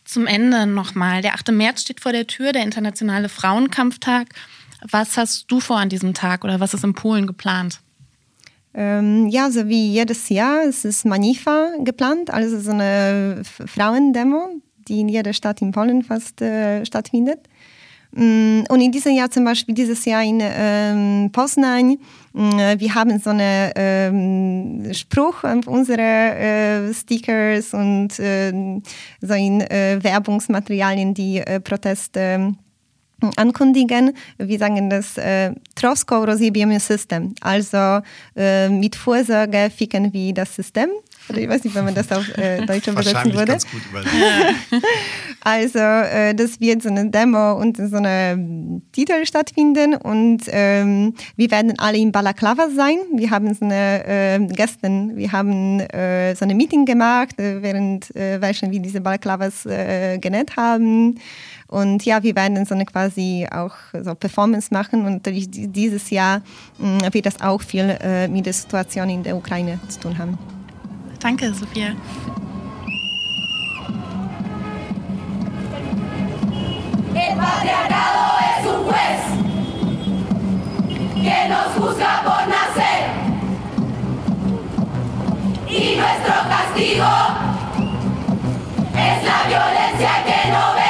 Zum 0.08 0.26
Ende 0.26 0.66
nochmal. 0.66 1.20
Der 1.20 1.34
8. 1.34 1.52
März 1.52 1.82
steht 1.82 2.00
vor 2.00 2.12
der 2.12 2.26
Tür, 2.26 2.52
der 2.52 2.62
internationale 2.62 3.28
Frauenkampftag. 3.28 4.28
Was 4.90 5.18
hast 5.18 5.50
du 5.50 5.60
vor 5.60 5.76
an 5.76 5.90
diesem 5.90 6.14
Tag 6.14 6.44
oder 6.44 6.60
was 6.60 6.72
ist 6.72 6.82
in 6.82 6.94
Polen 6.94 7.26
geplant? 7.26 7.80
Ähm, 8.72 9.26
ja, 9.26 9.50
so 9.50 9.68
wie 9.68 9.92
jedes 9.92 10.30
Jahr, 10.30 10.64
es 10.64 10.86
ist 10.86 11.04
Manifa 11.04 11.72
geplant, 11.84 12.30
also 12.30 12.58
so 12.58 12.70
eine 12.70 13.42
Frauendemo, 13.44 14.62
die 14.88 15.00
in 15.00 15.10
jeder 15.10 15.34
Stadt 15.34 15.60
in 15.60 15.72
Polen 15.72 16.02
fast 16.02 16.40
äh, 16.40 16.86
stattfindet. 16.86 17.40
Mm, 18.12 18.62
und 18.70 18.80
in 18.80 18.90
diesem 18.90 19.14
Jahr 19.14 19.30
zum 19.30 19.44
Beispiel, 19.44 19.74
dieses 19.74 20.06
Jahr 20.06 20.22
in 20.22 20.38
ähm, 20.40 21.30
Poznań, 21.32 21.98
wir 22.38 22.94
haben 22.94 23.18
so 23.18 23.30
einen 23.30 23.72
ähm, 23.74 24.94
Spruch 24.94 25.42
auf 25.42 25.66
unsere 25.66 26.00
äh, 26.00 26.94
Stickers 26.94 27.74
und 27.74 28.16
äh, 28.20 28.52
so 29.20 29.34
in 29.34 29.60
äh, 29.62 29.98
Werbungsmaterialien, 30.00 31.14
die 31.14 31.38
äh, 31.38 31.58
Proteste 31.58 32.54
ankündigen. 33.36 34.12
Wir 34.38 34.58
sagen 34.58 34.88
das 34.88 35.18
äh, 35.18 35.52
troską 35.74 36.24
rozjebiemy 36.24 36.78
System. 36.78 37.34
Also 37.40 38.02
äh, 38.36 38.68
mit 38.68 38.94
Vorsorge 38.94 39.70
ficken 39.76 40.12
wir 40.12 40.34
das 40.34 40.54
System. 40.54 40.90
Oder 41.28 41.38
ich 41.38 41.48
weiß 41.48 41.64
nicht, 41.64 41.74
wenn 41.74 41.84
man 41.84 41.94
das 41.94 42.10
auf 42.12 42.26
äh, 42.38 42.64
Deutsch 42.66 42.88
übersetzen 42.88 43.32
würde. 43.32 43.52
Ganz 43.52 43.66
gut 43.70 43.82
also 45.40 45.78
äh, 45.78 46.34
das 46.34 46.60
wird 46.60 46.82
so 46.82 46.88
eine 46.88 47.10
Demo 47.10 47.54
und 47.54 47.76
so 47.76 47.96
eine 47.96 48.80
Titel 48.92 49.24
stattfinden 49.24 49.94
und 49.94 50.42
ähm, 50.48 51.14
wir 51.36 51.50
werden 51.50 51.78
alle 51.78 51.98
in 51.98 52.12
Balaklava 52.12 52.68
sein. 52.74 52.98
Wir 53.14 53.30
haben 53.30 53.52
so 53.54 53.64
eine 53.64 54.04
äh, 54.06 54.46
gestern, 54.46 55.16
wir 55.16 55.32
haben 55.32 55.80
äh, 55.80 56.34
so 56.34 56.44
eine 56.44 56.54
Meeting 56.54 56.84
gemacht, 56.84 57.38
äh, 57.38 57.62
während 57.62 58.14
äh, 58.16 58.40
welchen 58.40 58.70
wir 58.70 58.80
diese 58.80 59.00
Balaklavas 59.00 59.66
äh, 59.66 60.18
genäht 60.18 60.56
haben. 60.56 61.18
Und 61.68 62.04
ja, 62.06 62.22
wir 62.22 62.34
werden 62.34 62.64
so 62.64 62.74
eine 62.74 62.86
quasi 62.86 63.46
auch 63.50 63.74
so 64.02 64.14
Performance 64.14 64.72
machen 64.72 65.04
und 65.04 65.26
dieses 65.26 66.10
Jahr 66.10 66.40
mh, 66.78 67.08
mm, 67.08 67.14
wird 67.14 67.26
das 67.26 67.40
auch 67.42 67.60
viel 67.60 67.96
äh, 68.00 68.26
mit 68.26 68.46
der 68.46 68.54
Situation 68.54 69.10
in 69.10 69.22
der 69.22 69.36
Ukraine 69.36 69.78
zu 69.88 70.00
tun 70.00 70.16
haben. 70.16 70.38
Danke, 71.20 71.52
Sophia. 71.52 71.96
El 77.14 77.36
patriarcado 77.36 78.38
es 78.48 78.66
un 78.66 78.84
juez 78.84 79.20
que 81.14 81.48
nos 81.48 81.66
juzga 81.74 82.22
por 82.22 82.48
nacer 82.48 83.00
y 85.68 85.96
nuestro 85.96 86.34
castigo 86.48 87.10
es 88.94 89.24
la 89.24 89.42
violencia 89.48 90.24
que 90.24 90.50
no 90.52 90.74
ves. 90.74 90.88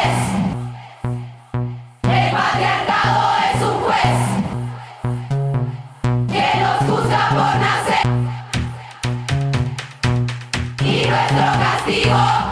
kasih. 11.57 12.13
Oh. 12.13 12.48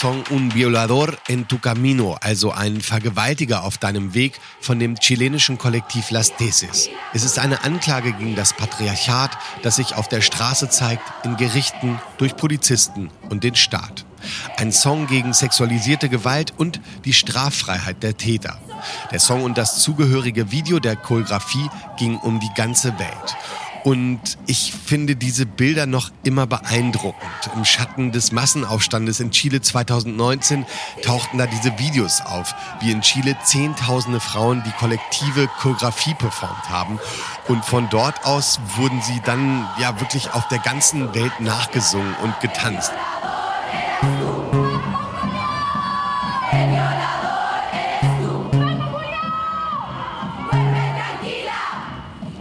Song 0.00 0.24
Un 0.30 0.54
Violador 0.54 1.18
en 1.28 1.46
tu 1.46 1.58
Camino, 1.58 2.16
also 2.22 2.52
ein 2.52 2.80
Vergewaltiger 2.80 3.64
auf 3.64 3.76
deinem 3.76 4.14
Weg 4.14 4.40
von 4.58 4.78
dem 4.78 4.94
chilenischen 4.94 5.58
Kollektiv 5.58 6.10
Las 6.10 6.34
Tesis. 6.34 6.88
Es 7.12 7.22
ist 7.22 7.38
eine 7.38 7.64
Anklage 7.64 8.14
gegen 8.14 8.34
das 8.34 8.54
Patriarchat, 8.54 9.36
das 9.62 9.76
sich 9.76 9.96
auf 9.96 10.08
der 10.08 10.22
Straße 10.22 10.70
zeigt, 10.70 11.02
in 11.26 11.36
Gerichten, 11.36 12.00
durch 12.16 12.34
Polizisten 12.34 13.10
und 13.28 13.44
den 13.44 13.56
Staat. 13.56 14.06
Ein 14.56 14.72
Song 14.72 15.06
gegen 15.06 15.34
sexualisierte 15.34 16.08
Gewalt 16.08 16.54
und 16.56 16.80
die 17.04 17.12
Straffreiheit 17.12 18.02
der 18.02 18.16
Täter. 18.16 18.58
Der 19.10 19.20
Song 19.20 19.42
und 19.42 19.58
das 19.58 19.82
zugehörige 19.82 20.50
Video 20.50 20.78
der 20.78 20.96
Choreografie 20.96 21.68
ging 21.98 22.16
um 22.16 22.40
die 22.40 22.50
ganze 22.54 22.98
Welt. 22.98 23.36
Und 23.84 24.20
ich 24.46 24.72
finde 24.72 25.16
diese 25.16 25.46
Bilder 25.46 25.86
noch 25.86 26.10
immer 26.22 26.46
beeindruckend. 26.46 27.30
Im 27.54 27.64
Schatten 27.64 28.12
des 28.12 28.30
Massenaufstandes 28.30 29.20
in 29.20 29.30
Chile 29.30 29.60
2019 29.60 30.66
tauchten 31.02 31.38
da 31.38 31.46
diese 31.46 31.78
Videos 31.78 32.20
auf, 32.20 32.54
wie 32.80 32.90
in 32.90 33.00
Chile 33.00 33.36
Zehntausende 33.44 34.20
Frauen 34.20 34.62
die 34.66 34.72
kollektive 34.72 35.48
Choreografie 35.60 36.14
performt 36.14 36.68
haben. 36.68 36.98
Und 37.48 37.64
von 37.64 37.88
dort 37.88 38.24
aus 38.24 38.60
wurden 38.76 39.00
sie 39.02 39.20
dann 39.24 39.66
ja 39.80 39.98
wirklich 40.00 40.32
auf 40.32 40.46
der 40.48 40.58
ganzen 40.58 41.14
Welt 41.14 41.40
nachgesungen 41.40 42.14
und 42.22 42.38
getanzt. 42.40 42.92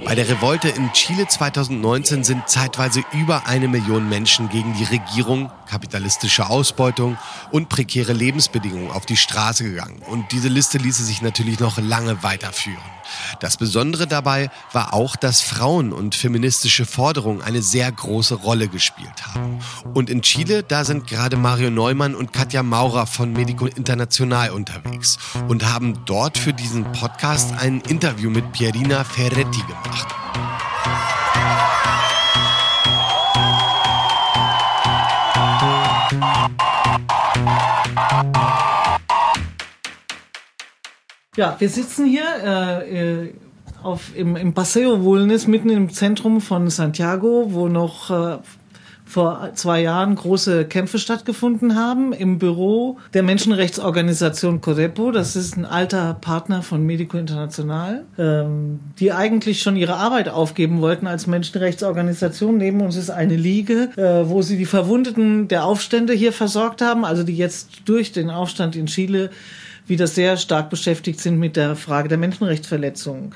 Bei 0.10 0.16
der 0.16 0.28
Revolte 0.28 0.70
in 0.70 0.92
Chile 0.94 1.28
2019 1.28 2.24
sind 2.24 2.50
zeitweise 2.50 3.04
über 3.14 3.46
eine 3.46 3.68
Million 3.68 4.10
Menschen 4.10 4.50
gegen 4.50 4.74
die 4.74 4.86
Regierung, 4.86 5.52
kapitalistische 5.68 6.50
Ausbeutung 6.50 7.20
und 7.52 7.70
prekäre 7.70 8.14
Lebensbedingungen 8.14 8.90
auf 8.90 9.06
die 9.06 9.18
Straße 9.18 9.66
gegangen. 9.66 10.02
Und 10.08 10.32
diese 10.32 10.48
Liste 10.48 10.80
ließe 10.80 11.04
sich 11.04 11.22
natürlich 11.22 11.60
noch 11.60 11.78
lange 11.78 12.24
weiterführen. 12.24 12.82
Das 13.40 13.58
Besondere 13.58 14.08
dabei 14.08 14.50
war 14.72 14.94
auch, 14.94 15.16
dass 15.16 15.42
Frauen 15.42 15.94
und 15.94 16.16
feministische 16.16 16.86
Forderungen 16.86 17.42
eine 17.42 17.62
sehr 17.62 17.92
große 17.92 18.36
Rolle 18.36 18.68
gespielt 18.68 19.28
haben. 19.28 19.60
Und 19.94 20.10
in 20.10 20.22
Chile, 20.22 20.64
da 20.64 20.86
sind 20.86 21.08
gerade 21.08 21.38
Mario 21.38 21.70
Neumann 21.70 22.16
und 22.16 22.34
Katja 22.34 22.64
Maurer 22.64 23.08
von 23.08 23.34
Medico 23.34 23.66
International 23.66 24.52
unterwegs 24.52 25.18
und 25.48 25.66
haben 25.66 26.06
dort 26.06 26.38
für 26.38 26.54
diesen 26.54 26.92
Podcast 26.92 27.54
ein 27.60 27.82
Interview 27.82 28.30
mit 28.30 28.52
Pierina 28.52 29.04
Ferretti 29.04 29.62
gemacht. 29.62 29.99
Ja, 41.40 41.56
wir 41.58 41.70
sitzen 41.70 42.06
hier 42.06 42.26
äh, 42.44 43.24
äh, 43.24 43.34
auf, 43.82 44.14
im, 44.14 44.36
im 44.36 44.54
Paseo 44.54 45.04
Wulnes, 45.04 45.48
mitten 45.48 45.70
im 45.70 45.90
Zentrum 45.90 46.42
von 46.42 46.70
Santiago, 46.70 47.46
wo 47.54 47.70
noch 47.70 48.10
äh, 48.10 48.40
vor 49.10 49.50
zwei 49.56 49.82
Jahren 49.82 50.14
große 50.14 50.66
Kämpfe 50.66 51.00
stattgefunden 51.00 51.76
haben 51.76 52.14
im 52.14 52.38
Büro 52.38 53.00
der 53.16 53.24
Menschenrechtsorganisation 53.24 54.62
Codepo. 54.62 55.12
Das 55.12 55.36
ist 55.36 55.58
ein 55.58 55.66
alter 55.66 56.14
Partner 56.14 56.62
von 56.62 56.86
Medico 56.86 57.18
International, 57.18 58.06
ähm, 58.20 58.80
die 59.00 59.12
eigentlich 59.12 59.64
schon 59.64 59.78
ihre 59.78 59.96
Arbeit 59.96 60.30
aufgeben 60.30 60.80
wollten 60.82 61.08
als 61.08 61.26
Menschenrechtsorganisation. 61.26 62.58
Neben 62.58 62.82
uns 62.82 62.98
ist 62.98 63.10
eine 63.10 63.36
Liege, 63.36 63.90
äh, 63.98 64.30
wo 64.30 64.44
sie 64.44 64.58
die 64.58 64.68
Verwundeten 64.68 65.48
der 65.48 65.66
Aufstände 65.66 66.14
hier 66.14 66.32
versorgt 66.32 66.84
haben, 66.84 67.04
also 67.04 67.24
die 67.24 67.36
jetzt 67.36 67.82
durch 67.86 68.12
den 68.12 68.30
Aufstand 68.30 68.76
in 68.76 68.86
Chile 68.86 69.32
wieder 69.88 70.06
sehr 70.06 70.38
stark 70.38 70.70
beschäftigt 70.70 71.20
sind 71.20 71.40
mit 71.40 71.56
der 71.56 71.76
Frage 71.76 72.10
der 72.10 72.20
Menschenrechtsverletzungen. 72.20 73.32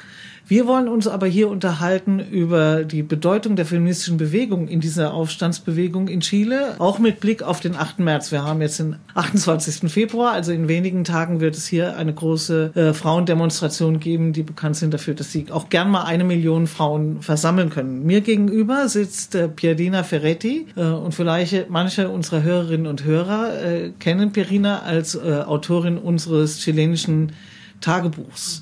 Wir 0.45 0.67
wollen 0.67 0.89
uns 0.89 1.07
aber 1.07 1.25
hier 1.25 1.49
unterhalten 1.49 2.19
über 2.19 2.83
die 2.83 3.01
Bedeutung 3.01 3.55
der 3.55 3.65
feministischen 3.65 4.17
Bewegung 4.17 4.67
in 4.67 4.81
dieser 4.81 5.13
Aufstandsbewegung 5.13 6.09
in 6.09 6.19
Chile, 6.19 6.75
auch 6.79 6.99
mit 6.99 7.21
Blick 7.21 7.43
auf 7.43 7.61
den 7.61 7.75
8. 7.75 7.99
März. 7.99 8.33
Wir 8.33 8.43
haben 8.43 8.61
jetzt 8.61 8.79
den 8.79 8.97
28. 9.13 9.89
Februar, 9.89 10.33
also 10.33 10.51
in 10.51 10.67
wenigen 10.67 11.05
Tagen 11.05 11.39
wird 11.39 11.55
es 11.55 11.65
hier 11.65 11.95
eine 11.95 12.13
große 12.13 12.71
äh, 12.75 12.93
Frauendemonstration 12.93 14.01
geben, 14.01 14.33
die 14.33 14.43
bekannt 14.43 14.75
sind 14.75 14.93
dafür, 14.93 15.13
dass 15.13 15.31
sie 15.31 15.45
auch 15.49 15.69
gern 15.69 15.89
mal 15.89 16.03
eine 16.03 16.25
Million 16.25 16.67
Frauen 16.67 17.21
versammeln 17.21 17.69
können. 17.69 18.05
Mir 18.05 18.19
gegenüber 18.19 18.89
sitzt 18.89 19.35
äh, 19.35 19.47
Pierina 19.47 20.03
Ferretti 20.03 20.67
äh, 20.75 20.81
und 20.81 21.15
vielleicht 21.15 21.69
manche 21.69 22.09
unserer 22.09 22.43
Hörerinnen 22.43 22.87
und 22.87 23.05
Hörer 23.05 23.63
äh, 23.63 23.91
kennen 23.97 24.33
Pierina 24.33 24.81
als 24.81 25.15
äh, 25.15 25.43
Autorin 25.45 25.97
unseres 25.97 26.59
chilenischen 26.59 27.31
Tagebuchs. 27.79 28.61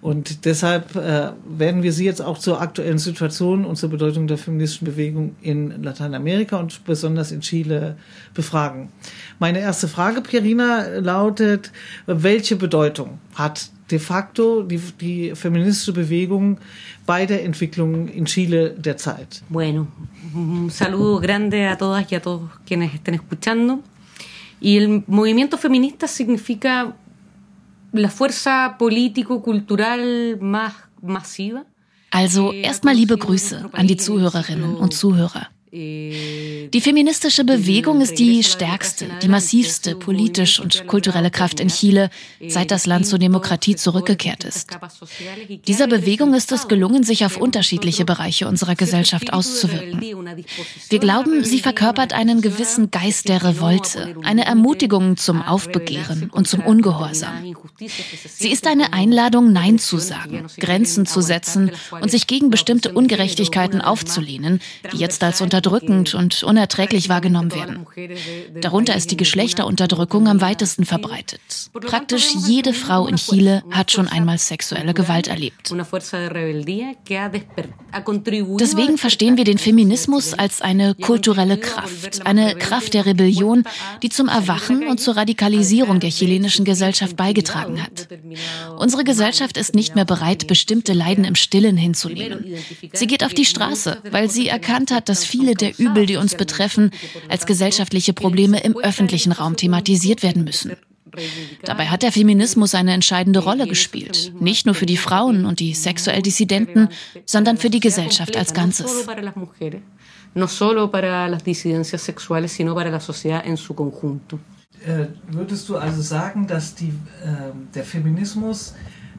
Und 0.00 0.44
deshalb 0.44 0.94
äh, 0.94 1.30
werden 1.46 1.82
wir 1.82 1.92
Sie 1.92 2.04
jetzt 2.04 2.20
auch 2.20 2.38
zur 2.38 2.60
aktuellen 2.60 2.98
Situation 2.98 3.64
und 3.64 3.76
zur 3.76 3.90
Bedeutung 3.90 4.26
der 4.26 4.38
feministischen 4.38 4.84
Bewegung 4.84 5.36
in 5.42 5.82
Lateinamerika 5.82 6.58
und 6.58 6.84
besonders 6.84 7.32
in 7.32 7.40
Chile 7.40 7.96
befragen. 8.34 8.90
Meine 9.38 9.60
erste 9.60 9.88
Frage, 9.88 10.20
Pierina, 10.20 10.86
lautet, 10.98 11.72
welche 12.06 12.56
Bedeutung 12.56 13.18
hat 13.34 13.70
de 13.90 13.98
facto 13.98 14.62
die, 14.62 14.80
die 15.00 15.34
feministische 15.34 15.92
Bewegung 15.92 16.58
bei 17.06 17.26
der 17.26 17.44
Entwicklung 17.44 18.08
in 18.08 18.26
Chile 18.26 18.70
der 18.70 18.96
Zeit? 18.96 19.42
Bueno, 19.48 19.88
un 20.34 20.70
saludo 20.70 21.20
grande 21.20 21.68
a 21.68 21.76
todas 21.76 22.10
y 22.10 22.16
a 22.16 22.20
todos 22.20 22.50
quienes 22.66 22.92
estén 22.94 23.14
escuchando. 23.14 23.80
Y 24.60 24.78
el 24.78 25.04
movimiento 25.06 25.58
feminista 25.58 26.08
significa 26.08 26.94
la 27.92 28.10
fuerza 28.10 28.76
político-cultural 28.78 30.38
más 30.40 30.74
masiva. 31.02 31.64
Also 32.10 32.52
erstmal 32.52 32.94
liebe 32.94 33.16
Grüße 33.16 33.70
an 33.72 33.86
die 33.86 33.96
Zuhörerinnen 33.96 34.76
und 34.76 34.94
Zuhörer. 34.94 35.48
Die 35.78 36.80
feministische 36.80 37.44
Bewegung 37.44 38.00
ist 38.00 38.18
die 38.18 38.42
stärkste, 38.42 39.08
die 39.20 39.28
massivste 39.28 39.94
politisch 39.94 40.58
und 40.58 40.86
kulturelle 40.86 41.30
Kraft 41.30 41.60
in 41.60 41.68
Chile, 41.68 42.08
seit 42.48 42.70
das 42.70 42.86
Land 42.86 43.06
zur 43.06 43.18
Demokratie 43.18 43.76
zurückgekehrt 43.76 44.44
ist. 44.44 44.78
Dieser 45.66 45.86
Bewegung 45.86 46.32
ist 46.32 46.50
es 46.52 46.68
gelungen, 46.68 47.02
sich 47.02 47.26
auf 47.26 47.36
unterschiedliche 47.36 48.06
Bereiche 48.06 48.48
unserer 48.48 48.74
Gesellschaft 48.74 49.34
auszuwirken. 49.34 50.00
Wir 50.88 50.98
glauben, 50.98 51.44
sie 51.44 51.60
verkörpert 51.60 52.14
einen 52.14 52.40
gewissen 52.40 52.90
Geist 52.90 53.28
der 53.28 53.44
Revolte, 53.44 54.14
eine 54.24 54.46
Ermutigung 54.46 55.18
zum 55.18 55.42
Aufbegehren 55.42 56.30
und 56.30 56.48
zum 56.48 56.60
Ungehorsam. 56.60 57.54
Sie 58.34 58.50
ist 58.50 58.66
eine 58.66 58.94
Einladung, 58.94 59.52
Nein 59.52 59.78
zu 59.78 59.98
sagen, 59.98 60.46
Grenzen 60.58 61.04
zu 61.04 61.20
setzen 61.20 61.70
und 62.00 62.10
sich 62.10 62.26
gegen 62.26 62.48
bestimmte 62.50 62.92
Ungerechtigkeiten 62.92 63.82
aufzulehnen, 63.82 64.60
die 64.92 64.96
jetzt 64.96 65.22
als 65.22 65.42
Unterdrückung 65.42 65.65
unterdrückend 65.66 66.14
und 66.14 66.42
unerträglich 66.42 67.08
wahrgenommen 67.08 67.52
werden. 67.52 67.86
Darunter 68.60 68.94
ist 68.94 69.10
die 69.10 69.16
Geschlechterunterdrückung 69.16 70.28
am 70.28 70.40
weitesten 70.40 70.84
verbreitet. 70.84 71.40
Praktisch 71.72 72.34
jede 72.46 72.72
Frau 72.72 73.06
in 73.06 73.16
Chile 73.16 73.62
hat 73.70 73.90
schon 73.90 74.08
einmal 74.08 74.38
sexuelle 74.38 74.94
Gewalt 74.94 75.28
erlebt. 75.28 75.74
Deswegen 78.60 78.98
verstehen 78.98 79.36
wir 79.36 79.44
den 79.44 79.58
Feminismus 79.58 80.34
als 80.34 80.60
eine 80.62 80.94
kulturelle 80.94 81.58
Kraft, 81.58 82.26
eine 82.26 82.54
Kraft 82.54 82.94
der 82.94 83.06
Rebellion, 83.06 83.64
die 84.02 84.08
zum 84.08 84.28
Erwachen 84.28 84.86
und 84.86 85.00
zur 85.00 85.16
Radikalisierung 85.16 86.00
der 86.00 86.10
chilenischen 86.10 86.64
Gesellschaft 86.64 87.16
beigetragen 87.16 87.82
hat. 87.82 88.08
Unsere 88.78 89.04
Gesellschaft 89.04 89.56
ist 89.56 89.74
nicht 89.74 89.94
mehr 89.94 90.04
bereit, 90.04 90.46
bestimmte 90.46 90.92
Leiden 90.92 91.24
im 91.24 91.34
Stillen 91.34 91.76
hinzunehmen. 91.76 92.44
Sie 92.92 93.06
geht 93.06 93.24
auf 93.24 93.34
die 93.34 93.44
Straße, 93.44 93.98
weil 94.10 94.30
sie 94.30 94.48
erkannt 94.48 94.90
hat, 94.90 95.08
dass 95.08 95.24
viele 95.24 95.45
der 95.54 95.78
Übel, 95.78 96.06
die 96.06 96.16
uns 96.16 96.34
betreffen, 96.34 96.90
als 97.28 97.46
gesellschaftliche 97.46 98.12
Probleme 98.12 98.60
im 98.60 98.76
öffentlichen 98.76 99.32
Raum 99.32 99.56
thematisiert 99.56 100.22
werden 100.22 100.44
müssen. 100.44 100.72
Dabei 101.62 101.86
hat 101.86 102.02
der 102.02 102.12
Feminismus 102.12 102.74
eine 102.74 102.92
entscheidende 102.92 103.40
Rolle 103.40 103.66
gespielt, 103.66 104.32
nicht 104.38 104.66
nur 104.66 104.74
für 104.74 104.86
die 104.86 104.96
Frauen 104.96 105.46
und 105.46 105.60
die 105.60 105.72
sexuell 105.74 106.20
Dissidenten, 106.22 106.88
sondern 107.24 107.56
für 107.56 107.70
die 107.70 107.80
Gesellschaft 107.80 108.36
als 108.36 108.52
Ganzes. 108.52 109.06
Äh, 114.84 115.06
würdest 115.28 115.68
du 115.68 115.76
also 115.76 116.02
sagen, 116.02 116.46
dass 116.46 116.74
die, 116.74 116.88
äh, 116.88 117.52
der 117.74 117.84
Feminismus 117.84 118.74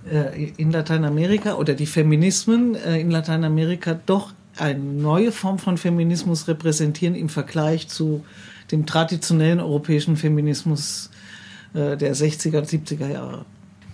äh, 0.10 0.52
in 0.58 0.72
Lateinamerika 0.72 1.56
oder 1.56 1.74
die 1.74 1.88
Feminismen 1.88 2.76
äh, 2.76 3.00
in 3.00 3.10
Lateinamerika 3.10 4.00
doch 4.06 4.34
eine 4.60 4.80
neue 4.80 5.32
Form 5.32 5.60
von 5.60 5.78
Feminismus 5.78 6.48
repräsentieren 6.48 7.15
im 7.15 7.30
Vergleich 7.30 7.88
zu 7.88 8.24
dem 8.72 8.86
traditionellen 8.86 9.60
europäischen 9.60 10.17
Feminismus 10.17 11.10
äh, 11.74 11.96
der 11.98 12.15
60er 12.15 12.60
und 12.60 12.67
70er 12.67 13.12
Jahre. 13.12 13.46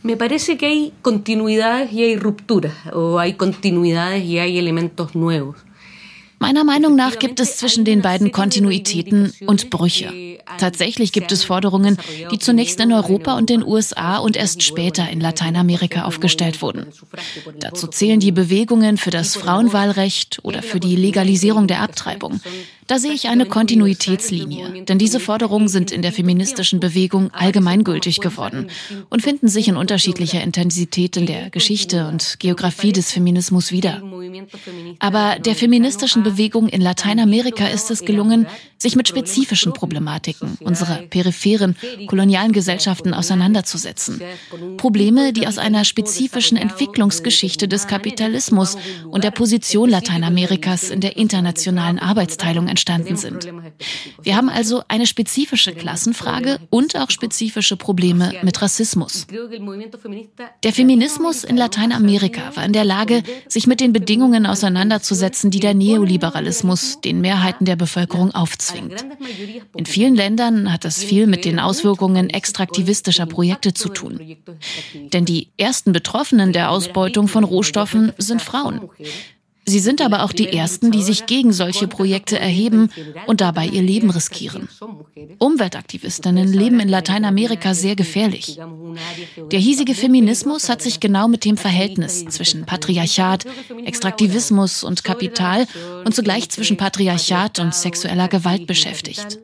Me 0.03 0.17
parece 0.17 0.57
que 0.57 0.65
hay 0.65 0.93
continuidades 1.01 1.93
y 1.93 2.03
hay 2.03 2.17
rupturas, 2.17 2.73
o 2.91 3.19
hay 3.19 3.35
continuidades 3.35 4.23
y 4.25 4.37
hay 4.37 4.57
elementos 4.57 5.15
nuevos. 5.15 5.55
Meiner 6.43 6.65
Meinung 6.65 6.97
nach 6.97 7.19
gibt 7.19 7.39
es 7.39 7.55
zwischen 7.55 7.85
den 7.85 8.01
beiden 8.01 8.33
Kontinuitäten 8.33 9.33
und 9.47 9.69
Brüche. 9.69 10.11
Tatsächlich 10.57 11.13
gibt 11.13 11.31
es 11.31 11.45
Forderungen, 11.45 11.97
die 12.31 12.37
zunächst 12.37 12.81
in 12.81 12.91
Europa 12.91 13.37
und 13.37 13.49
den 13.49 13.65
USA 13.65 14.17
und 14.17 14.35
erst 14.35 14.61
später 14.61 15.09
in 15.09 15.21
Lateinamerika 15.21 16.03
aufgestellt 16.03 16.61
wurden. 16.61 16.87
Dazu 17.61 17.87
zählen 17.87 18.19
die 18.19 18.33
Bewegungen 18.33 18.97
für 18.97 19.09
das 19.09 19.37
Frauenwahlrecht 19.37 20.39
oder 20.43 20.61
für 20.61 20.81
die 20.81 20.97
Legalisierung 20.97 21.67
der 21.67 21.79
Abtreibung. 21.79 22.41
Da 22.87 22.99
sehe 22.99 23.13
ich 23.13 23.27
eine 23.27 23.45
Kontinuitätslinie, 23.45 24.83
denn 24.85 24.97
diese 24.97 25.19
Forderungen 25.19 25.67
sind 25.67 25.91
in 25.91 26.01
der 26.01 26.11
feministischen 26.11 26.79
Bewegung 26.79 27.31
allgemeingültig 27.31 28.19
geworden 28.19 28.67
und 29.09 29.21
finden 29.21 29.47
sich 29.47 29.67
in 29.67 29.77
unterschiedlicher 29.77 30.41
Intensität 30.41 31.17
in 31.17 31.25
der 31.25 31.49
Geschichte 31.49 32.07
und 32.07 32.37
Geografie 32.39 32.91
des 32.91 33.11
Feminismus 33.11 33.71
wieder. 33.71 34.01
Aber 34.99 35.37
der 35.39 35.55
feministischen 35.55 36.23
Bewegung 36.23 36.67
in 36.67 36.81
Lateinamerika 36.81 37.67
ist 37.67 37.91
es 37.91 38.05
gelungen, 38.05 38.47
sich 38.77 38.95
mit 38.95 39.07
spezifischen 39.07 39.73
Problematiken 39.73 40.57
unserer 40.61 40.97
peripheren 40.97 41.75
kolonialen 42.07 42.51
Gesellschaften 42.51 43.13
auseinanderzusetzen. 43.13 44.21
Probleme, 44.77 45.31
die 45.31 45.47
aus 45.47 45.57
einer 45.57 45.85
spezifischen 45.85 46.57
Entwicklungsgeschichte 46.57 47.67
des 47.67 47.87
Kapitalismus 47.87 48.77
und 49.09 49.23
der 49.23 49.31
Position 49.31 49.89
Lateinamerikas 49.89 50.89
in 50.89 50.99
der 50.99 51.15
internationalen 51.15 51.97
Arbeitsteilung 51.97 52.67
entstanden 52.73 53.15
sind. 53.15 53.47
Wir 54.23 54.35
haben 54.35 54.49
also 54.49 54.81
eine 54.87 55.05
spezifische 55.05 55.73
Klassenfrage 55.73 56.59
und 56.71 56.97
auch 56.97 57.11
spezifische 57.11 57.77
Probleme 57.77 58.33
mit 58.41 58.61
Rassismus. 58.63 59.27
Der 60.63 60.73
Feminismus 60.73 61.43
in 61.43 61.55
Lateinamerika 61.55 62.55
war 62.55 62.65
in 62.65 62.73
der 62.73 62.83
Lage, 62.83 63.21
sich 63.47 63.67
mit 63.67 63.79
den 63.79 63.93
Bedingungen 63.93 64.47
auseinanderzusetzen, 64.47 65.51
die 65.51 65.59
der 65.59 65.75
Neoliberalismus 65.75 66.99
den 67.01 67.21
Mehrheiten 67.21 67.65
der 67.65 67.75
Bevölkerung 67.75 68.31
aufzwingt. 68.33 69.05
In 69.75 69.85
vielen 69.85 70.15
Ländern 70.15 70.73
hat 70.73 70.83
das 70.83 71.03
viel 71.03 71.27
mit 71.27 71.45
den 71.45 71.59
Auswirkungen 71.59 72.31
extraktivistischer 72.31 73.27
Projekte 73.27 73.75
zu 73.75 73.89
tun. 73.89 74.19
Denn 75.13 75.25
die 75.25 75.49
ersten 75.57 75.93
Betroffenen 75.93 76.53
der 76.53 76.71
Ausbeutung 76.71 77.27
von 77.27 77.43
Rohstoffen 77.43 78.13
sind 78.17 78.41
Frauen. 78.41 78.89
Sie 79.65 79.79
sind 79.79 80.01
aber 80.01 80.23
auch 80.23 80.33
die 80.33 80.49
Ersten, 80.49 80.91
die 80.91 81.01
sich 81.01 81.25
gegen 81.25 81.53
solche 81.53 81.87
Projekte 81.87 82.37
erheben 82.37 82.89
und 83.27 83.41
dabei 83.41 83.65
ihr 83.65 83.81
Leben 83.81 84.09
riskieren. 84.09 84.67
Umweltaktivistinnen 85.39 86.51
leben 86.51 86.79
in 86.79 86.89
Lateinamerika 86.89 87.73
sehr 87.73 87.95
gefährlich. 87.95 88.59
Der 89.51 89.59
hiesige 89.59 89.95
Feminismus 89.95 90.69
hat 90.69 90.81
sich 90.81 90.99
genau 90.99 91.27
mit 91.27 91.45
dem 91.45 91.57
Verhältnis 91.57 92.25
zwischen 92.25 92.65
Patriarchat, 92.65 93.45
Extraktivismus 93.85 94.83
und 94.83 95.03
Kapital 95.03 95.65
und 96.03 96.13
zugleich 96.13 96.49
zwischen 96.49 96.77
Patriarchat 96.77 97.59
und 97.59 97.73
sexueller 97.73 98.27
Gewalt 98.27 98.67
beschäftigt. 98.67 99.39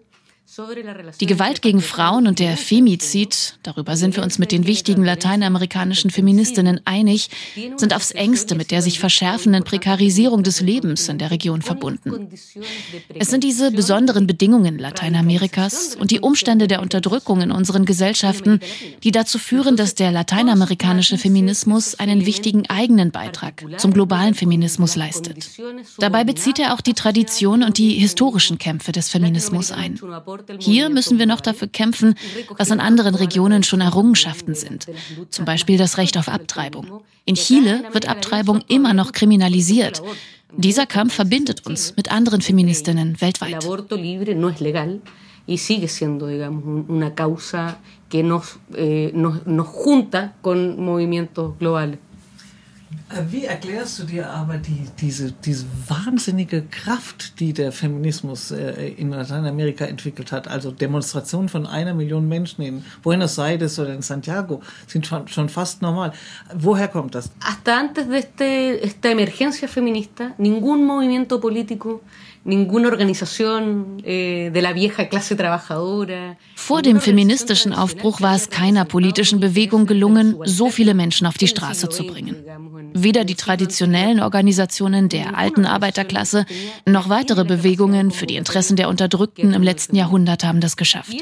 Die 1.19 1.25
Gewalt 1.25 1.61
gegen 1.61 1.81
Frauen 1.81 2.27
und 2.27 2.39
der 2.39 2.57
Femizid, 2.57 3.57
darüber 3.63 3.95
sind 3.95 4.15
wir 4.15 4.23
uns 4.23 4.39
mit 4.39 4.51
den 4.51 4.67
wichtigen 4.67 5.03
lateinamerikanischen 5.03 6.09
Feministinnen 6.09 6.81
einig, 6.85 7.29
sind 7.75 7.93
aufs 7.93 8.11
engste 8.11 8.55
mit 8.55 8.71
der 8.71 8.81
sich 8.81 8.99
verschärfenden 8.99 9.63
Prekarisierung 9.63 10.43
des 10.43 10.61
Lebens 10.61 11.07
in 11.09 11.17
der 11.17 11.31
Region 11.31 11.61
verbunden. 11.61 12.29
Es 13.15 13.29
sind 13.29 13.43
diese 13.43 13.71
besonderen 13.71 14.27
Bedingungen 14.27 14.79
Lateinamerikas 14.79 15.95
und 15.95 16.11
die 16.11 16.19
Umstände 16.19 16.67
der 16.67 16.81
Unterdrückung 16.81 17.41
in 17.41 17.51
unseren 17.51 17.85
Gesellschaften, 17.85 18.59
die 19.03 19.11
dazu 19.11 19.39
führen, 19.39 19.75
dass 19.75 19.95
der 19.95 20.11
lateinamerikanische 20.11 21.17
Feminismus 21.17 21.95
einen 21.95 22.25
wichtigen 22.25 22.69
eigenen 22.69 23.11
Beitrag 23.11 23.63
zum 23.77 23.93
globalen 23.93 24.33
Feminismus 24.33 24.95
leistet. 24.95 25.49
Dabei 25.99 26.23
bezieht 26.23 26.59
er 26.59 26.73
auch 26.73 26.81
die 26.81 26.93
Tradition 26.93 27.63
und 27.63 27.77
die 27.77 27.93
historischen 27.93 28.57
Kämpfe 28.57 28.91
des 28.91 29.09
Feminismus 29.09 29.71
ein. 29.71 29.99
Hier 30.59 30.89
müssen 30.89 31.19
wir 31.19 31.25
noch 31.25 31.41
dafür 31.41 31.67
kämpfen, 31.67 32.15
was 32.57 32.71
in 32.71 32.79
anderen 32.79 33.15
Regionen 33.15 33.63
schon 33.63 33.81
Errungenschaften 33.81 34.55
sind. 34.55 34.87
Zum 35.29 35.45
Beispiel 35.45 35.77
das 35.77 35.97
Recht 35.97 36.17
auf 36.17 36.27
Abtreibung. 36.27 37.01
In 37.25 37.35
Chile 37.35 37.83
wird 37.91 38.07
Abtreibung 38.07 38.61
immer 38.67 38.93
noch 38.93 39.11
kriminalisiert. 39.11 40.01
Dieser 40.57 40.87
Kampf 40.87 41.13
verbindet 41.13 41.65
uns 41.67 41.95
mit 41.95 42.11
anderen 42.11 42.41
Feministinnen 42.41 43.21
weltweit. 43.21 43.63
y 45.49 45.57
sigue 45.57 45.87
siendo, 45.87 46.27
digamos, 46.27 46.87
una 46.87 47.15
causa 47.15 47.79
que 48.07 48.21
nos, 48.21 48.59
eh, 48.75 49.11
nos, 49.15 49.47
nos 49.47 49.67
junta 49.67 50.35
con 50.41 50.79
movimientos 50.79 51.57
globales. 51.57 51.97
Äh, 53.09 53.31
wie 53.31 53.45
erklärst 53.45 53.99
du 53.99 54.03
dir 54.03 54.29
aber 54.29 54.57
die, 54.57 54.85
diese, 54.99 55.31
diese 55.31 55.65
wahnsinnige 55.87 56.63
Kraft, 56.63 57.39
die 57.39 57.53
der 57.53 57.71
Feminismus 57.71 58.51
äh, 58.51 58.89
in 58.97 59.09
Lateinamerika 59.11 59.85
entwickelt 59.85 60.31
hat? 60.31 60.47
Also 60.47 60.71
Demonstrationen 60.71 61.49
von 61.49 61.67
einer 61.67 61.93
Million 61.93 62.27
Menschen 62.27 62.63
in 62.63 62.83
Buenos 63.03 63.37
Aires 63.37 63.77
oder 63.79 63.93
in 63.93 64.01
Santiago 64.01 64.61
sind 64.87 65.05
schon, 65.05 65.27
schon 65.27 65.49
fast 65.49 65.81
normal. 65.81 66.13
Woher 66.55 66.87
kommt 66.87 67.15
das? 67.15 67.31
Hasta 67.41 67.77
antes 67.77 68.07
de 68.07 68.19
este, 68.19 68.83
esta 68.83 69.09
emergencia 69.09 69.67
feminista, 69.67 70.33
ningún 70.37 70.85
movimiento 70.85 71.39
político 71.39 72.01
ninguna 72.43 72.87
organización 72.87 74.01
eh, 74.03 74.49
de 74.53 74.61
la 74.61 74.73
vieja 74.73 75.09
clase 75.09 75.35
trabajadora. 75.35 76.37
Vor 76.55 76.81
dem 76.81 76.99
feministischen 76.99 77.73
Aufbruch 77.73 78.21
war 78.21 78.35
es 78.35 78.49
keiner 78.49 78.85
politischen 78.85 79.39
Bewegung 79.39 79.85
gelungen, 79.85 80.35
so 80.45 80.69
viele 80.69 80.93
Menschen 80.93 81.27
auf 81.27 81.37
die 81.37 81.47
Straße 81.47 81.89
zu 81.89 82.05
bringen. 82.05 82.35
Weder 82.93 83.23
die 83.23 83.35
traditionellen 83.35 84.19
Organisationen 84.19 85.09
der 85.09 85.37
alten 85.37 85.65
Arbeiterklasse 85.65 86.45
noch 86.85 87.09
weitere 87.09 87.45
Bewegungen 87.45 88.11
für 88.11 88.25
die 88.25 88.35
Interessen 88.35 88.75
der 88.75 88.89
Unterdrückten 88.89 89.53
im 89.53 89.63
letzten 89.63 89.95
Jahrhundert 89.95 90.43
haben 90.43 90.61
das 90.61 90.75
geschafft. 90.75 91.13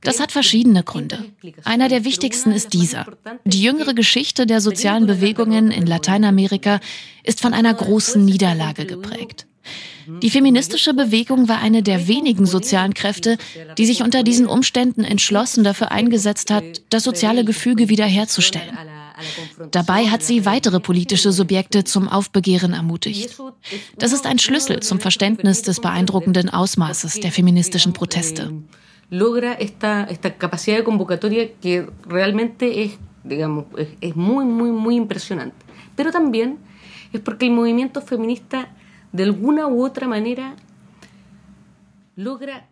Das 0.00 0.20
hat 0.20 0.30
verschiedene 0.30 0.84
Gründe. 0.84 1.24
Einer 1.64 1.88
der 1.88 2.04
wichtigsten 2.04 2.52
ist 2.52 2.72
dieser. 2.72 3.06
Die 3.44 3.62
jüngere 3.62 3.94
Geschichte 3.94 4.46
der 4.46 4.60
sozialen 4.60 5.06
Bewegungen 5.06 5.72
in 5.72 5.86
Lateinamerika 5.86 6.78
ist 7.24 7.40
von 7.40 7.52
einer 7.52 7.74
großen 7.74 8.24
Niederlage 8.24 8.86
geprägt. 8.86 9.47
Die 10.22 10.30
feministische 10.30 10.94
Bewegung 10.94 11.48
war 11.48 11.60
eine 11.60 11.82
der 11.82 12.08
wenigen 12.08 12.46
sozialen 12.46 12.94
Kräfte, 12.94 13.36
die 13.76 13.84
sich 13.84 14.02
unter 14.02 14.22
diesen 14.22 14.46
Umständen 14.46 15.04
entschlossen 15.04 15.64
dafür 15.64 15.92
eingesetzt 15.92 16.50
hat, 16.50 16.64
das 16.88 17.04
soziale 17.04 17.44
Gefüge 17.44 17.88
wiederherzustellen. 17.88 18.76
Dabei 19.70 20.06
hat 20.06 20.22
sie 20.22 20.46
weitere 20.46 20.80
politische 20.80 21.32
Subjekte 21.32 21.84
zum 21.84 22.08
Aufbegehren 22.08 22.72
ermutigt. 22.72 23.36
Das 23.96 24.12
ist 24.12 24.26
ein 24.26 24.38
Schlüssel 24.38 24.80
zum 24.80 25.00
Verständnis 25.00 25.62
des 25.62 25.80
beeindruckenden 25.80 26.48
Ausmaßes 26.48 27.20
der 27.20 27.32
feministischen 27.32 27.92
Proteste. 27.92 28.52
Logra 29.10 29.54
esta, 29.54 30.04
esta 30.04 30.28
capacidad 30.30 30.78
de 30.78 30.84
convocatoria 30.84 31.48
que 31.62 31.86
realmente 32.06 32.84
es, 32.84 32.98
digamos, 33.24 33.64
es, 33.78 33.88
es 34.02 34.14
muy, 34.14 34.44
muy, 34.44 34.70
muy 34.70 34.96
impresionante. 34.96 35.56
Pero 35.96 36.10
también 36.10 36.58
es 37.10 37.20
porque 37.22 37.46
el 37.46 37.52
movimiento 37.52 38.02
feminista 38.02 38.68
de 39.12 39.24
alguna 39.24 39.66
u 39.68 39.84
otra 39.84 40.06
manera 40.06 40.54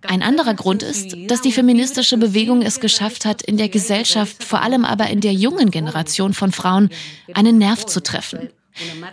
ein 0.09 0.23
anderer 0.23 0.55
Grund 0.55 0.83
ist, 0.83 1.17
dass 1.29 1.41
die 1.41 1.53
feministische 1.53 2.17
Bewegung 2.17 2.63
es 2.63 2.81
geschafft 2.81 3.25
hat, 3.25 3.43
in 3.43 3.57
der 3.57 3.69
Gesellschaft, 3.69 4.43
vor 4.43 4.61
allem 4.61 4.85
aber 4.85 5.09
in 5.09 5.21
der 5.21 5.35
jungen 5.35 5.71
Generation 5.71 6.35
von 6.35 6.51
Frauen, 6.51 6.91
einen 7.33 7.59
Nerv 7.59 7.87
zu 7.87 8.03
treffen. 8.03 8.49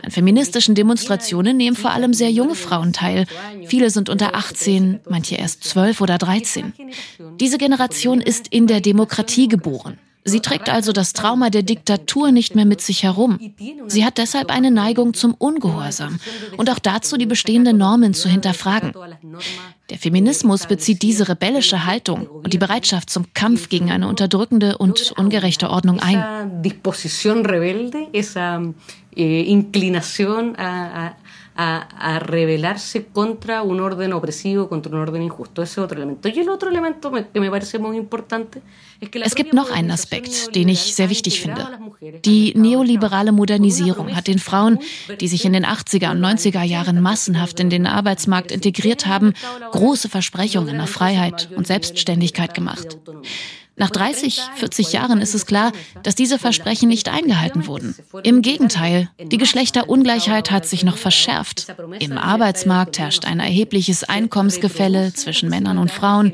An 0.01 0.09
feministischen 0.09 0.73
Demonstrationen 0.73 1.55
nehmen 1.55 1.75
vor 1.75 1.91
allem 1.91 2.15
sehr 2.15 2.31
junge 2.31 2.55
Frauen 2.55 2.93
teil. 2.93 3.27
Viele 3.67 3.91
sind 3.91 4.09
unter 4.09 4.35
18, 4.35 5.01
manche 5.07 5.35
erst 5.35 5.63
12 5.65 6.01
oder 6.01 6.17
13. 6.17 6.73
Diese 7.39 7.59
Generation 7.59 8.19
ist 8.19 8.47
in 8.49 8.65
der 8.65 8.81
Demokratie 8.81 9.47
geboren. 9.47 9.99
Sie 10.25 10.39
trägt 10.39 10.69
also 10.69 10.93
das 10.93 11.13
Trauma 11.13 11.49
der 11.49 11.63
Diktatur 11.63 12.31
nicht 12.31 12.55
mehr 12.55 12.65
mit 12.65 12.81
sich 12.81 13.03
herum. 13.03 13.39
Sie 13.87 14.05
hat 14.05 14.17
deshalb 14.17 14.51
eine 14.51 14.71
Neigung 14.71 15.13
zum 15.13 15.33
Ungehorsam 15.33 16.19
und 16.57 16.69
auch 16.69 16.79
dazu, 16.79 17.17
die 17.17 17.25
bestehenden 17.25 17.77
Normen 17.77 18.13
zu 18.13 18.29
hinterfragen. 18.29 18.93
Der 19.89 19.97
Feminismus 19.97 20.65
bezieht 20.65 21.01
diese 21.01 21.27
rebellische 21.27 21.85
Haltung 21.85 22.27
und 22.27 22.53
die 22.53 22.57
Bereitschaft 22.57 23.09
zum 23.09 23.33
Kampf 23.33 23.69
gegen 23.69 23.91
eine 23.91 24.07
unterdrückende 24.07 24.77
und 24.77 25.11
ungerechte 25.17 25.69
Ordnung 25.69 25.99
ein. 25.99 26.61
A, 31.55 32.15
a, 32.15 32.19
rebelarse 32.19 33.05
contra 33.05 33.61
un 33.61 33.79
orden 33.79 34.13
opresivo, 34.13 34.67
contra 34.67 34.91
un 34.91 34.99
orden 34.99 35.21
injusto. 35.21 35.61
Ese 35.61 35.73
es 35.73 35.77
otro 35.85 35.97
elemento. 35.97 36.29
Y 36.29 36.39
el 36.39 36.49
otro 36.49 36.69
elemento 36.69 37.11
que 37.11 37.39
me 37.39 37.49
parece 37.49 37.79
muy 37.79 37.97
importante 37.97 38.61
es 38.99 39.09
que 39.09 39.19
Es 39.19 39.35
gibt 39.35 39.53
noch 39.53 39.71
einen 39.71 39.91
Aspekt, 39.91 40.55
den 40.55 40.69
ich 40.69 40.95
sehr 40.95 41.09
wichtig 41.09 41.41
finde. 41.41 41.67
Die 42.25 42.53
neoliberale 42.55 43.31
Modernisierung 43.31 44.15
hat 44.15 44.27
den 44.27 44.39
Frauen, 44.39 44.79
die 45.19 45.27
sich 45.27 45.45
in 45.45 45.53
den 45.53 45.65
80er 45.65 46.11
und 46.11 46.19
90er 46.19 46.63
Jahren 46.63 47.01
massenhaft 47.01 47.59
in 47.59 47.69
den 47.69 47.85
Arbeitsmarkt 47.85 48.51
integriert 48.51 49.05
haben, 49.05 49.33
große 49.71 50.09
Versprechungen 50.09 50.77
nach 50.77 50.87
Freiheit 50.87 51.49
und 51.55 51.67
Selbstständigkeit 51.67 52.53
gemacht. 52.53 52.97
Nach 53.75 53.89
30, 53.89 54.39
40 54.55 54.93
Jahren 54.93 55.19
ist 55.19 55.33
es 55.33 55.47
klar, 55.47 55.71
dass 56.03 56.13
diese 56.13 56.37
Versprechen 56.37 56.89
nicht 56.89 57.09
eingehalten 57.09 57.65
wurden. 57.65 57.95
Im 58.23 58.43
Gegenteil, 58.43 59.09
die 59.19 59.37
Geschlechterungleichheit 59.37 60.51
hat 60.51 60.67
sich 60.67 60.83
noch 60.83 60.97
verschärft. 60.97 61.73
Im 61.99 62.17
Arbeitsmarkt 62.17 62.99
herrscht 62.99 63.25
ein 63.25 63.39
erhebliches 63.39 64.03
Einkommensgefälle 64.03 65.13
zwischen 65.13 65.49
Männern 65.49 65.79
und 65.79 65.89
Frauen. 65.89 66.33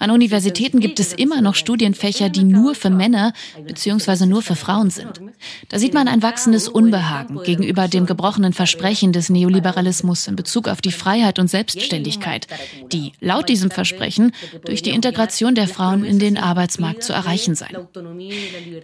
An 0.00 0.10
Universitäten 0.10 0.80
gibt 0.80 0.98
es 0.98 1.12
immer 1.12 1.42
noch 1.42 1.54
Studienfächer, 1.54 2.30
die 2.30 2.42
nur 2.42 2.74
für 2.74 2.88
Männer 2.88 3.34
bzw. 3.62 4.24
nur 4.24 4.40
für 4.40 4.56
Frauen 4.56 4.88
sind. 4.88 5.20
Da 5.68 5.78
sieht 5.78 5.92
man 5.92 6.08
ein 6.08 6.22
wachsendes 6.22 6.68
Unbehagen 6.68 7.42
gegenüber 7.42 7.86
dem 7.86 8.06
gebrochenen 8.06 8.54
Versprechen 8.54 9.12
des 9.12 9.28
Neoliberalismus 9.28 10.26
in 10.26 10.36
Bezug 10.36 10.68
auf 10.68 10.80
die 10.80 10.90
Freiheit 10.90 11.38
und 11.38 11.48
Selbstständigkeit, 11.48 12.46
die 12.90 13.12
laut 13.20 13.50
diesem 13.50 13.70
Versprechen 13.70 14.32
durch 14.64 14.82
die 14.82 14.90
Integration 14.90 15.54
der 15.54 15.68
Frauen 15.68 16.04
in 16.04 16.18
den 16.18 16.38
Arbeitsmarkt 16.38 17.02
zu 17.02 17.12
erreichen 17.12 17.54
seien. 17.54 17.76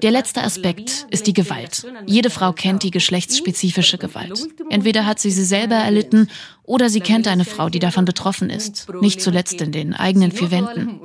Der 0.02 0.10
letzte 0.10 0.42
Aspekt 0.42 1.06
ist 1.10 1.26
die 1.26 1.32
Gewalt. 1.32 1.86
Jede 2.04 2.28
Frau 2.28 2.52
kennt 2.52 2.82
die 2.82 2.90
geschlechtsspezifische 2.90 3.96
Gewalt. 3.96 4.46
Entweder 4.68 5.06
hat 5.06 5.18
sie 5.18 5.30
sie 5.30 5.44
selber 5.44 5.76
erlitten 5.76 6.28
oder 6.66 6.90
sie 6.90 7.00
kennt 7.00 7.28
eine 7.28 7.44
Frau, 7.44 7.68
die 7.68 7.78
davon 7.78 8.04
betroffen 8.04 8.50
ist, 8.50 8.88
nicht 9.00 9.22
zuletzt 9.22 9.60
in 9.60 9.70
den 9.72 9.94
eigenen 9.94 10.32
vier 10.32 10.50
Wänden. 10.50 11.00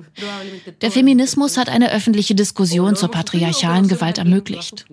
Der 0.82 0.91
Feminismus 0.91 1.56
hat 1.56 1.69
eine 1.69 1.91
öffentliche 1.91 2.36
Diskussion 2.36 2.95
zur 2.95 3.10
patriarchalen 3.10 3.88
Gewalt 3.88 4.17
ermöglicht. 4.17 4.86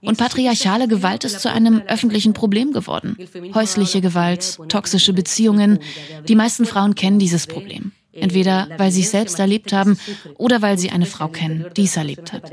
Und 0.00 0.18
patriarchale 0.18 0.88
Gewalt 0.88 1.24
ist 1.24 1.40
zu 1.40 1.50
einem 1.50 1.82
öffentlichen 1.86 2.32
Problem 2.32 2.72
geworden. 2.72 3.16
Häusliche 3.54 4.00
Gewalt, 4.00 4.58
toxische 4.68 5.12
Beziehungen. 5.12 5.78
Die 6.26 6.36
meisten 6.36 6.64
Frauen 6.64 6.94
kennen 6.94 7.18
dieses 7.18 7.46
Problem. 7.46 7.92
Entweder 8.12 8.68
weil 8.78 8.92
sie 8.92 9.00
es 9.02 9.10
selbst 9.10 9.40
erlebt 9.40 9.72
haben 9.72 9.98
oder 10.38 10.62
weil 10.62 10.78
sie 10.78 10.90
eine 10.90 11.04
Frau 11.04 11.26
kennen, 11.28 11.66
die 11.76 11.84
es 11.84 11.96
erlebt 11.96 12.32
hat. 12.32 12.50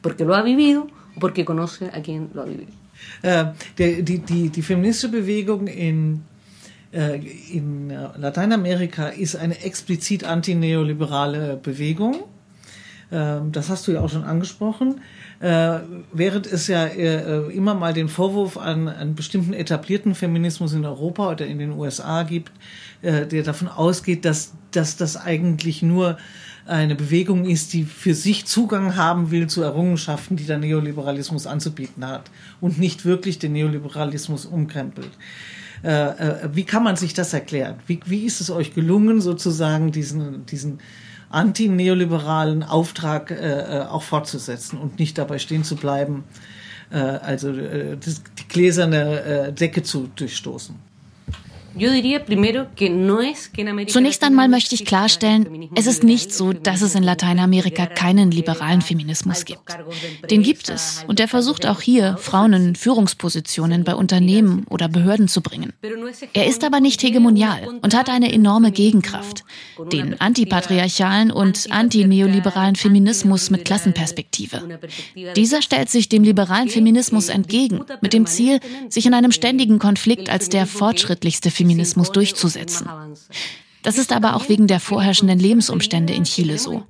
porque 0.00 0.24
lo 0.24 0.34
ha 0.34 0.42
vivido 0.42 0.86
porque 1.18 1.44
conoce 1.44 1.90
a 1.92 2.00
quien 2.00 2.30
lo 2.34 2.42
ha 2.42 2.44
vivido. 2.44 2.72
Äh, 3.22 3.46
die, 3.78 4.20
die, 4.20 4.48
die 4.48 4.62
feministische 4.62 5.08
Bewegung 5.08 5.66
in, 5.66 6.24
äh, 6.92 7.20
in 7.52 7.90
Lateinamerika 8.16 9.08
ist 9.08 9.36
eine 9.36 9.62
explizit 9.62 10.24
antineoliberale 10.24 11.58
Bewegung. 11.62 12.24
Äh, 13.10 13.36
das 13.52 13.68
hast 13.68 13.86
du 13.86 13.92
ja 13.92 14.00
auch 14.00 14.10
schon 14.10 14.24
angesprochen. 14.24 15.00
Äh, 15.40 15.78
während 16.12 16.46
es 16.46 16.66
ja 16.66 16.84
äh, 16.86 17.46
immer 17.52 17.74
mal 17.74 17.92
den 17.92 18.08
Vorwurf 18.08 18.56
an 18.56 18.88
einen 18.88 19.14
bestimmten 19.14 19.52
etablierten 19.52 20.14
Feminismus 20.14 20.72
in 20.72 20.84
Europa 20.84 21.30
oder 21.30 21.46
in 21.46 21.58
den 21.58 21.72
USA 21.72 22.22
gibt, 22.24 22.52
äh, 23.02 23.26
der 23.26 23.42
davon 23.42 23.68
ausgeht, 23.68 24.24
dass, 24.24 24.54
dass 24.72 24.96
das 24.96 25.16
eigentlich 25.16 25.82
nur 25.82 26.18
eine 26.66 26.94
Bewegung 26.94 27.46
ist, 27.46 27.72
die 27.72 27.84
für 27.84 28.14
sich 28.14 28.44
Zugang 28.44 28.96
haben 28.96 29.30
will 29.30 29.46
zu 29.46 29.62
Errungenschaften, 29.62 30.36
die 30.36 30.44
der 30.44 30.58
Neoliberalismus 30.58 31.46
anzubieten 31.46 32.06
hat 32.06 32.30
und 32.60 32.78
nicht 32.78 33.04
wirklich 33.06 33.38
den 33.38 33.52
Neoliberalismus 33.52 34.44
umkrempelt. 34.44 35.10
Äh, 35.82 35.90
äh, 35.90 36.48
wie 36.52 36.64
kann 36.64 36.82
man 36.82 36.96
sich 36.96 37.14
das 37.14 37.32
erklären? 37.32 37.76
Wie, 37.86 38.00
wie 38.04 38.24
ist 38.24 38.40
es 38.40 38.50
euch 38.50 38.74
gelungen, 38.74 39.20
sozusagen 39.20 39.92
diesen, 39.92 40.44
diesen 40.46 40.80
anti-neoliberalen 41.30 42.62
Auftrag 42.62 43.30
äh, 43.30 43.34
äh 43.34 43.86
auch 43.86 44.02
fortzusetzen 44.02 44.78
und 44.78 44.98
nicht 44.98 45.18
dabei 45.18 45.38
stehen 45.38 45.64
zu 45.64 45.76
bleiben, 45.76 46.24
äh, 46.90 46.96
also 46.96 47.50
äh, 47.50 47.96
das, 47.96 48.22
die 48.38 48.48
gläserne 48.48 49.52
Decke 49.52 49.82
zu 49.82 50.08
durchstoßen? 50.16 50.87
Zunächst 53.88 54.24
einmal 54.24 54.48
möchte 54.48 54.74
ich 54.74 54.84
klarstellen, 54.84 55.68
es 55.74 55.86
ist 55.86 56.02
nicht 56.02 56.32
so, 56.32 56.52
dass 56.52 56.82
es 56.82 56.94
in 56.94 57.02
Lateinamerika 57.02 57.86
keinen 57.86 58.30
liberalen 58.30 58.82
Feminismus 58.82 59.44
gibt. 59.44 59.76
Den 60.30 60.42
gibt 60.42 60.68
es 60.68 61.04
und 61.06 61.18
der 61.18 61.28
versucht 61.28 61.66
auch 61.66 61.80
hier, 61.80 62.16
Frauen 62.18 62.52
in 62.52 62.74
Führungspositionen 62.74 63.84
bei 63.84 63.94
Unternehmen 63.94 64.64
oder 64.68 64.88
Behörden 64.88 65.28
zu 65.28 65.40
bringen. 65.40 65.72
Er 66.32 66.46
ist 66.46 66.64
aber 66.64 66.80
nicht 66.80 67.02
hegemonial 67.02 67.68
und 67.82 67.94
hat 67.94 68.10
eine 68.10 68.32
enorme 68.32 68.72
Gegenkraft, 68.72 69.44
den 69.92 70.20
antipatriarchalen 70.20 71.30
und 71.30 71.70
antineoliberalen 71.70 72.76
Feminismus 72.76 73.50
mit 73.50 73.64
Klassenperspektive. 73.64 74.80
Dieser 75.36 75.62
stellt 75.62 75.90
sich 75.90 76.08
dem 76.08 76.24
liberalen 76.24 76.68
Feminismus 76.68 77.28
entgegen, 77.28 77.84
mit 78.00 78.12
dem 78.12 78.26
Ziel, 78.26 78.60
sich 78.88 79.06
in 79.06 79.14
einem 79.14 79.32
ständigen 79.32 79.78
Konflikt 79.78 80.28
als 80.28 80.48
der 80.48 80.66
fortschrittlichste 80.66 81.50
Feminismus 81.50 81.67
durchzusetzen. 82.10 82.86
Das 83.88 83.96
ist 83.96 84.12
aber 84.12 84.36
auch 84.36 84.50
wegen 84.50 84.66
der 84.66 84.80
vorherrschenden 84.80 85.38
Lebensumstände 85.38 86.12
in 86.12 86.24
Chile 86.24 86.58
so. 86.58 86.82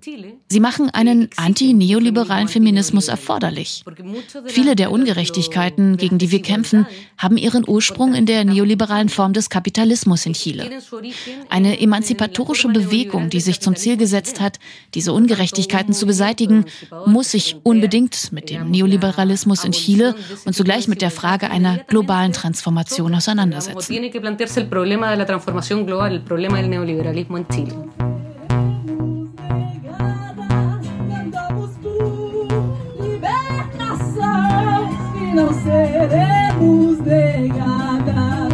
Sie 0.48 0.58
machen 0.58 0.90
einen 0.90 1.28
anti-neoliberalen 1.36 2.48
Feminismus 2.48 3.06
erforderlich. 3.06 3.84
Viele 4.46 4.74
der 4.74 4.90
Ungerechtigkeiten, 4.90 5.96
gegen 5.96 6.18
die 6.18 6.32
wir 6.32 6.42
kämpfen, 6.42 6.88
haben 7.16 7.36
ihren 7.36 7.62
Ursprung 7.68 8.14
in 8.14 8.26
der 8.26 8.44
neoliberalen 8.44 9.10
Form 9.10 9.32
des 9.32 9.48
Kapitalismus 9.48 10.26
in 10.26 10.32
Chile. 10.32 10.68
Eine 11.48 11.80
emanzipatorische 11.80 12.66
Bewegung, 12.66 13.30
die 13.30 13.42
sich 13.42 13.60
zum 13.60 13.76
Ziel 13.76 13.96
gesetzt 13.96 14.40
hat, 14.40 14.58
diese 14.94 15.12
Ungerechtigkeiten 15.12 15.94
zu 15.94 16.04
beseitigen, 16.04 16.64
muss 17.06 17.30
sich 17.30 17.58
unbedingt 17.62 18.32
mit 18.32 18.50
dem 18.50 18.72
Neoliberalismus 18.72 19.62
in 19.62 19.70
Chile 19.70 20.16
und 20.46 20.52
zugleich 20.52 20.88
mit 20.88 21.00
der 21.00 21.12
Frage 21.12 21.48
einer 21.48 21.78
globalen 21.86 22.32
Transformation 22.32 23.14
auseinandersetzen 23.14 23.94
neoliberalismo 26.88 27.36
en 27.38 27.46
Chile. 27.50 27.74
não 35.34 35.52
seremos 35.52 36.98
negadas. 37.00 38.52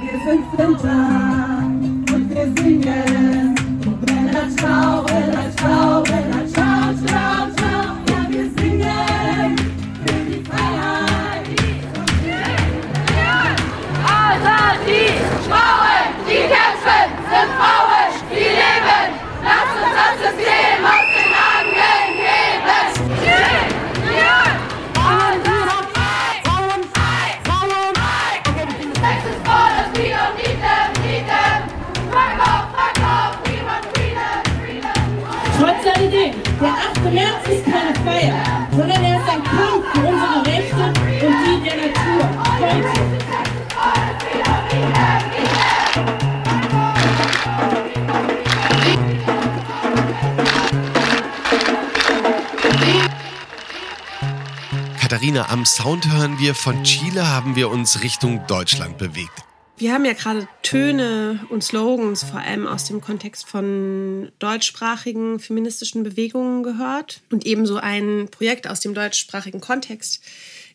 Desenfrentar, 0.00 1.60
porque 2.06 2.60
sim 2.60 2.80
é 2.88 3.86
o 3.86 3.90
grande 3.98 4.54
am 55.54 55.64
Sound 55.64 56.12
hören 56.12 56.40
wir 56.40 56.52
von 56.52 56.82
Chile 56.82 57.28
haben 57.28 57.54
wir 57.54 57.70
uns 57.70 58.02
Richtung 58.02 58.44
Deutschland 58.48 58.98
bewegt. 58.98 59.44
Wir 59.76 59.92
haben 59.92 60.04
ja 60.04 60.12
gerade 60.12 60.48
Töne 60.64 61.46
und 61.48 61.62
Slogans 61.62 62.24
vor 62.24 62.40
allem 62.40 62.66
aus 62.66 62.86
dem 62.86 63.00
Kontext 63.00 63.46
von 63.46 64.32
deutschsprachigen 64.40 65.38
feministischen 65.38 66.02
Bewegungen 66.02 66.64
gehört. 66.64 67.22
Und 67.30 67.46
ebenso 67.46 67.76
ein 67.76 68.26
Projekt 68.32 68.66
aus 68.66 68.80
dem 68.80 68.94
deutschsprachigen 68.94 69.60
Kontext 69.60 70.24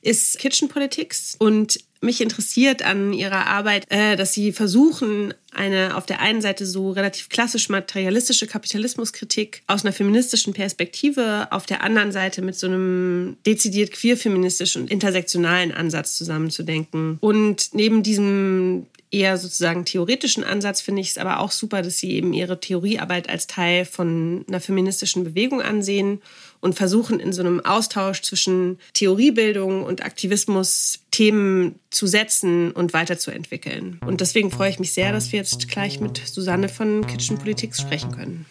ist 0.02 0.40
Kitchen 0.40 0.70
Politics. 0.70 1.36
Und 1.40 1.80
mich 2.02 2.22
interessiert 2.22 2.82
an 2.82 3.12
ihrer 3.12 3.48
Arbeit, 3.48 3.86
äh, 3.90 4.16
dass 4.16 4.34
sie 4.34 4.54
versuchen, 4.54 5.34
eine 5.52 5.98
auf 5.98 6.06
der 6.06 6.22
einen 6.22 6.42
Seite 6.42 6.66
so 6.66 6.92
relativ 6.92 7.28
klassisch 7.28 7.70
materialistische 7.70 8.48
Kapitalismuskritik 8.48 9.64
aus 9.68 9.84
einer 9.84 9.92
feministischen 9.92 10.54
Perspektive, 10.54 11.48
auf 11.52 11.66
der 11.66 11.84
anderen 11.84 12.12
Seite 12.12 12.42
mit 12.42 12.56
so 12.56 12.68
einem 12.68 13.38
dezidiert 13.46 13.92
queer-feministischen 13.92 14.84
und 14.84 14.92
intersektionalen 14.92 15.74
Ansatz 15.74 16.16
zusammenzudenken. 16.16 17.18
Und 17.20 17.70
neben 17.74 18.04
diesem 18.04 18.86
eher 19.12 19.38
sozusagen 19.38 19.86
theoretischen 19.86 20.44
Ansatz 20.44 20.82
finde 20.82 21.02
ich 21.02 21.10
es 21.10 21.18
aber 21.18 21.40
auch 21.40 21.52
super, 21.52 21.82
dass 21.82 21.98
sie 21.98 22.12
eben 22.12 22.34
ihre 22.34 22.60
Theoriearbeit 22.60 23.28
als 23.28 23.48
Teil 23.48 23.86
von 23.86 24.46
einer 24.48 24.62
feministischen 24.62 25.24
Bewegung 25.24 25.62
ansehen 25.62 26.22
und 26.62 26.76
versuchen 26.76 27.20
in 27.20 27.34
so 27.34 27.42
einem 27.42 27.60
Austausch 27.66 28.22
zwischen 28.22 28.80
Theoriebildung 28.94 29.84
und 29.84 30.04
Aktivismus 30.04 31.00
Themen 31.12 31.80
zu 31.90 32.08
setzen 32.08 32.72
und 32.72 32.94
weiterzuentwickeln. 32.94 34.00
Und 34.06 34.22
deswegen 34.22 34.52
freue 34.52 34.70
ich 34.70 34.80
mich 34.80 34.94
sehr, 34.94 35.12
dass 35.12 35.32
wir 35.32 35.40
jetzt 35.40 35.68
gleich 35.68 36.00
mit 36.00 36.18
Susanne 36.18 36.70
von 36.70 37.06
Kitchen 37.08 37.38
Politics 37.38 37.82
sprechen 37.82 38.12
können. 38.12 38.46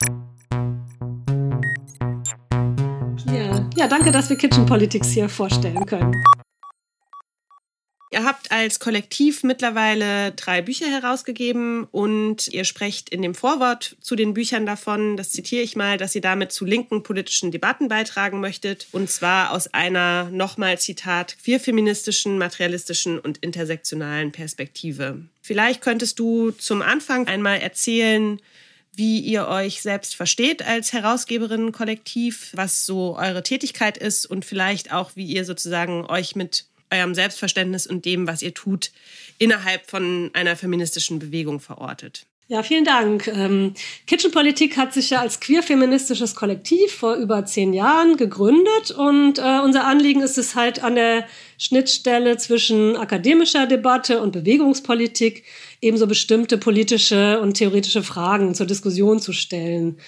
Ja, 3.27 3.69
ja 3.77 3.89
danke, 3.89 4.11
dass 4.11 4.29
wir 4.29 4.37
Kitchen 4.37 4.67
Politics 4.67 5.11
hier 5.11 5.29
vorstellen 5.29 5.85
können. 5.87 6.15
Ihr 8.11 8.25
habt 8.25 8.51
als 8.51 8.81
Kollektiv 8.81 9.43
mittlerweile 9.43 10.33
drei 10.33 10.63
Bücher 10.63 10.87
herausgegeben 10.87 11.85
und 11.85 12.49
ihr 12.49 12.65
sprecht 12.65 13.11
in 13.11 13.21
dem 13.21 13.35
Vorwort 13.35 13.97
zu 14.01 14.17
den 14.17 14.33
Büchern 14.33 14.65
davon, 14.65 15.19
das 15.19 15.31
zitiere 15.31 15.63
ich 15.63 15.77
mal, 15.77 15.99
dass 15.99 16.15
ihr 16.15 16.23
damit 16.23 16.51
zu 16.51 16.65
linken 16.65 17.03
politischen 17.03 17.51
Debatten 17.51 17.89
beitragen 17.89 18.41
möchtet. 18.41 18.87
Und 18.93 19.11
zwar 19.11 19.53
aus 19.53 19.75
einer, 19.75 20.31
nochmal 20.31 20.79
Zitat, 20.79 21.37
queerfeministischen, 21.45 22.39
materialistischen 22.39 23.19
und 23.19 23.39
intersektionalen 23.39 24.33
Perspektive. 24.33 25.21
Vielleicht 25.43 25.83
könntest 25.83 26.19
du 26.19 26.51
zum 26.53 26.81
Anfang 26.81 27.27
einmal 27.29 27.61
erzählen, 27.61 28.41
wie 28.95 29.21
ihr 29.21 29.47
euch 29.49 29.83
selbst 29.83 30.17
versteht 30.17 30.67
als 30.67 30.93
Herausgeberinnen-Kollektiv, 30.93 32.51
was 32.55 32.85
so 32.85 33.17
eure 33.17 33.43
Tätigkeit 33.43 33.97
ist 33.97 34.27
und 34.27 34.45
vielleicht 34.45 34.93
auch, 34.93 35.13
wie 35.15 35.27
ihr 35.27 35.45
sozusagen 35.45 36.05
euch 36.07 36.35
mit 36.35 36.65
eurem 36.91 37.15
Selbstverständnis 37.15 37.87
und 37.87 38.05
dem, 38.05 38.27
was 38.27 38.43
ihr 38.43 38.55
tut, 38.55 38.91
innerhalb 39.39 39.89
von 39.89 40.31
einer 40.35 40.57
feministischen 40.57 41.19
Bewegung 41.19 41.61
verortet. 41.61 42.27
Ja, 42.51 42.63
vielen 42.63 42.87
Dank. 42.87 43.29
Ähm, 43.29 43.75
Kitchen 44.07 44.31
Politik 44.31 44.79
hat 44.79 44.95
sich 44.95 45.11
ja 45.11 45.21
als 45.21 45.39
queer-feministisches 45.39 46.35
Kollektiv 46.35 46.95
vor 46.95 47.17
über 47.17 47.45
zehn 47.45 47.75
Jahren 47.75 48.17
gegründet 48.17 48.91
und 48.91 49.39
äh, 49.39 49.61
unser 49.63 49.85
Anliegen 49.85 50.23
ist 50.23 50.39
es 50.39 50.55
halt 50.55 50.83
an 50.83 50.95
der 50.95 51.27
Schnittstelle 51.59 52.39
zwischen 52.39 52.97
akademischer 52.97 53.67
Debatte 53.67 54.23
und 54.23 54.33
Bewegungspolitik 54.33 55.45
ebenso 55.83 56.07
bestimmte 56.07 56.57
politische 56.57 57.39
und 57.39 57.59
theoretische 57.59 58.03
Fragen 58.03 58.55
zur 58.55 58.65
Diskussion 58.65 59.21
zu 59.21 59.35
stellen. 59.35 59.99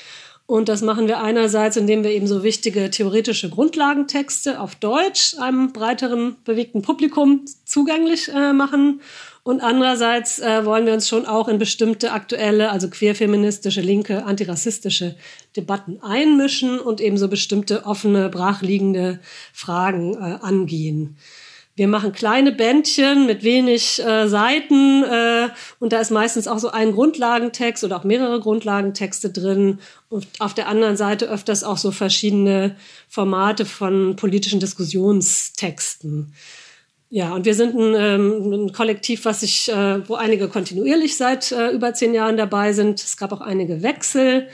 Und 0.50 0.68
das 0.68 0.82
machen 0.82 1.06
wir 1.06 1.20
einerseits, 1.20 1.76
indem 1.76 2.02
wir 2.02 2.10
eben 2.10 2.26
so 2.26 2.42
wichtige 2.42 2.90
theoretische 2.90 3.50
Grundlagentexte 3.50 4.58
auf 4.58 4.74
Deutsch 4.74 5.36
einem 5.38 5.72
breiteren 5.72 6.38
bewegten 6.42 6.82
Publikum 6.82 7.44
zugänglich 7.64 8.28
äh, 8.34 8.52
machen. 8.52 9.00
Und 9.44 9.60
andererseits 9.60 10.40
äh, 10.40 10.64
wollen 10.64 10.86
wir 10.86 10.92
uns 10.92 11.08
schon 11.08 11.24
auch 11.24 11.46
in 11.46 11.58
bestimmte 11.58 12.10
aktuelle, 12.10 12.72
also 12.72 12.90
queerfeministische, 12.90 13.80
linke, 13.80 14.24
antirassistische 14.24 15.14
Debatten 15.56 16.02
einmischen 16.02 16.80
und 16.80 17.00
eben 17.00 17.16
so 17.16 17.28
bestimmte 17.28 17.86
offene, 17.86 18.28
brachliegende 18.28 19.20
Fragen 19.52 20.14
äh, 20.14 20.38
angehen. 20.44 21.16
Wir 21.76 21.88
machen 21.88 22.12
kleine 22.12 22.52
Bändchen 22.52 23.26
mit 23.26 23.42
wenig 23.42 24.02
äh, 24.04 24.28
Seiten 24.28 25.02
äh, 25.04 25.48
und 25.78 25.92
da 25.92 26.00
ist 26.00 26.10
meistens 26.10 26.46
auch 26.46 26.58
so 26.58 26.70
ein 26.70 26.92
Grundlagentext 26.92 27.84
oder 27.84 27.96
auch 27.96 28.04
mehrere 28.04 28.40
Grundlagentexte 28.40 29.30
drin 29.30 29.78
und 30.08 30.26
auf 30.40 30.52
der 30.52 30.68
anderen 30.68 30.96
Seite 30.96 31.26
öfters 31.26 31.64
auch 31.64 31.78
so 31.78 31.90
verschiedene 31.90 32.76
Formate 33.08 33.64
von 33.64 34.16
politischen 34.16 34.60
Diskussionstexten. 34.60 36.34
Ja, 37.12 37.34
und 37.34 37.44
wir 37.44 37.54
sind 37.54 37.74
ein, 37.74 37.94
ähm, 37.96 38.52
ein 38.52 38.72
Kollektiv, 38.72 39.24
was 39.24 39.40
sich, 39.40 39.68
äh, 39.68 40.08
wo 40.08 40.14
einige 40.14 40.48
kontinuierlich 40.48 41.16
seit 41.16 41.50
äh, 41.50 41.70
über 41.70 41.92
zehn 41.92 42.14
Jahren 42.14 42.36
dabei 42.36 42.72
sind. 42.72 43.00
Es 43.00 43.16
gab 43.16 43.32
auch 43.32 43.40
einige 43.40 43.82
Wechsel. 43.82 44.48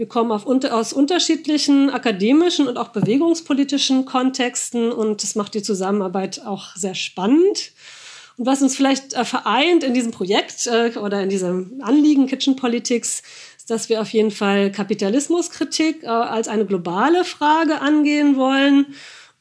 Wir 0.00 0.08
kommen 0.08 0.32
auf, 0.32 0.46
aus 0.46 0.94
unterschiedlichen 0.94 1.90
akademischen 1.90 2.66
und 2.66 2.78
auch 2.78 2.88
bewegungspolitischen 2.88 4.06
Kontexten 4.06 4.90
und 4.90 5.22
das 5.22 5.34
macht 5.34 5.52
die 5.52 5.62
Zusammenarbeit 5.62 6.40
auch 6.46 6.74
sehr 6.74 6.94
spannend. 6.94 7.72
Und 8.38 8.46
was 8.46 8.62
uns 8.62 8.74
vielleicht 8.74 9.12
äh, 9.12 9.26
vereint 9.26 9.84
in 9.84 9.92
diesem 9.92 10.10
Projekt 10.10 10.66
äh, 10.68 10.92
oder 10.98 11.22
in 11.22 11.28
diesem 11.28 11.82
Anliegen 11.82 12.28
Kitchen 12.28 12.56
Politics, 12.56 13.22
ist, 13.58 13.68
dass 13.68 13.90
wir 13.90 14.00
auf 14.00 14.08
jeden 14.14 14.30
Fall 14.30 14.72
Kapitalismuskritik 14.72 16.04
äh, 16.04 16.06
als 16.06 16.48
eine 16.48 16.64
globale 16.64 17.26
Frage 17.26 17.82
angehen 17.82 18.36
wollen 18.36 18.86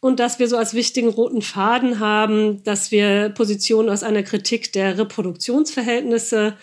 und 0.02 0.20
dass 0.20 0.40
wir 0.40 0.50
so 0.50 0.58
als 0.58 0.74
wichtigen 0.74 1.08
roten 1.08 1.42
Faden 1.42 2.02
haben, 2.02 2.62
dass 2.66 2.92
wir 2.92 3.30
Positionen 3.30 3.88
aus 3.88 4.04
einer 4.04 4.24
Kritik 4.24 4.74
der 4.74 4.98
Reproduktionsverhältnisse 4.98 6.58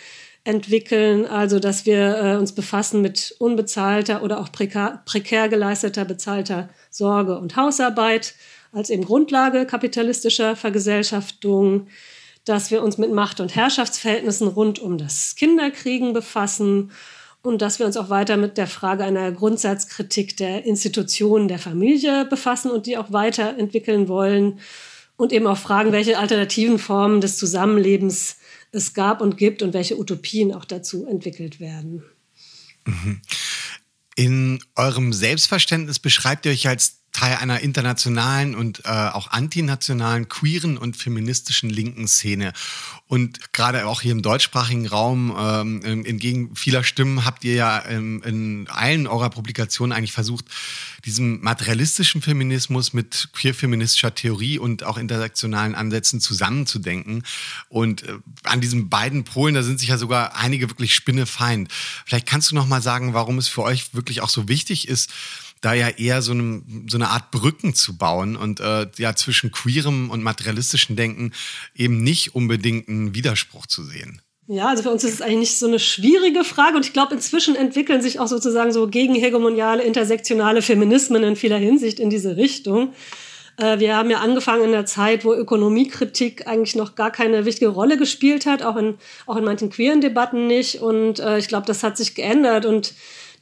entwickeln, 0.47 1.27
also 1.27 1.59
dass 1.59 1.87
wir 1.87 2.19
äh, 2.19 2.37
uns 2.37 2.53
befassen 2.53 3.03
mit 3.03 3.35
unbezahlter 3.41 4.23
oder 4.23 4.41
auch 4.41 4.53
prekär, 4.53 5.03
prekär 5.05 5.49
geleisteter 5.49 6.05
bezahlter 6.05 6.69
Sorge 6.89 7.37
und 7.39 7.57
Hausarbeit 7.57 8.35
als 8.73 8.91
eben 8.91 9.05
Grundlage 9.05 9.67
kapitalistischer 9.67 10.55
Vergesellschaftung, 10.55 11.89
dass 12.45 12.71
wir 12.71 12.85
uns 12.85 12.97
mit 12.97 13.11
Macht- 13.11 13.41
und 13.41 13.57
Herrschaftsverhältnissen 13.57 14.47
rund 14.47 14.79
um 14.79 14.99
das 14.99 15.35
Kinderkriegen 15.35 16.13
befassen 16.13 16.93
und 17.43 17.61
dass 17.61 17.81
wir 17.81 17.87
uns 17.87 17.97
auch 17.97 18.09
weiter 18.09 18.37
mit 18.37 18.57
der 18.57 18.69
Frage 18.69 19.03
einer 19.03 19.33
Grundsatzkritik 19.33 20.37
der 20.37 20.65
Institutionen 20.65 21.49
der 21.49 21.59
Familie 21.59 22.25
befassen 22.25 22.71
und 22.71 22.87
die 22.87 22.97
auch 22.99 23.11
weiterentwickeln 23.11 24.07
wollen 24.07 24.61
und 25.17 25.33
eben 25.33 25.49
auch 25.49 25.59
fragen, 25.59 25.91
welche 25.91 26.19
alternativen 26.19 26.79
Formen 26.79 27.21
des 27.21 27.37
Zusammenlebens 27.37 28.37
es 28.77 28.95
gab 28.95 29.21
und 29.21 29.37
gibt 29.37 29.63
und 29.63 29.75
welche 29.75 29.99
Utopien 29.99 30.53
auch 30.53 30.65
dazu 30.65 31.07
entwickelt 31.07 31.59
werden. 31.59 32.05
Mhm. 32.85 33.21
In 34.15 34.59
eurem 34.77 35.13
Selbstverständnis 35.13 35.99
beschreibt 35.99 36.47
ihr 36.47 36.53
euch 36.53 36.69
als 36.69 37.03
Teil 37.17 37.37
einer 37.37 37.61
internationalen 37.61 38.55
und 38.55 38.85
äh, 38.85 38.89
auch 38.89 39.31
antinationalen, 39.31 40.29
queeren 40.29 40.77
und 40.77 40.99
feministischen 40.99 41.71
linken 41.71 42.09
Szene. 42.09 42.53
Und 43.09 43.55
gerade 43.55 43.87
auch 43.87 44.03
hier 44.03 44.13
im 44.13 44.21
deutschsprachigen 44.21 44.87
Raum, 44.87 45.35
ähm, 45.39 46.05
entgegen 46.05 46.55
vieler 46.55 46.85
Stimmen, 46.85 47.25
habt 47.25 47.43
ihr 47.45 47.55
ja 47.55 47.83
ähm, 47.89 48.23
in 48.23 48.69
allen 48.69 49.07
eurer 49.07 49.31
Publikationen 49.31 49.97
eigentlich 49.97 50.13
versucht, 50.13 50.45
diesem 51.07 51.41
materialistischen 51.41 52.21
Feminismus 52.21 52.93
mit 52.93 53.31
queer-feministischer 53.33 54.15
Theorie 54.15 54.59
und 54.59 54.85
auch 54.85 54.99
intersektionalen 54.99 55.75
Ansätzen 55.75 56.21
zusammenzudenken. 56.21 57.23
Und 57.71 58.03
äh, 58.03 58.19
an 58.43 58.61
diesen 58.61 58.91
beiden 58.91 59.25
Polen, 59.25 59.55
da 59.55 59.63
sind 59.63 59.81
sich 59.81 59.89
ja 59.89 59.97
sogar 59.97 60.37
einige 60.37 60.69
wirklich 60.69 60.95
spinnefeind. 60.95 61.73
Vielleicht 62.05 62.27
kannst 62.27 62.51
du 62.51 62.55
noch 62.55 62.67
mal 62.67 62.83
sagen, 62.83 63.15
warum 63.15 63.39
es 63.39 63.49
für 63.49 63.63
euch 63.63 63.95
wirklich 63.95 64.21
auch 64.21 64.29
so 64.29 64.49
wichtig 64.49 64.87
ist, 64.87 65.11
da 65.67 65.75
ja 65.75 65.89
eher 65.89 66.23
so, 66.23 66.31
eine, 66.31 66.63
so 66.89 66.97
eine 66.97 67.09
Art 67.09 67.33
Brücken 67.33 67.75
zu 67.75 67.99
bauen 67.99 68.37
und 68.37 68.61
äh, 68.61 68.87
ja 68.99 69.17
zwischen 69.17 69.51
queerem 69.51 70.11
und 70.11 70.23
materialistischen 70.23 70.95
Denken 70.95 71.33
eben 71.75 72.05
nicht 72.05 72.37
unbedingt 72.37 72.89
einen 72.89 73.17
Widerspruch 73.17 73.67
zu 73.67 73.83
sehen. 73.83 74.23
Ja, 74.47 74.69
also 74.69 74.85
für 74.85 74.91
uns 74.91 75.03
ist 75.03 75.15
es 75.15 75.23
eigentlich 75.23 75.41
nicht 75.41 75.59
so 75.59 75.67
eine 75.67 75.81
schwierige 75.81 76.45
Frage 76.45 76.77
und 76.77 76.87
ich 76.87 76.93
glaube, 76.93 77.15
inzwischen 77.15 77.57
entwickeln 77.57 78.01
sich 78.01 78.21
auch 78.21 78.29
sozusagen 78.29 78.71
so 78.73 78.87
gegenhegemoniale, 78.87 79.83
intersektionale 79.83 80.63
Feminismen 80.63 81.25
in 81.25 81.35
vieler 81.35 81.59
Hinsicht 81.59 81.99
in 81.99 82.11
diese 82.11 82.37
Richtung. 82.37 82.93
Äh, 83.57 83.81
wir 83.81 83.97
haben 83.97 84.09
ja 84.09 84.19
angefangen 84.19 84.67
in 84.67 84.71
der 84.71 84.87
Zeit, 84.87 85.25
wo 85.25 85.35
Ökonomiekritik 85.35 86.47
eigentlich 86.47 86.77
noch 86.77 86.95
gar 86.95 87.11
keine 87.11 87.45
wichtige 87.45 87.71
Rolle 87.71 87.97
gespielt 87.97 88.47
hat, 88.47 88.63
auch 88.63 88.77
in, 88.77 88.99
auch 89.27 89.35
in 89.35 89.45
manchen 89.45 89.71
queeren 89.71 90.01
Debatten 90.01 90.47
nicht. 90.47 90.81
Und 90.81 91.19
äh, 91.19 91.39
ich 91.39 91.49
glaube, 91.49 91.67
das 91.67 91.83
hat 91.83 91.97
sich 91.97 92.15
geändert 92.15 92.67
und 92.67 92.95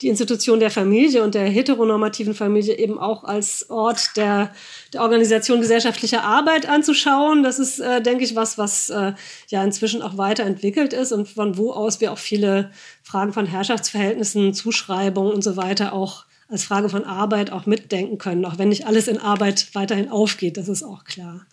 die 0.05 0.09
Institution 0.09 0.61
der 0.61 0.71
Familie 0.71 1.25
und 1.25 1.35
der 1.35 1.49
heteronormativen 1.49 2.35
Familie 2.35 2.77
eben 2.77 2.99
auch 2.99 3.25
als 3.25 3.71
Ort 3.71 4.17
der, 4.17 4.53
der 4.93 5.01
Organisation 5.01 5.63
gesellschaftlicher 5.63 6.23
Arbeit 6.23 6.69
anzuschauen. 6.69 7.43
Das 7.43 7.59
ist, 7.59 7.81
äh, 7.81 8.03
denke 8.03 8.23
ich, 8.23 8.37
was, 8.37 8.59
was 8.59 8.91
äh, 8.91 9.15
ja 9.49 9.65
inzwischen 9.65 10.03
auch 10.03 10.19
weiterentwickelt 10.19 10.93
ist 10.93 11.13
und 11.13 11.27
von 11.27 11.57
wo 11.57 11.73
aus 11.73 12.01
wir 12.03 12.13
auch 12.13 12.19
viele 12.19 12.71
Fragen 13.03 13.33
von 13.33 13.47
Herrschaftsverhältnissen, 13.47 14.53
Zuschreibungen 14.53 15.33
und 15.33 15.43
so 15.43 15.57
weiter 15.57 15.95
auch 15.95 16.27
als 16.51 16.65
Frage 16.65 16.91
von 16.91 17.05
Arbeit 17.05 17.51
auch 17.51 17.65
mitdenken 17.65 18.19
können, 18.19 18.45
auch 18.45 18.59
wenn 18.59 18.69
nicht 18.69 18.87
alles 18.87 19.09
in 19.09 19.19
Arbeit 19.19 19.69
weiterhin 19.73 20.11
aufgeht, 20.11 20.59
das 20.59 20.69
ist 20.69 20.83
auch 20.83 21.05
klar. 21.05 21.47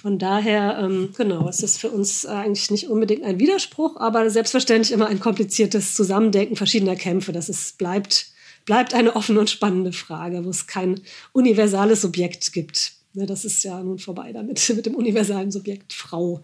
Von 0.00 0.18
daher, 0.18 0.78
ähm, 0.82 1.10
genau, 1.16 1.48
es 1.48 1.62
ist 1.62 1.78
für 1.78 1.90
uns 1.90 2.26
eigentlich 2.26 2.70
nicht 2.70 2.88
unbedingt 2.88 3.24
ein 3.24 3.38
Widerspruch, 3.38 3.96
aber 3.96 4.28
selbstverständlich 4.30 4.92
immer 4.92 5.06
ein 5.06 5.20
kompliziertes 5.20 5.94
Zusammendenken 5.94 6.56
verschiedener 6.56 6.96
Kämpfe. 6.96 7.32
Das 7.32 7.48
ist, 7.48 7.78
bleibt, 7.78 8.26
bleibt 8.64 8.94
eine 8.94 9.16
offene 9.16 9.40
und 9.40 9.50
spannende 9.50 9.92
Frage, 9.92 10.44
wo 10.44 10.50
es 10.50 10.66
kein 10.66 11.00
universales 11.32 12.02
Subjekt 12.02 12.52
gibt. 12.52 12.92
Ne, 13.14 13.26
das 13.26 13.44
ist 13.44 13.62
ja 13.62 13.82
nun 13.82 13.98
vorbei 13.98 14.32
damit, 14.32 14.68
mit 14.76 14.86
dem 14.86 14.94
universalen 14.94 15.50
Subjekt 15.50 15.92
Frau. 15.92 16.42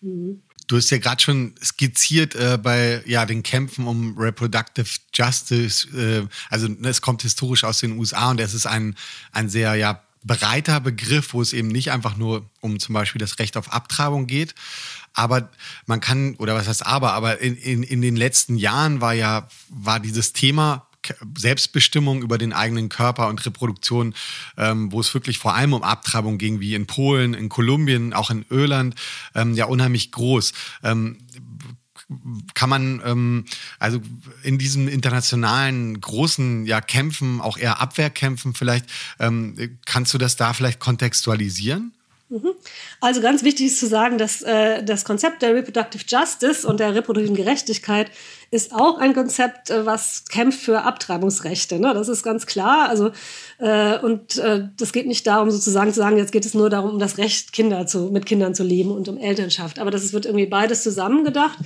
Mhm. 0.00 0.42
Du 0.66 0.76
hast 0.76 0.90
ja 0.90 0.98
gerade 0.98 1.20
schon 1.20 1.54
skizziert 1.60 2.36
äh, 2.36 2.56
bei 2.56 3.02
ja, 3.04 3.26
den 3.26 3.42
Kämpfen 3.42 3.88
um 3.88 4.16
Reproductive 4.16 4.88
Justice. 5.12 5.88
Äh, 5.96 6.28
also 6.48 6.68
es 6.84 7.00
kommt 7.00 7.22
historisch 7.22 7.64
aus 7.64 7.80
den 7.80 7.98
USA 7.98 8.30
und 8.30 8.40
es 8.40 8.54
ist 8.54 8.66
ein, 8.66 8.94
ein 9.32 9.48
sehr 9.48 9.74
ja, 9.74 10.00
breiter 10.24 10.80
Begriff, 10.80 11.32
wo 11.32 11.42
es 11.42 11.52
eben 11.52 11.68
nicht 11.68 11.90
einfach 11.90 12.16
nur 12.16 12.48
um 12.60 12.78
zum 12.78 12.92
Beispiel 12.92 13.18
das 13.18 13.38
Recht 13.38 13.56
auf 13.56 13.72
Abtreibung 13.72 14.26
geht. 14.26 14.54
Aber 15.14 15.50
man 15.86 16.00
kann, 16.00 16.36
oder 16.36 16.54
was 16.54 16.68
heißt 16.68 16.86
aber, 16.86 17.12
aber 17.12 17.40
in, 17.40 17.56
in, 17.56 17.82
in 17.82 18.00
den 18.00 18.16
letzten 18.16 18.56
Jahren 18.56 19.00
war 19.00 19.14
ja, 19.14 19.48
war 19.68 19.98
dieses 19.98 20.32
Thema 20.32 20.86
Selbstbestimmung 21.36 22.22
über 22.22 22.38
den 22.38 22.52
eigenen 22.52 22.88
Körper 22.88 23.28
und 23.28 23.44
Reproduktion, 23.44 24.14
ähm, 24.56 24.92
wo 24.92 25.00
es 25.00 25.12
wirklich 25.14 25.38
vor 25.38 25.54
allem 25.54 25.72
um 25.72 25.82
Abtreibung 25.82 26.38
ging, 26.38 26.60
wie 26.60 26.74
in 26.74 26.86
Polen, 26.86 27.34
in 27.34 27.48
Kolumbien, 27.48 28.12
auch 28.12 28.30
in 28.30 28.44
Irland, 28.50 28.94
ähm, 29.34 29.54
ja 29.54 29.64
unheimlich 29.64 30.12
groß. 30.12 30.52
Ähm, 30.82 31.18
kann 32.54 32.68
man 32.68 33.02
ähm, 33.04 33.44
also 33.78 34.00
in 34.42 34.58
diesen 34.58 34.88
internationalen 34.88 36.00
großen 36.00 36.66
ja, 36.66 36.80
Kämpfen, 36.80 37.40
auch 37.40 37.56
eher 37.56 37.80
Abwehrkämpfen 37.80 38.54
vielleicht, 38.54 38.86
ähm, 39.18 39.78
kannst 39.86 40.12
du 40.14 40.18
das 40.18 40.36
da 40.36 40.52
vielleicht 40.52 40.80
kontextualisieren? 40.80 41.92
Mhm. 42.30 42.52
Also 43.00 43.20
ganz 43.20 43.42
wichtig 43.42 43.66
ist 43.66 43.80
zu 43.80 43.88
sagen, 43.88 44.16
dass 44.16 44.40
äh, 44.42 44.84
das 44.84 45.04
Konzept 45.04 45.42
der 45.42 45.52
Reproductive 45.52 46.04
Justice 46.06 46.66
und 46.66 46.78
der 46.78 46.94
reproduktiven 46.94 47.34
Gerechtigkeit 47.34 48.08
ist 48.52 48.72
auch 48.72 48.98
ein 48.98 49.14
Konzept, 49.14 49.70
äh, 49.70 49.84
was 49.84 50.26
kämpft 50.26 50.60
für 50.60 50.82
Abtreibungsrechte. 50.82 51.80
Ne? 51.80 51.92
Das 51.92 52.08
ist 52.08 52.22
ganz 52.22 52.46
klar. 52.46 52.88
Also 52.88 53.10
äh, 53.58 53.98
und 53.98 54.38
äh, 54.38 54.68
das 54.76 54.92
geht 54.92 55.08
nicht 55.08 55.26
darum, 55.26 55.50
sozusagen 55.50 55.92
zu 55.92 55.98
sagen, 55.98 56.18
jetzt 56.18 56.30
geht 56.30 56.46
es 56.46 56.54
nur 56.54 56.70
darum, 56.70 56.90
um 56.90 56.98
das 57.00 57.18
Recht, 57.18 57.52
Kinder 57.52 57.88
zu, 57.88 58.10
mit 58.12 58.26
Kindern 58.26 58.54
zu 58.54 58.62
leben 58.62 58.92
und 58.92 59.08
um 59.08 59.18
Elternschaft. 59.18 59.80
Aber 59.80 59.90
das 59.90 60.12
wird 60.12 60.24
irgendwie 60.24 60.46
beides 60.46 60.84
zusammengedacht. 60.84 61.58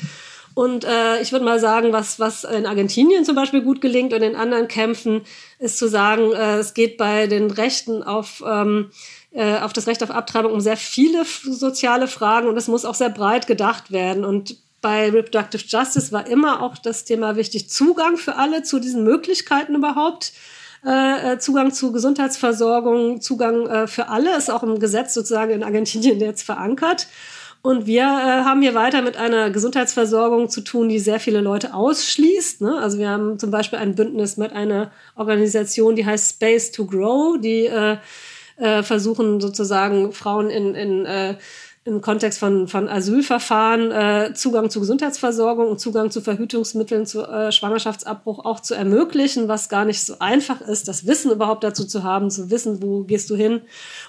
Und 0.55 0.85
äh, 0.85 1.21
ich 1.21 1.33
würde 1.33 1.45
mal 1.45 1.59
sagen, 1.59 1.93
was, 1.93 2.21
was 2.21 2.45
in 2.45 2.65
Argentinien 2.65 3.25
zum 3.25 3.35
Beispiel 3.35 3.61
gut 3.61 3.81
gelingt 3.81 4.13
und 4.13 4.23
in 4.23 4.37
anderen 4.37 4.69
Kämpfen, 4.69 5.23
ist 5.59 5.79
zu 5.79 5.89
sagen, 5.89 6.33
äh, 6.33 6.59
es 6.59 6.75
geht 6.75 6.97
bei 6.97 7.27
den 7.27 7.51
Rechten 7.51 8.05
auf, 8.05 8.43
ähm, 8.47 8.91
äh, 9.33 9.59
auf 9.59 9.73
das 9.73 9.89
Recht 9.89 10.03
auf 10.05 10.13
Abtreibung 10.13 10.53
um 10.53 10.61
sehr 10.61 10.77
viele 10.77 11.25
soziale 11.25 12.07
Fragen 12.07 12.47
und 12.47 12.57
es 12.57 12.69
muss 12.69 12.85
auch 12.85 12.95
sehr 12.95 13.11
breit 13.11 13.49
gedacht 13.49 13.91
werden. 13.91 14.25
Und 14.25 14.57
bei 14.81 15.11
Reproductive 15.11 15.65
Justice 15.67 16.13
war 16.13 16.27
immer 16.29 16.63
auch 16.63 16.79
das 16.79 17.05
Thema 17.05 17.35
wichtig, 17.35 17.69
Zugang 17.69 18.17
für 18.17 18.37
alle 18.37 18.63
zu 18.63 18.79
diesen 18.79 19.03
Möglichkeiten 19.03 19.75
überhaupt. 19.75 20.33
Äh, 20.87 21.33
äh 21.33 21.39
Zugang 21.39 21.73
zu 21.73 21.91
Gesundheitsversorgung, 21.91 23.21
Zugang 23.21 23.67
äh, 23.67 23.87
für 23.89 24.09
alle 24.09 24.37
ist 24.37 24.51
auch 24.51 24.63
im 24.63 24.79
Gesetz 24.79 25.15
sozusagen 25.15 25.51
in 25.51 25.65
Argentinien 25.65 26.21
jetzt 26.21 26.43
verankert. 26.43 27.09
Und 27.65 27.87
wir 27.87 28.03
äh, 28.03 28.45
haben 28.45 28.61
hier 28.61 28.75
weiter 28.75 29.01
mit 29.01 29.17
einer 29.17 29.49
Gesundheitsversorgung 29.49 30.51
zu 30.51 30.61
tun, 30.61 30.91
die 30.91 30.99
sehr 30.99 31.19
viele 31.19 31.41
Leute 31.41 31.73
ausschließt. 31.73 32.61
Ne? 32.61 32.79
Also 32.79 32.99
wir 32.99 33.09
haben 33.09 33.39
zum 33.39 33.51
Beispiel 33.51 33.79
ein 33.79 33.95
Bündnis 33.95 34.37
mit 34.37 34.53
einer 34.53 34.93
Organisation, 35.17 35.97
die 35.97 36.05
heißt 36.05 36.35
Space 36.35 36.73
to 36.73 36.85
Grow, 36.85 37.41
die 37.41 37.65
äh, 37.65 37.97
äh, 38.59 38.83
versuchen 38.83 39.41
sozusagen 39.41 40.13
Frauen 40.13 40.51
in, 40.51 40.75
in 40.75 41.07
äh, 41.07 41.37
im 41.87 42.01
Kontext 42.01 42.39
von, 42.39 42.67
von 42.67 42.89
Asylverfahren 42.89 43.91
äh, 43.91 44.33
Zugang 44.33 44.71
zu 44.71 44.81
Gesundheitsversorgung 44.81 45.69
und 45.69 45.79
Zugang 45.79 46.11
zu 46.11 46.23
Verhütungsmitteln, 46.23 47.05
zu 47.05 47.23
äh, 47.23 47.53
Schwangerschaftsabbruch 47.53 48.43
auch 48.43 48.61
zu 48.61 48.75
ermöglichen, 48.75 49.49
was 49.49 49.69
gar 49.69 49.85
nicht 49.85 50.01
so 50.01 50.15
einfach 50.19 50.63
ist, 50.63 50.89
das 50.89 51.07
Wissen 51.07 51.31
überhaupt 51.31 51.63
dazu 51.63 51.85
zu 51.85 52.03
haben, 52.03 52.31
zu 52.31 52.51
wissen, 52.51 52.83
wo 52.83 53.03
gehst 53.03 53.29
du 53.29 53.37
hin. 53.37 53.61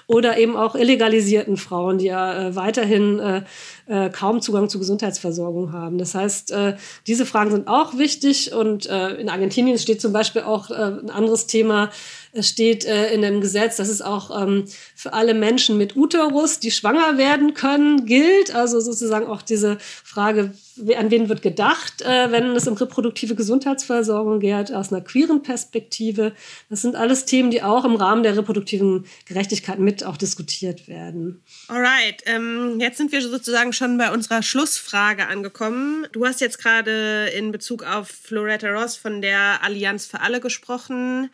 Oder 0.06 0.38
eben 0.38 0.56
auch 0.56 0.74
illegalisierten 0.74 1.58
Frauen, 1.58 1.98
die 1.98 2.06
ja 2.06 2.46
äh, 2.46 2.56
weiterhin 2.56 3.18
äh, 3.18 3.42
äh, 3.88 4.08
kaum 4.08 4.40
Zugang 4.40 4.70
zu 4.70 4.78
Gesundheitsversorgung 4.78 5.74
haben. 5.74 5.98
Das 5.98 6.14
heißt, 6.14 6.52
äh, 6.52 6.76
diese 7.06 7.26
Fragen 7.26 7.50
sind 7.50 7.68
auch 7.68 7.98
wichtig 7.98 8.54
und 8.54 8.86
äh, 8.86 9.16
in 9.16 9.28
Argentinien 9.28 9.76
steht 9.78 10.00
zum 10.00 10.14
Beispiel 10.14 10.42
auch 10.42 10.70
äh, 10.70 10.74
ein 10.74 11.10
anderes 11.10 11.46
Thema 11.46 11.90
Es 12.36 12.48
steht 12.48 12.84
äh, 12.84 13.12
in 13.14 13.22
dem 13.22 13.40
Gesetz, 13.40 13.76
dass 13.76 13.88
es 13.88 14.02
auch 14.02 14.42
ähm, 14.42 14.64
für 14.94 15.14
alle 15.14 15.32
Menschen 15.32 15.78
mit 15.78 15.96
Uterus, 15.96 16.60
die 16.60 16.70
schwanger 16.70 17.16
werden 17.16 17.54
können, 17.54 18.04
gilt. 18.04 18.54
Also 18.54 18.78
sozusagen 18.80 19.26
auch 19.26 19.40
diese 19.40 19.78
Frage, 19.80 20.52
an 20.96 21.10
wen 21.10 21.30
wird 21.30 21.40
gedacht, 21.40 22.02
äh, 22.02 22.30
wenn 22.30 22.54
es 22.54 22.68
um 22.68 22.74
reproduktive 22.74 23.34
Gesundheitsversorgung 23.34 24.40
geht, 24.40 24.72
aus 24.72 24.92
einer 24.92 25.00
queeren 25.00 25.42
Perspektive. 25.42 26.32
Das 26.68 26.82
sind 26.82 26.94
alles 26.94 27.24
Themen, 27.24 27.50
die 27.50 27.62
auch 27.62 27.86
im 27.86 27.96
Rahmen 27.96 28.22
der 28.22 28.36
reproduktiven 28.36 29.06
Gerechtigkeit 29.24 29.78
mit 29.78 30.04
auch 30.04 30.18
diskutiert 30.18 30.88
werden. 30.88 31.42
Alright, 31.68 32.22
ähm, 32.26 32.78
jetzt 32.80 32.98
sind 32.98 33.12
wir 33.12 33.22
sozusagen 33.22 33.72
schon 33.72 33.96
bei 33.96 34.12
unserer 34.12 34.42
Schlussfrage 34.42 35.26
angekommen. 35.26 36.06
Du 36.12 36.26
hast 36.26 36.42
jetzt 36.42 36.58
gerade 36.58 37.28
in 37.36 37.50
Bezug 37.50 37.82
auf 37.82 38.08
Floretta 38.08 38.68
Ross 38.68 38.96
von 38.96 39.22
der 39.22 39.62
Allianz 39.62 40.04
für 40.04 40.20
alle 40.20 40.40
gesprochen. 40.40 41.30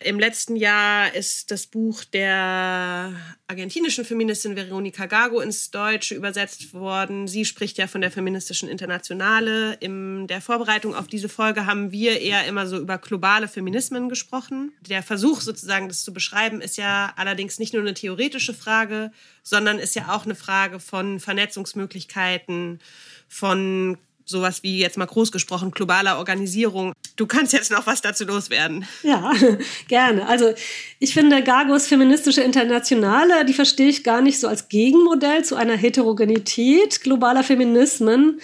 Im 0.00 0.20
letzten 0.20 0.56
Jahr 0.56 1.14
ist 1.14 1.50
das 1.50 1.66
Buch 1.66 2.04
der 2.04 3.12
argentinischen 3.46 4.04
Feministin 4.04 4.54
Veronica 4.54 5.06
Gago 5.06 5.40
ins 5.40 5.70
Deutsche 5.70 6.14
übersetzt 6.14 6.74
worden. 6.74 7.26
Sie 7.26 7.46
spricht 7.46 7.78
ja 7.78 7.86
von 7.86 8.02
der 8.02 8.10
feministischen 8.10 8.68
Internationale. 8.68 9.74
In 9.80 10.26
der 10.26 10.42
Vorbereitung 10.42 10.94
auf 10.94 11.06
diese 11.06 11.30
Folge 11.30 11.64
haben 11.64 11.92
wir 11.92 12.20
eher 12.20 12.46
immer 12.46 12.66
so 12.66 12.76
über 12.76 12.98
globale 12.98 13.48
Feminismen 13.48 14.10
gesprochen. 14.10 14.72
Der 14.86 15.02
Versuch 15.02 15.40
sozusagen, 15.40 15.88
das 15.88 16.04
zu 16.04 16.12
beschreiben, 16.12 16.60
ist 16.60 16.76
ja 16.76 17.14
allerdings 17.16 17.58
nicht 17.58 17.72
nur 17.72 17.82
eine 17.82 17.94
theoretische 17.94 18.52
Frage, 18.52 19.12
sondern 19.42 19.78
ist 19.78 19.94
ja 19.94 20.14
auch 20.14 20.26
eine 20.26 20.34
Frage 20.34 20.78
von 20.78 21.20
Vernetzungsmöglichkeiten, 21.20 22.80
von 23.28 23.96
sowas 24.26 24.62
wie 24.62 24.78
jetzt 24.78 24.98
mal 24.98 25.06
groß 25.06 25.30
gesprochen, 25.32 25.70
globaler 25.70 26.18
Organisierung. 26.18 26.92
Du 27.14 27.26
kannst 27.26 27.52
jetzt 27.52 27.70
noch 27.70 27.86
was 27.86 28.02
dazu 28.02 28.24
loswerden. 28.24 28.84
Ja, 29.02 29.32
gerne. 29.88 30.26
Also 30.26 30.52
ich 30.98 31.14
finde 31.14 31.42
Gagos 31.42 31.86
feministische 31.86 32.42
Internationale, 32.42 33.44
die 33.44 33.54
verstehe 33.54 33.88
ich 33.88 34.02
gar 34.04 34.20
nicht 34.20 34.40
so 34.40 34.48
als 34.48 34.68
Gegenmodell 34.68 35.44
zu 35.44 35.54
einer 35.54 35.76
Heterogenität 35.76 37.00
globaler 37.02 37.44
Feminismen, 37.44 38.40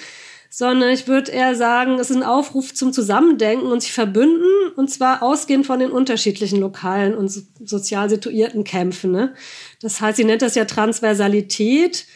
sondern 0.48 0.90
ich 0.90 1.08
würde 1.08 1.32
eher 1.32 1.56
sagen, 1.56 1.98
es 1.98 2.10
ist 2.10 2.16
ein 2.16 2.22
Aufruf 2.22 2.74
zum 2.74 2.92
Zusammendenken 2.92 3.66
und 3.66 3.80
sich 3.80 3.92
verbünden, 3.92 4.70
und 4.76 4.88
zwar 4.90 5.22
ausgehend 5.22 5.66
von 5.66 5.80
den 5.80 5.90
unterschiedlichen 5.90 6.60
lokalen 6.60 7.14
und 7.14 7.28
sozial 7.64 8.08
situierten 8.08 8.62
Kämpfen. 8.62 9.10
Ne? 9.12 9.34
Das 9.80 10.00
heißt, 10.00 10.18
sie 10.18 10.24
nennt 10.24 10.42
das 10.42 10.54
ja 10.54 10.66
Transversalität. 10.66 12.06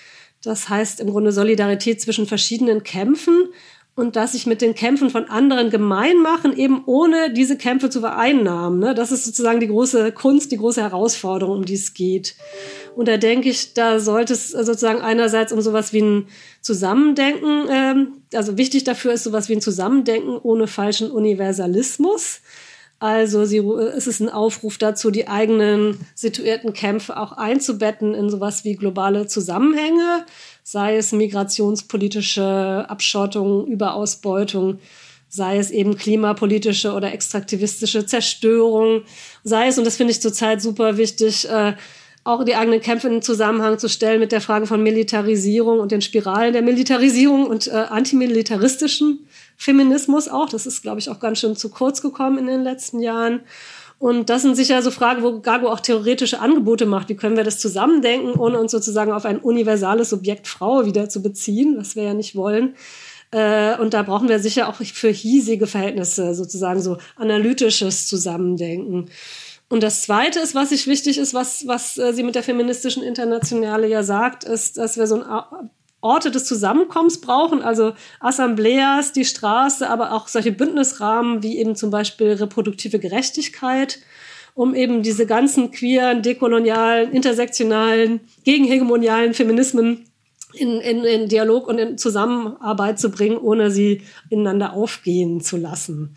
Das 0.47 0.69
heißt 0.69 1.01
im 1.01 1.11
Grunde 1.11 1.33
Solidarität 1.33 2.01
zwischen 2.01 2.27
verschiedenen 2.27 2.85
Kämpfen 2.85 3.49
und 3.97 4.15
dass 4.15 4.33
sich 4.33 4.47
mit 4.47 4.61
den 4.61 4.75
Kämpfen 4.75 5.11
von 5.11 5.25
anderen 5.25 5.71
gemein 5.71 6.19
machen, 6.19 6.57
eben 6.57 6.85
ohne 6.87 7.33
diese 7.33 7.57
Kämpfe 7.57 7.91
zu 7.91 8.01
vereinnahmen. 8.01 8.79
Ne? 8.79 8.95
Das 8.95 9.11
ist 9.11 9.25
sozusagen 9.25 9.59
die 9.59 9.67
große 9.67 10.13
Kunst, 10.13 10.53
die 10.53 10.59
große 10.59 10.83
Herausforderung, 10.83 11.57
um 11.57 11.65
die 11.65 11.75
es 11.75 11.95
geht. 11.95 12.37
Und 12.95 13.09
da 13.09 13.17
denke 13.17 13.49
ich, 13.49 13.75
da 13.75 13.99
sollte 13.99 14.35
es 14.35 14.51
sozusagen 14.51 15.01
einerseits 15.01 15.53
um 15.53 15.61
sowas 15.63 15.93
wie 15.93 16.03
ein 16.03 16.29
Zusammendenken, 16.61 17.67
ähm, 17.69 18.13
also 18.33 18.57
wichtig 18.57 18.85
dafür 18.85 19.15
ist 19.15 19.25
sowas 19.25 19.49
wie 19.49 19.55
ein 19.55 19.61
Zusammendenken 19.61 20.37
ohne 20.37 20.69
falschen 20.69 21.11
Universalismus. 21.11 22.41
Also 22.99 23.45
sie, 23.45 23.59
es 23.59 24.07
ist 24.07 24.21
ein 24.21 24.31
Aufruf 24.31 24.79
dazu, 24.79 25.11
die 25.11 25.29
eigenen 25.29 25.99
situierten 26.15 26.73
Kämpfe 26.73 27.19
auch 27.19 27.33
einzubetten 27.33 28.15
in 28.15 28.31
sowas 28.31 28.65
wie 28.65 28.75
globale 28.75 29.27
Zusammenhänge, 29.27 30.25
sei 30.63 30.97
es 30.97 31.13
migrationspolitische 31.13 32.87
Abschottung, 32.89 33.67
Überausbeutung, 33.67 34.79
sei 35.29 35.59
es 35.59 35.71
eben 35.71 35.99
klimapolitische 35.99 36.95
oder 36.95 37.13
extraktivistische 37.13 38.07
Zerstörung, 38.07 39.03
sei 39.45 39.69
es, 39.69 39.77
und 39.77 39.85
das 39.85 39.97
finde 39.97 40.13
ich 40.13 40.23
zurzeit 40.23 40.63
super 40.63 40.97
wichtig, 40.97 41.47
äh, 41.51 41.75
auch 42.25 42.45
die 42.45 42.57
eigenen 42.57 42.81
Kämpfe 42.81 43.09
in 43.09 43.23
Zusammenhang 43.23 43.79
zu 43.79 43.89
stellen 43.89 44.21
mit 44.21 44.33
der 44.33 44.41
Frage 44.41 44.67
von 44.67 44.83
Militarisierung 44.83 45.79
und 45.81 45.93
den 45.93 46.01
Spiralen 46.01 46.55
der 46.55 46.63
Militarisierung 46.63 47.47
und 47.47 47.69
äh, 47.69 47.73
antimilitaristischen 47.73 49.26
Feminismus 49.57 50.29
auch. 50.29 50.49
Das 50.49 50.67
ist, 50.67 50.83
glaube 50.83 50.99
ich, 50.99 51.09
auch 51.11 51.21
ganz 51.21 51.39
schön 51.39 51.57
zu 51.57 51.71
kurz 51.71 52.03
gekommen 52.03 52.39
in 52.39 52.47
den 52.47 52.63
letzten 52.63 53.01
Jahren. 53.01 53.41
Und 53.99 54.29
das 54.29 54.43
sind 54.43 54.57
sicher 54.57 54.83
so 54.83 54.91
Fragen, 54.91 55.23
wo 55.23 55.41
Gago 55.41 55.69
auch 55.69 55.81
theoretische 55.81 56.41
Angebote 56.41 56.85
macht. 56.85 57.09
Wie 57.09 57.17
können 57.17 57.37
wir 57.37 57.45
das 57.45 57.59
zusammendenken, 57.59 58.39
ohne 58.39 58.59
uns 58.59 58.73
sozusagen 58.73 59.13
auf 59.13 59.25
ein 59.25 59.39
universales 59.39 60.11
Subjekt 60.11 60.49
Frau 60.49 60.85
wieder 60.85 61.09
zu 61.09 61.23
beziehen, 61.23 61.77
was 61.79 61.97
wir 61.97 62.03
ja 62.03 62.15
nicht 62.15 62.37
wollen. 62.37 62.75
Äh, 63.31 63.79
und 63.79 63.95
da 63.95 64.03
brauchen 64.03 64.29
wir 64.29 64.39
sicher 64.39 64.69
auch 64.69 64.77
für 64.77 65.09
hiesige 65.09 65.67
Verhältnisse 65.67 66.35
sozusagen 66.35 66.83
so 66.83 66.99
analytisches 67.17 68.07
Zusammendenken. 68.07 69.11
Und 69.69 69.83
das 69.83 70.03
Zweite 70.03 70.39
ist, 70.41 70.55
was 70.55 70.69
sich 70.69 70.87
wichtig 70.87 71.19
ist, 71.19 71.35
was, 71.35 71.67
was 71.67 71.99
äh, 71.99 72.13
sie 72.13 72.23
mit 72.23 72.35
der 72.35 72.43
feministischen 72.43 73.03
Internationale 73.03 73.89
ja 73.89 74.03
sagt, 74.03 74.45
ist, 74.45 74.77
dass 74.77 74.97
wir 74.97 75.07
so 75.07 75.23
ein 75.23 75.71
Orte 76.07 76.31
des 76.31 76.45
Zusammenkommens 76.45 77.21
brauchen, 77.21 77.63
also 77.63 77.93
Assembleas, 78.21 79.13
die 79.13 79.25
Straße, 79.25 79.91
aber 79.91 80.13
auch 80.13 80.29
solche 80.29 80.53
Bündnisrahmen 80.53 81.43
wie 81.43 81.59
eben 81.59 81.75
zum 81.75 81.91
Beispiel 81.91 82.33
reproduktive 82.33 82.99
Gerechtigkeit, 82.99 83.99
um 84.55 84.75
eben 84.75 85.03
diese 85.03 85.27
ganzen 85.27 85.73
queeren, 85.73 86.23
dekolonialen, 86.23 87.13
intersektionalen, 87.13 88.21
gegenhegemonialen 88.45 89.35
Feminismen 89.35 90.07
in, 90.55 90.81
in, 90.81 91.05
in 91.05 91.29
Dialog 91.29 91.67
und 91.67 91.79
in 91.79 91.99
Zusammenarbeit 91.99 92.99
zu 92.99 93.11
bringen, 93.11 93.37
ohne 93.37 93.71
sie 93.71 94.03
ineinander 94.31 94.73
aufgehen 94.73 95.41
zu 95.41 95.57
lassen. 95.57 96.15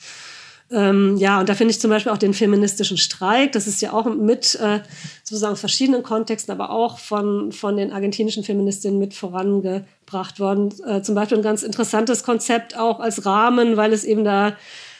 Ähm, 0.71 1.17
ja, 1.17 1.39
und 1.39 1.49
da 1.49 1.55
finde 1.55 1.71
ich 1.71 1.79
zum 1.79 1.89
Beispiel 1.89 2.11
auch 2.11 2.17
den 2.17 2.33
feministischen 2.33 2.97
Streik, 2.97 3.53
das 3.53 3.65
ist 3.65 3.81
ja 3.81 3.91
auch 3.91 4.05
mit 4.05 4.53
äh, 4.55 4.81
sozusagen 5.23 5.55
verschiedenen 5.55 6.03
Kontexten, 6.03 6.53
aber 6.53 6.69
auch 6.69 6.99
von, 6.99 7.51
von 7.51 7.75
den 7.75 7.91
argentinischen 7.91 8.43
Feministinnen 8.43 8.99
mit 8.99 9.15
vorangebracht 9.15 10.39
worden. 10.39 10.73
Äh, 10.85 11.01
zum 11.01 11.15
Beispiel 11.15 11.37
ein 11.37 11.43
ganz 11.43 11.63
interessantes 11.63 12.23
Konzept 12.23 12.77
auch 12.77 12.99
als 12.99 13.25
Rahmen, 13.25 13.77
weil 13.77 13.93
es 13.93 14.03
eben 14.03 14.23
da 14.23 14.55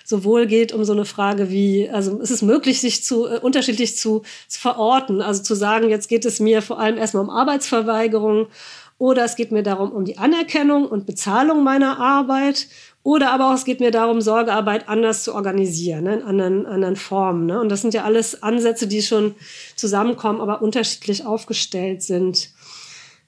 sowohl 0.09 0.47
geht 0.47 0.73
um 0.73 0.83
so 0.85 0.93
eine 0.93 1.05
Frage 1.05 1.51
wie, 1.51 1.87
also 1.87 2.19
es 2.19 2.31
ist 2.31 2.41
möglich, 2.41 2.81
sich 2.81 3.03
zu 3.03 3.27
äh, 3.27 3.37
unterschiedlich 3.37 3.95
zu, 3.95 4.23
zu 4.47 4.59
verorten. 4.59 5.21
Also 5.21 5.43
zu 5.43 5.53
sagen, 5.53 5.89
jetzt 5.89 6.09
geht 6.09 6.25
es 6.25 6.39
mir 6.39 6.63
vor 6.63 6.79
allem 6.79 6.97
erstmal 6.97 7.23
um 7.23 7.29
Arbeitsverweigerung 7.29 8.47
oder 8.97 9.23
es 9.23 9.35
geht 9.35 9.51
mir 9.51 9.63
darum, 9.63 9.91
um 9.91 10.05
die 10.05 10.17
Anerkennung 10.17 10.85
und 10.85 11.05
Bezahlung 11.05 11.63
meiner 11.63 11.99
Arbeit 11.99 12.67
oder 13.03 13.31
aber 13.31 13.49
auch, 13.49 13.55
es 13.55 13.65
geht 13.65 13.79
mir 13.79 13.91
darum, 13.91 14.21
Sorgearbeit 14.21 14.89
anders 14.89 15.23
zu 15.23 15.33
organisieren, 15.33 16.03
ne, 16.03 16.15
in 16.15 16.23
anderen, 16.23 16.65
anderen 16.65 16.95
Formen. 16.95 17.45
Ne? 17.45 17.59
Und 17.59 17.69
das 17.69 17.81
sind 17.81 17.93
ja 17.93 18.03
alles 18.03 18.43
Ansätze, 18.43 18.87
die 18.87 19.01
schon 19.01 19.35
zusammenkommen, 19.75 20.41
aber 20.41 20.61
unterschiedlich 20.61 21.25
aufgestellt 21.25 22.03
sind. 22.03 22.49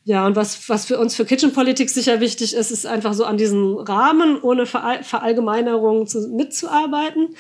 Ja, 0.03 0.25
und 0.25 0.35
was, 0.35 0.67
was 0.67 0.85
für 0.85 0.99
uns 0.99 1.15
für 1.15 1.25
Kitchenpolitik 1.25 1.89
sicher 1.89 2.19
wichtig 2.19 2.53
ist, 2.53 2.71
ist 2.71 2.85
einfach 2.85 3.13
so 3.13 3.23
an 3.23 3.37
diesen 3.37 3.77
Rahmen 3.77 4.41
ohne 4.41 4.65
Verall 4.65 5.03
Verallgemeinerung 5.03 6.07
zu, 6.07 6.27
mitzuarbeiten. 6.27 7.35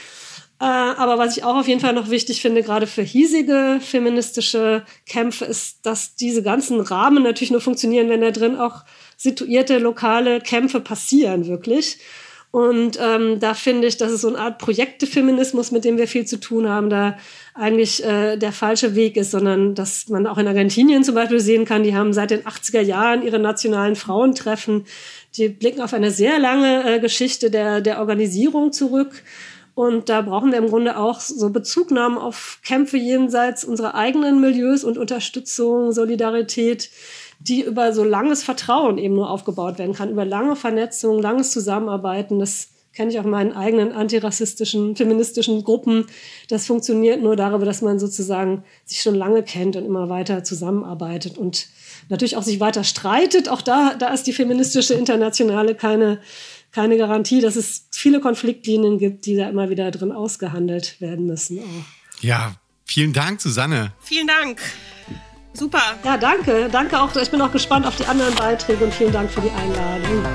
Äh, 0.59 0.65
aber 0.65 1.17
was 1.17 1.35
ich 1.35 1.43
auch 1.43 1.55
auf 1.55 1.67
jeden 1.67 1.81
Fall 1.81 1.93
noch 1.93 2.11
wichtig 2.11 2.39
finde, 2.39 2.61
gerade 2.61 2.85
für 2.85 3.01
hiesige 3.01 3.79
feministische 3.81 4.85
Kämpfe, 5.07 5.45
ist, 5.45 5.85
dass 5.87 6.15
diese 6.15 6.43
ganzen 6.43 6.79
Rahmen 6.81 7.23
natürlich 7.23 7.49
nur 7.49 7.61
funktionieren, 7.61 8.09
wenn 8.09 8.21
da 8.21 8.29
drin 8.29 8.55
auch 8.55 8.83
situierte 9.21 9.77
lokale 9.77 10.41
Kämpfe 10.41 10.79
passieren, 10.79 11.47
wirklich. 11.47 11.99
Und 12.49 12.99
ähm, 12.99 13.39
da 13.39 13.53
finde 13.53 13.87
ich, 13.87 13.97
dass 13.97 14.11
es 14.11 14.21
so 14.21 14.29
eine 14.29 14.39
Art 14.39 14.57
Projektefeminismus, 14.57 15.71
mit 15.71 15.85
dem 15.85 15.97
wir 15.97 16.07
viel 16.07 16.25
zu 16.25 16.37
tun 16.37 16.67
haben, 16.67 16.89
da 16.89 17.17
eigentlich 17.53 18.03
äh, 18.03 18.35
der 18.35 18.51
falsche 18.51 18.95
Weg 18.95 19.15
ist, 19.17 19.31
sondern 19.31 19.75
dass 19.75 20.09
man 20.09 20.25
auch 20.25 20.39
in 20.39 20.47
Argentinien 20.47 21.03
zum 21.03 21.15
Beispiel 21.15 21.39
sehen 21.39 21.65
kann, 21.65 21.83
die 21.83 21.95
haben 21.95 22.13
seit 22.13 22.31
den 22.31 22.41
80er 22.41 22.81
Jahren 22.81 23.23
ihre 23.23 23.39
nationalen 23.39 23.95
Frauentreffen, 23.95 24.85
die 25.37 25.49
blicken 25.49 25.81
auf 25.81 25.93
eine 25.93 26.11
sehr 26.11 26.39
lange 26.39 26.95
äh, 26.95 26.99
Geschichte 26.99 27.51
der, 27.51 27.79
der 27.79 27.99
Organisierung 27.99 28.73
zurück. 28.73 29.23
Und 29.75 30.09
da 30.09 30.21
brauchen 30.21 30.51
wir 30.51 30.57
im 30.57 30.67
Grunde 30.67 30.97
auch 30.97 31.19
so 31.19 31.51
Bezugnahmen 31.51 32.17
auf 32.17 32.59
Kämpfe 32.65 32.97
jenseits 32.97 33.63
unserer 33.63 33.95
eigenen 33.95 34.41
Milieus 34.41 34.83
und 34.83 34.97
Unterstützung, 34.97 35.93
Solidarität, 35.93 36.89
die 37.47 37.63
über 37.63 37.93
so 37.93 38.03
langes 38.03 38.43
Vertrauen 38.43 38.97
eben 38.97 39.15
nur 39.15 39.29
aufgebaut 39.29 39.79
werden 39.79 39.95
kann, 39.95 40.09
über 40.09 40.25
lange 40.25 40.55
Vernetzung, 40.55 41.21
langes 41.21 41.51
Zusammenarbeiten. 41.51 42.39
Das 42.39 42.69
kenne 42.93 43.11
ich 43.11 43.19
auch 43.19 43.23
in 43.23 43.31
meinen 43.31 43.53
eigenen 43.53 43.93
antirassistischen, 43.93 44.95
feministischen 44.95 45.63
Gruppen. 45.63 46.05
Das 46.49 46.65
funktioniert 46.65 47.21
nur 47.21 47.35
darüber, 47.35 47.65
dass 47.65 47.81
man 47.81 47.99
sozusagen 47.99 48.63
sich 48.85 49.01
schon 49.01 49.15
lange 49.15 49.43
kennt 49.43 49.75
und 49.75 49.85
immer 49.85 50.09
weiter 50.09 50.43
zusammenarbeitet 50.43 51.37
und 51.37 51.67
natürlich 52.09 52.35
auch 52.35 52.43
sich 52.43 52.59
weiter 52.59 52.83
streitet. 52.83 53.49
Auch 53.49 53.61
da, 53.61 53.95
da 53.95 54.13
ist 54.13 54.27
die 54.27 54.33
feministische 54.33 54.93
Internationale 54.93 55.73
keine, 55.73 56.19
keine 56.71 56.97
Garantie, 56.97 57.41
dass 57.41 57.55
es 57.55 57.87
viele 57.91 58.19
Konfliktlinien 58.19 58.97
gibt, 58.97 59.25
die 59.25 59.37
da 59.37 59.49
immer 59.49 59.69
wieder 59.69 59.89
drin 59.91 60.11
ausgehandelt 60.11 60.99
werden 60.99 61.25
müssen. 61.25 61.59
Auch. 61.59 62.23
Ja, 62.23 62.55
vielen 62.85 63.13
Dank, 63.13 63.41
Susanne. 63.41 63.93
Vielen 64.01 64.27
Dank. 64.27 64.61
Super. 65.53 65.81
Ja, 66.03 66.17
danke. 66.17 66.69
Danke 66.71 66.99
auch. 66.99 67.15
Ich 67.15 67.29
bin 67.29 67.41
auch 67.41 67.51
gespannt 67.51 67.85
auf 67.85 67.95
die 67.95 68.05
anderen 68.05 68.33
Beiträge 68.35 68.85
und 68.85 68.93
vielen 68.93 69.11
Dank 69.11 69.29
für 69.29 69.41
die 69.41 69.51
Einladung. 69.51 70.25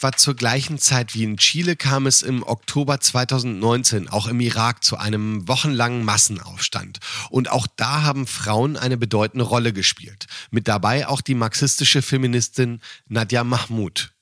Etwa 0.00 0.12
zur 0.12 0.34
gleichen 0.34 0.78
Zeit 0.78 1.14
wie 1.14 1.24
in 1.24 1.36
Chile 1.36 1.76
kam 1.76 2.06
es 2.06 2.22
im 2.22 2.42
Oktober 2.42 3.00
2019 3.00 4.08
auch 4.08 4.28
im 4.28 4.40
Irak 4.40 4.82
zu 4.82 4.96
einem 4.96 5.46
wochenlangen 5.46 6.06
Massenaufstand. 6.06 7.00
Und 7.28 7.50
auch 7.50 7.66
da 7.76 8.00
haben 8.00 8.26
Frauen 8.26 8.78
eine 8.78 8.96
bedeutende 8.96 9.44
Rolle 9.44 9.74
gespielt. 9.74 10.26
Mit 10.50 10.68
dabei 10.68 11.06
auch 11.06 11.20
die 11.20 11.34
marxistische 11.34 12.00
Feministin 12.00 12.80
Nadia 13.08 13.44
Mahmoud. 13.44 14.14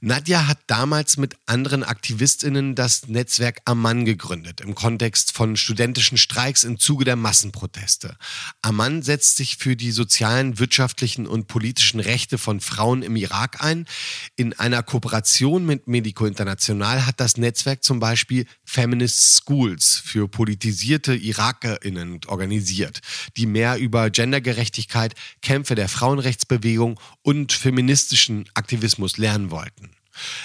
Nadja 0.00 0.46
hat 0.46 0.58
damals 0.66 1.16
mit 1.16 1.36
anderen 1.46 1.82
Aktivistinnen 1.82 2.74
das 2.74 3.08
Netzwerk 3.08 3.60
Amman 3.64 4.04
gegründet, 4.04 4.60
im 4.60 4.74
Kontext 4.74 5.32
von 5.32 5.56
studentischen 5.56 6.18
Streiks 6.18 6.64
im 6.64 6.78
Zuge 6.78 7.04
der 7.04 7.16
Massenproteste. 7.16 8.16
Amman 8.60 9.02
setzt 9.02 9.36
sich 9.36 9.56
für 9.56 9.74
die 9.74 9.90
sozialen, 9.90 10.58
wirtschaftlichen 10.58 11.26
und 11.26 11.46
politischen 11.46 12.00
Rechte 12.00 12.36
von 12.36 12.60
Frauen 12.60 13.02
im 13.02 13.16
Irak 13.16 13.64
ein. 13.64 13.86
In 14.36 14.52
einer 14.52 14.82
Kooperation 14.82 15.64
mit 15.64 15.86
Medico 15.86 16.26
International 16.26 17.06
hat 17.06 17.18
das 17.18 17.38
Netzwerk 17.38 17.82
zum 17.82 17.98
Beispiel 17.98 18.46
Feminist 18.64 19.42
Schools 19.42 20.02
für 20.04 20.28
politisierte 20.28 21.14
Irakerinnen 21.14 22.20
organisiert, 22.26 23.00
die 23.36 23.46
mehr 23.46 23.78
über 23.78 24.10
Gendergerechtigkeit, 24.10 25.14
Kämpfe 25.40 25.74
der 25.74 25.88
Frauenrechtsbewegung 25.88 27.00
und 27.22 27.52
feministischen 27.52 28.44
Aktivismus 28.54 29.16
lernen 29.16 29.50
wollten. 29.50 29.95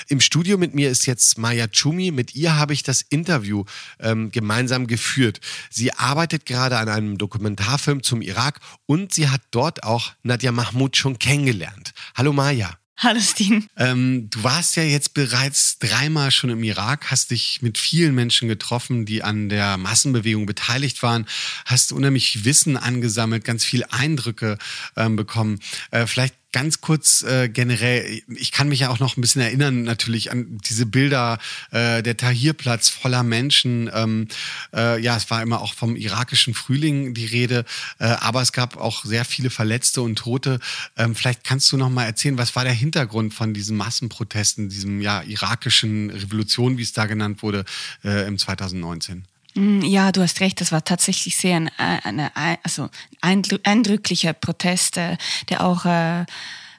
Im 0.08 0.20
Studio 0.20 0.58
mit 0.58 0.74
mir 0.74 0.90
ist 0.90 1.06
jetzt 1.06 1.38
Maya 1.38 1.68
Chumi. 1.72 2.12
Mit 2.12 2.36
ihr 2.36 2.56
habe 2.56 2.74
ich 2.74 2.84
das 2.84 3.02
Interview 3.02 3.66
ähm, 4.00 4.32
gemeinsam 4.32 4.88
geführt. 4.88 5.40
Sie 5.70 5.94
arbeitet 5.94 6.46
gerade 6.46 6.78
an 6.78 6.90
einem 6.90 7.18
Dokumentarfilm 7.18 8.04
zum 8.04 8.22
Irak 8.22 8.60
und 8.86 9.14
sie 9.14 9.30
hat 9.30 9.42
dort 9.52 9.84
auch 9.84 10.14
Nadia 10.24 10.52
Mahmoud 10.52 10.98
schon 10.98 11.20
kennengelernt. 11.20 11.94
Hallo 12.16 12.34
Maya. 12.34 12.78
Hallo 13.04 13.20
Steen. 13.20 13.68
Ähm, 13.78 14.30
du 14.30 14.44
warst 14.44 14.76
ja 14.76 14.84
jetzt 14.84 15.16
bereits 15.16 15.80
dreimal 15.80 16.30
schon 16.30 16.52
im 16.52 16.62
Irak, 16.62 17.10
hast 17.10 17.32
dich 17.32 17.64
mit 17.64 17.80
vielen 17.80 18.14
Menschen 18.14 18.48
getroffen, 18.48 19.08
die 19.08 19.24
an 19.24 19.50
der 19.50 19.78
Massenbewegung 19.78 20.46
beteiligt 20.46 21.02
waren, 21.02 21.26
hast 21.66 21.94
unheimlich 21.94 22.46
Wissen 22.46 22.78
angesammelt, 22.78 23.44
ganz 23.44 23.66
viele 23.66 23.92
Eindrücke 23.92 24.60
ähm, 24.96 25.16
bekommen. 25.16 25.62
Äh, 25.90 26.06
vielleicht 26.06 26.36
ganz 26.52 26.82
kurz 26.82 27.24
äh, 27.24 27.50
generell, 27.50 28.22
ich 28.28 28.52
kann 28.52 28.70
mich 28.70 28.82
ja 28.82 28.90
auch 28.90 29.00
noch 29.00 29.18
ein 29.18 29.22
bisschen 29.22 29.42
erinnern 29.42 29.84
natürlich 29.84 30.32
an 30.32 30.58
diese 30.70 30.86
Bilder, 30.86 31.40
äh, 31.72 32.04
der 32.04 32.18
Tahrirplatz 32.18 32.90
voller 32.90 33.24
Menschen. 33.24 33.90
Ähm, 33.94 34.28
äh, 34.74 35.02
ja, 35.02 35.16
es 35.16 35.30
war 35.30 35.42
immer 35.42 35.62
auch 35.62 35.74
vom 35.74 35.96
irakischen 35.96 36.54
Frühling 36.54 37.14
die 37.14 37.26
Rede, 37.26 37.66
äh, 38.00 38.06
aber 38.06 38.42
es 38.42 38.52
gab 38.52 38.78
auch 38.78 39.06
sehr 39.06 39.26
viele 39.26 39.50
Verletzte 39.50 40.02
und 40.02 40.18
Tote. 40.18 40.60
Ähm, 40.98 41.16
vielleicht 41.16 41.44
kannst 41.44 41.72
du 41.72 41.78
noch 41.78 41.90
mal 41.90 42.06
erzählen, 42.06 42.38
was 42.38 42.56
war 42.56 42.64
der 42.64 42.74
Hintergrund 42.74 43.34
von 43.34 43.54
diesen 43.54 43.78
Massenprotesten, 43.78 44.70
diesem 44.70 45.02
ja 45.02 45.22
irakischen 45.22 46.10
Revolution, 46.10 46.78
wie 46.78 46.84
es 46.84 46.94
da 46.94 47.06
genannt 47.06 47.44
wurde, 47.44 47.66
äh, 48.04 48.28
im 48.28 48.38
2019? 48.38 49.26
Mm, 49.56 49.82
ja, 49.82 50.12
du 50.12 50.22
hast 50.22 50.40
recht, 50.40 50.62
das 50.62 50.72
war 50.72 50.84
tatsächlich 50.84 51.36
sehr 51.36 51.58
ein, 51.58 51.70
eine, 51.78 52.32
also 52.64 52.90
eindrücklicher 53.22 54.34
Protest, 54.34 54.98
äh, 54.98 55.18
der 55.50 55.66
auch 55.66 55.86
äh, 55.86 56.26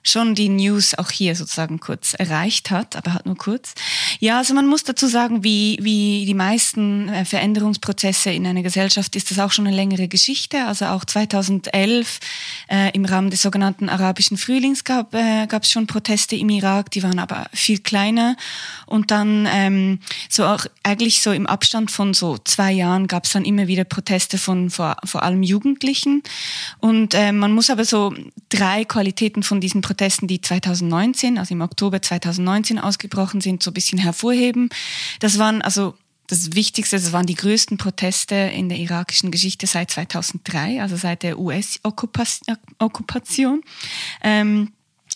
schon 0.02 0.34
die 0.34 0.48
News 0.48 0.94
auch 0.94 1.10
hier 1.10 1.36
sozusagen 1.36 1.78
kurz 1.78 2.14
erreicht 2.14 2.70
hat, 2.70 2.96
aber 2.96 3.14
halt 3.14 3.26
nur 3.26 3.36
kurz. 3.36 3.74
Ja, 4.18 4.38
also 4.38 4.52
man 4.52 4.66
muss 4.66 4.82
dazu 4.84 5.06
sagen, 5.06 5.44
wie, 5.44 5.78
wie 5.80 6.24
die 6.26 6.34
meisten 6.34 7.08
äh, 7.08 7.24
Veränderungsprozesse 7.24 8.30
in 8.30 8.46
einer 8.46 8.62
Gesellschaft 8.62 9.14
ist 9.14 9.30
das 9.30 9.38
auch 9.38 9.52
schon 9.52 9.66
eine 9.66 9.76
längere 9.76 10.08
Geschichte. 10.08 10.66
Also 10.66 10.86
auch 10.86 11.04
2011 11.04 12.18
äh, 12.68 12.90
im 12.92 13.04
Rahmen 13.04 13.30
des 13.30 13.42
sogenannten 13.42 13.88
arabischen 13.88 14.36
Frühlings 14.38 14.84
gab 14.84 15.14
äh, 15.14 15.46
es 15.46 15.70
schon 15.70 15.86
Proteste 15.86 16.34
im 16.34 16.50
Irak, 16.50 16.90
die 16.90 17.02
waren 17.02 17.18
aber 17.18 17.46
viel 17.52 17.78
kleiner. 17.78 18.36
Und 18.86 19.10
dann 19.10 19.48
ähm, 19.50 20.00
so 20.28 20.44
auch 20.44 20.66
eigentlich 20.82 21.22
so 21.22 21.30
im 21.30 21.46
Abstand 21.46 21.90
von 21.90 22.12
so 22.12 22.38
zwei 22.44 22.72
Jahren 22.72 23.06
gab 23.06 23.24
es 23.24 23.32
dann 23.32 23.44
immer 23.44 23.68
wieder 23.68 23.84
Proteste 23.84 24.36
von 24.36 24.70
vor, 24.70 24.96
vor 25.04 25.22
allem 25.22 25.42
Jugendlichen. 25.42 26.22
Und 26.80 27.14
äh, 27.14 27.30
man 27.30 27.52
muss 27.52 27.70
aber 27.70 27.84
so 27.84 28.14
drei 28.48 28.84
Qualitäten 28.84 29.42
von 29.42 29.60
diesen 29.60 29.80
Protesten 29.80 29.91
Protesten, 29.92 30.26
die 30.26 30.40
2019, 30.40 31.36
also 31.36 31.52
im 31.52 31.60
Oktober 31.60 32.00
2019 32.00 32.78
ausgebrochen 32.78 33.42
sind, 33.42 33.62
so 33.62 33.70
ein 33.70 33.74
bisschen 33.74 33.98
hervorheben. 33.98 34.70
Das 35.20 35.38
waren 35.38 35.60
also 35.60 35.94
das 36.28 36.54
Wichtigste, 36.54 36.96
das 36.96 37.12
waren 37.12 37.26
die 37.26 37.34
größten 37.34 37.76
Proteste 37.76 38.34
in 38.34 38.70
der 38.70 38.78
irakischen 38.78 39.30
Geschichte 39.30 39.66
seit 39.66 39.90
2003, 39.90 40.80
also 40.80 40.96
seit 40.96 41.22
der 41.22 41.38
US-Okkupation. 41.38 43.60
Ähm, 44.22 44.72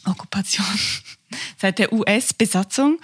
Okkupation 0.07 0.67
seit 1.59 1.79
der 1.79 1.93
US-Besatzung. 1.93 2.99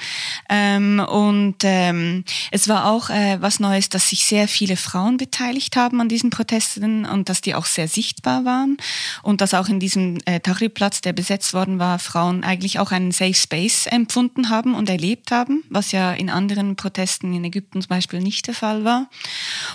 Ähm, 0.49 1.01
und 1.01 1.57
ähm, 1.63 2.25
es 2.51 2.69
war 2.69 2.87
auch 2.87 3.11
äh, 3.11 3.39
was 3.41 3.61
Neues, 3.61 3.89
dass 3.89 4.09
sich 4.09 4.25
sehr 4.25 4.49
viele 4.49 4.77
Frauen 4.77 5.17
beteiligt 5.17 5.77
haben 5.77 6.01
an 6.01 6.09
diesen 6.09 6.31
Protesten 6.31 7.05
und 7.05 7.29
dass 7.29 7.41
die 7.41 7.55
auch 7.55 7.67
sehr 7.67 7.89
sichtbar 7.89 8.45
waren 8.45 8.77
und 9.23 9.41
dass 9.41 9.55
auch 9.55 9.69
in 9.69 9.81
diesem 9.81 10.19
äh, 10.25 10.41
Tahrir-Platz, 10.41 11.01
der 11.01 11.13
besetzt 11.13 11.55
worden 11.55 11.79
war, 11.79 11.99
Frauen 11.99 12.45
eigentlich 12.45 12.79
auch 12.79 12.93
einen 12.93 13.13
Safe 13.13 13.35
Space 13.35 13.87
empfunden 13.87 14.49
haben 14.49 14.75
und 14.75 14.89
erlebt 14.89 15.31
haben, 15.31 15.65
was 15.69 15.93
ja 15.93 16.13
in 16.13 16.31
anderen 16.31 16.77
Protesten 16.77 17.35
in 17.35 17.45
Ägypten 17.45 17.83
zum 17.83 17.89
Beispiel 17.89 18.21
nicht 18.21 18.47
der 18.47 18.55
Fall 18.55 18.85
war. 18.85 19.09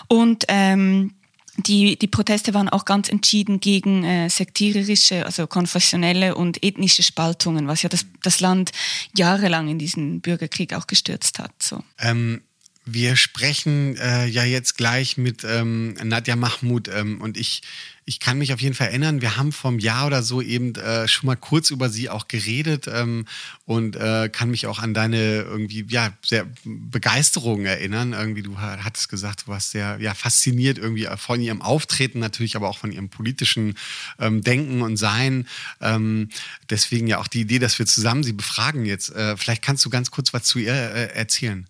Und 0.07 0.45
ähm, 0.47 1.13
die, 1.58 1.97
die 1.97 2.08
Proteste 2.08 2.53
waren 2.53 2.70
auch 2.70 2.86
ganz 2.86 3.10
entschieden 3.10 3.60
gegen 3.60 4.03
äh, 4.03 4.30
sektiererische, 4.30 5.26
also 5.26 5.47
konfessionelle 5.47 6.36
und 6.36 6.64
ethnische 6.64 7.03
Spaltungen, 7.03 7.68
was 7.68 7.82
ja 7.82 7.89
das, 7.89 8.05
das 8.22 8.39
Land 8.39 8.72
jahrelang 9.16 9.68
in 9.68 9.80
diesen 9.80 10.22
Bürgerkrieg 10.22 10.74
auch 10.74 10.88
gestürzt 10.88 11.39
hat. 11.39 11.51
So. 11.62 11.84
Ähm, 11.99 12.41
wir 12.86 13.16
sprechen 13.16 13.97
äh, 13.97 14.28
ja 14.28 14.43
jetzt 14.43 14.78
gleich 14.78 15.18
mit 15.18 15.43
ähm, 15.43 15.95
Nadja 16.03 16.36
Mahmoud 16.36 16.88
ähm, 16.88 17.22
und 17.22 17.38
ich 17.38 17.62
ich 18.08 18.22
kann 18.22 18.38
mich 18.38 18.53
auf 18.53 18.62
jeden 18.62 18.74
Fall 18.74 18.88
erinnern, 18.88 19.22
wir 19.22 19.36
haben 19.36 19.51
vom 19.51 19.80
Jahr 19.80 20.08
oder 20.08 20.24
so 20.24 20.41
eben 20.41 20.74
äh, 20.76 21.10
schon 21.10 21.28
mal 21.28 21.36
kurz 21.36 21.72
über 21.72 21.89
sie 21.89 22.10
auch 22.10 22.30
geredet 22.30 22.88
ähm, 22.88 23.26
und 23.66 23.97
äh, 23.97 24.30
kann 24.30 24.49
mich 24.49 24.66
auch 24.66 24.80
an 24.80 24.93
deine 24.93 25.41
irgendwie, 25.41 25.86
ja, 25.89 26.14
sehr 26.24 26.47
Begeisterung 26.64 27.66
erinnern. 27.66 28.14
Irgendwie, 28.14 28.43
du 28.43 28.58
hattest 28.60 29.10
gesagt, 29.10 29.43
du 29.45 29.51
warst 29.51 29.72
sehr, 29.72 29.97
ja, 29.99 30.14
fasziniert 30.14 30.78
irgendwie 30.78 31.05
von 31.18 31.41
ihrem 31.41 31.62
Auftreten 31.62 32.20
natürlich, 32.20 32.55
aber 32.55 32.70
auch 32.70 32.78
von 32.78 32.93
ihrem 32.93 33.10
politischen 33.10 33.76
ähm, 34.20 34.41
Denken 34.41 34.84
und 34.84 34.95
Sein. 34.95 35.45
Ähm, 35.82 36.30
deswegen 36.70 37.08
ja 37.08 37.18
auch 37.18 37.28
die 37.28 37.41
Idee, 37.41 37.60
dass 37.60 37.78
wir 37.78 37.86
zusammen 37.86 38.24
sie 38.24 38.32
befragen 38.32 38.86
jetzt. 38.86 39.10
Äh, 39.10 39.36
vielleicht 39.36 39.62
kannst 39.62 39.84
du 39.84 39.89
ganz 39.89 40.12
kurz 40.12 40.32
was 40.32 40.43
zu 40.43 40.60
ihr 40.60 40.74
äh, 40.74 41.14
erzählen. 41.14 41.68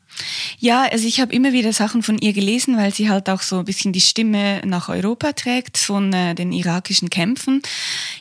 Ja, 0.59 0.83
also 0.91 1.07
ich 1.07 1.19
habe 1.19 1.33
immer 1.33 1.53
wieder 1.53 1.73
Sachen 1.73 2.03
von 2.03 2.17
ihr 2.17 2.33
gelesen, 2.33 2.77
weil 2.77 2.93
sie 2.93 3.09
halt 3.09 3.29
auch 3.29 3.41
so 3.41 3.59
ein 3.59 3.65
bisschen 3.65 3.93
die 3.93 4.01
Stimme 4.01 4.61
nach 4.65 4.89
Europa 4.89 5.33
trägt 5.33 5.77
von 5.77 6.11
äh, 6.13 6.33
den 6.33 6.51
irakischen 6.51 7.09
Kämpfen. 7.09 7.61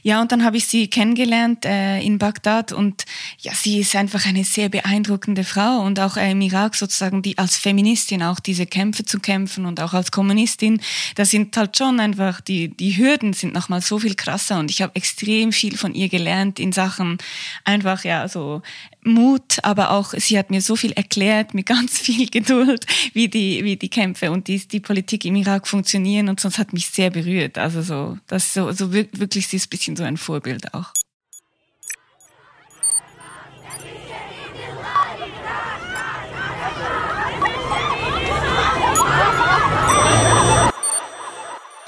Ja, 0.03 0.21
und 0.21 0.33
dann 0.33 0.45
habe 0.45 0.57
ich 0.57 0.67
sie 0.67 0.89
kennengelernt 0.89 1.65
äh, 1.65 2.01
in 2.01 2.19
Bagdad 2.19 2.73
und 2.73 3.05
ja, 3.39 3.53
sie 3.55 3.81
ist 3.81 3.97
einfach 3.97 4.27
eine 4.27 4.45
sehr 4.45 4.69
beeindruckende 4.69 5.45
Frau 5.45 5.81
und 5.81 5.99
auch 6.01 6.17
äh, 6.17 6.31
im 6.31 6.41
Irak 6.41 6.75
sozusagen 6.75 7.23
die 7.23 7.39
als 7.39 7.57
Feministin 7.57 8.23
auch 8.23 8.41
diese 8.41 8.67
Kämpfe 8.67 9.05
zu 9.05 9.19
kämpfen 9.19 9.67
und 9.67 9.81
auch 9.81 9.95
als 9.95 10.11
Kommunistin, 10.11 10.81
da 11.15 11.25
sind 11.25 11.57
halt 11.57 11.77
schon 11.77 12.01
einfach 12.01 12.41
die 12.41 12.69
die 12.69 12.97
Hürden 12.97 13.33
sind 13.33 13.55
nochmal 13.55 13.81
so 13.81 13.99
viel 13.99 14.15
krasser 14.15 14.59
und 14.59 14.71
ich 14.71 14.83
habe 14.83 14.95
extrem 14.95 15.53
viel 15.53 15.77
von 15.77 15.95
ihr 15.95 16.09
gelernt 16.09 16.59
in 16.59 16.73
Sachen 16.73 17.19
einfach 17.65 18.05
ja 18.05 18.29
so 18.29 18.63
Mut, 19.07 19.59
aber 19.63 19.91
auch 19.91 20.13
sie 20.17 20.39
hat 20.39 20.51
mir 20.51 20.61
so 20.61 20.77
viel 20.77 20.93
erklärt 20.93 21.55
mit 21.55 21.67
ganz 21.67 21.99
viel 22.01 22.29
Geduld, 22.29 22.87
wie 23.13 23.29
die, 23.29 23.65
wie 23.65 23.77
die 23.77 23.89
Kämpfe 23.89 24.31
und 24.31 24.49
die, 24.49 24.67
die 24.67 24.81
Politik 24.81 25.25
im 25.25 25.37
Irak 25.37 25.67
funktionieren 25.69 26.29
und 26.29 26.41
sonst 26.41 26.59
hat 26.59 26.73
mich 26.73 26.89
sehr 26.89 27.11
berührt. 27.11 27.59
Also 27.59 27.83
so, 27.83 28.19
das 28.27 28.53
so, 28.53 28.73
so 28.73 28.93
wirklich, 28.93 29.47
sie 29.47 29.57
ist 29.57 29.67
ein 29.67 29.71
bisschen 29.71 29.97
so 29.97 30.05
ein 30.05 30.17
Vorbild 30.17 30.75
auch. 30.75 30.93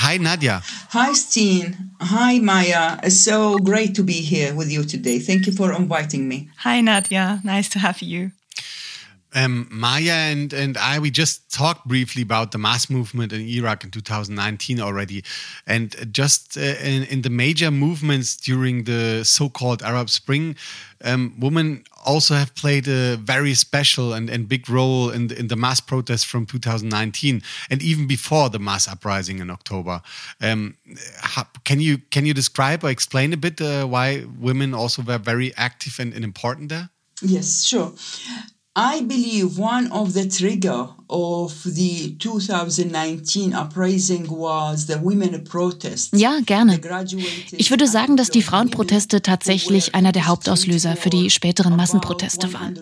Hi, 0.09 0.17
Nadia. 0.17 0.63
Hi, 0.93 1.13
Steen. 1.13 1.77
Hi, 2.01 2.39
Maya. 2.39 2.99
It's 3.03 3.21
so 3.21 3.59
great 3.59 3.95
to 3.97 4.03
be 4.03 4.23
here 4.23 4.55
with 4.55 4.73
you 4.73 4.83
today. 4.85 5.19
Thank 5.19 5.45
you 5.45 5.53
for 5.53 5.71
inviting 5.71 6.27
me. 6.27 6.49
Hi, 6.61 6.81
Nadia. 6.81 7.43
Nice 7.45 7.69
to 7.69 7.79
have 7.79 8.01
you. 8.01 8.31
Um, 9.35 9.69
Maya 9.71 10.13
and, 10.13 10.55
and 10.55 10.79
I, 10.79 10.99
we 10.99 11.11
just 11.11 11.53
talked 11.53 11.87
briefly 11.87 12.23
about 12.23 12.53
the 12.53 12.59
mass 12.59 12.89
movement 12.89 13.35
in 13.35 13.43
Iraq 13.43 13.85
in 13.85 13.91
2019 13.91 14.81
already. 14.81 15.23
And 15.67 15.95
just 16.11 16.57
uh, 16.57 16.61
in, 16.83 17.03
in, 17.05 17.21
the 17.21 17.29
major 17.29 17.71
movements 17.71 18.35
during 18.35 18.85
the 18.85 19.25
so 19.25 19.51
called 19.51 19.83
Arab 19.83 20.09
Spring, 20.09 20.57
um, 21.05 21.35
women 21.39 21.85
also 22.09 22.35
have 22.35 22.55
played 22.55 22.89
a 22.89 23.17
very 23.17 23.55
special 23.55 24.15
and, 24.15 24.31
and 24.31 24.49
big 24.49 24.69
role 24.71 25.11
in 25.11 25.29
the, 25.29 25.39
in 25.39 25.49
the 25.49 25.57
mass 25.57 25.79
protests 25.79 26.25
from 26.25 26.47
2019 26.47 27.43
and 27.71 27.83
even 27.83 28.07
before 28.07 28.49
the 28.49 28.59
mass 28.59 28.89
uprising 28.89 29.41
in 29.41 29.51
October. 29.51 30.01
Um, 30.41 30.77
how, 31.21 31.47
can 31.65 31.81
you 31.81 31.99
can 31.99 32.25
you 32.25 32.33
describe 32.33 32.83
or 32.83 32.91
explain 32.91 33.33
a 33.33 33.37
bit 33.37 33.61
uh, 33.61 33.85
why 33.85 34.25
women 34.41 34.75
also 34.75 35.03
were 35.03 35.19
very 35.19 35.55
active 35.57 36.01
and, 36.01 36.15
and 36.15 36.25
important 36.25 36.71
there? 36.71 36.89
Yes, 37.21 37.65
sure. 37.65 37.93
I 38.79 39.01
believe 39.03 39.59
one 39.59 39.91
of 39.91 40.13
the 40.13 40.29
trigger 40.29 40.91
of 41.11 41.53
the 41.65 42.17
2019 42.19 43.53
uprising 43.53 44.29
was 44.29 44.87
the 44.87 45.03
women 45.03 45.43
protest. 45.43 46.15
Ja, 46.15 46.39
gerne. 46.45 46.79
Ich 47.53 47.71
würde 47.71 47.89
sagen, 47.89 48.17
dass 48.17 48.31
die 48.31 48.43
Frauenproteste 48.43 49.23
tatsächlich 49.23 49.95
einer 49.95 50.13
der 50.13 50.27
Hauptauslöser 50.27 50.97
für 50.97 51.11
die 51.11 51.31
späteren 51.31 51.75
Massenproteste 51.77 52.53
waren. 52.53 52.79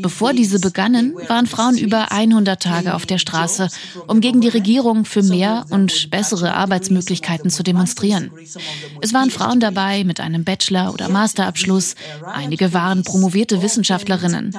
Bevor 0.00 0.32
diese 0.32 0.60
begannen, 0.60 1.14
waren 1.26 1.46
Frauen 1.46 1.76
über 1.76 2.10
100 2.12 2.62
Tage 2.62 2.94
auf 2.94 3.04
der 3.04 3.18
Straße, 3.18 3.68
um 4.06 4.20
gegen 4.20 4.40
die 4.40 4.48
Regierung 4.48 5.04
für 5.04 5.22
mehr 5.22 5.66
und 5.70 6.10
bessere 6.10 6.54
Arbeitsmöglichkeiten 6.54 7.50
zu 7.50 7.62
demonstrieren. 7.62 8.30
Es 9.02 9.12
waren 9.12 9.30
Frauen 9.30 9.60
dabei 9.60 10.04
mit 10.04 10.20
einem 10.20 10.44
Bachelor- 10.44 10.94
oder 10.94 11.08
Masterabschluss, 11.08 11.96
einige 12.24 12.72
waren 12.72 13.02
promovierte 13.02 13.62
Wissenschaftlerinnen. 13.62 14.54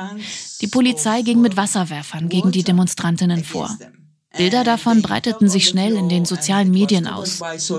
Die 0.61 0.67
Polizei 0.67 1.21
ging 1.21 1.41
mit 1.41 1.55
Wasserwerfern 1.55 2.29
gegen 2.29 2.51
die 2.51 2.63
Demonstrantinnen 2.63 3.43
vor. 3.43 3.69
Bilder 4.37 4.63
davon 4.63 5.01
breiteten 5.01 5.49
sich 5.49 5.67
schnell 5.67 5.95
in 5.95 6.07
den 6.07 6.25
sozialen 6.25 6.69
Medien 6.69 7.07
aus. 7.07 7.39
Das 7.39 7.71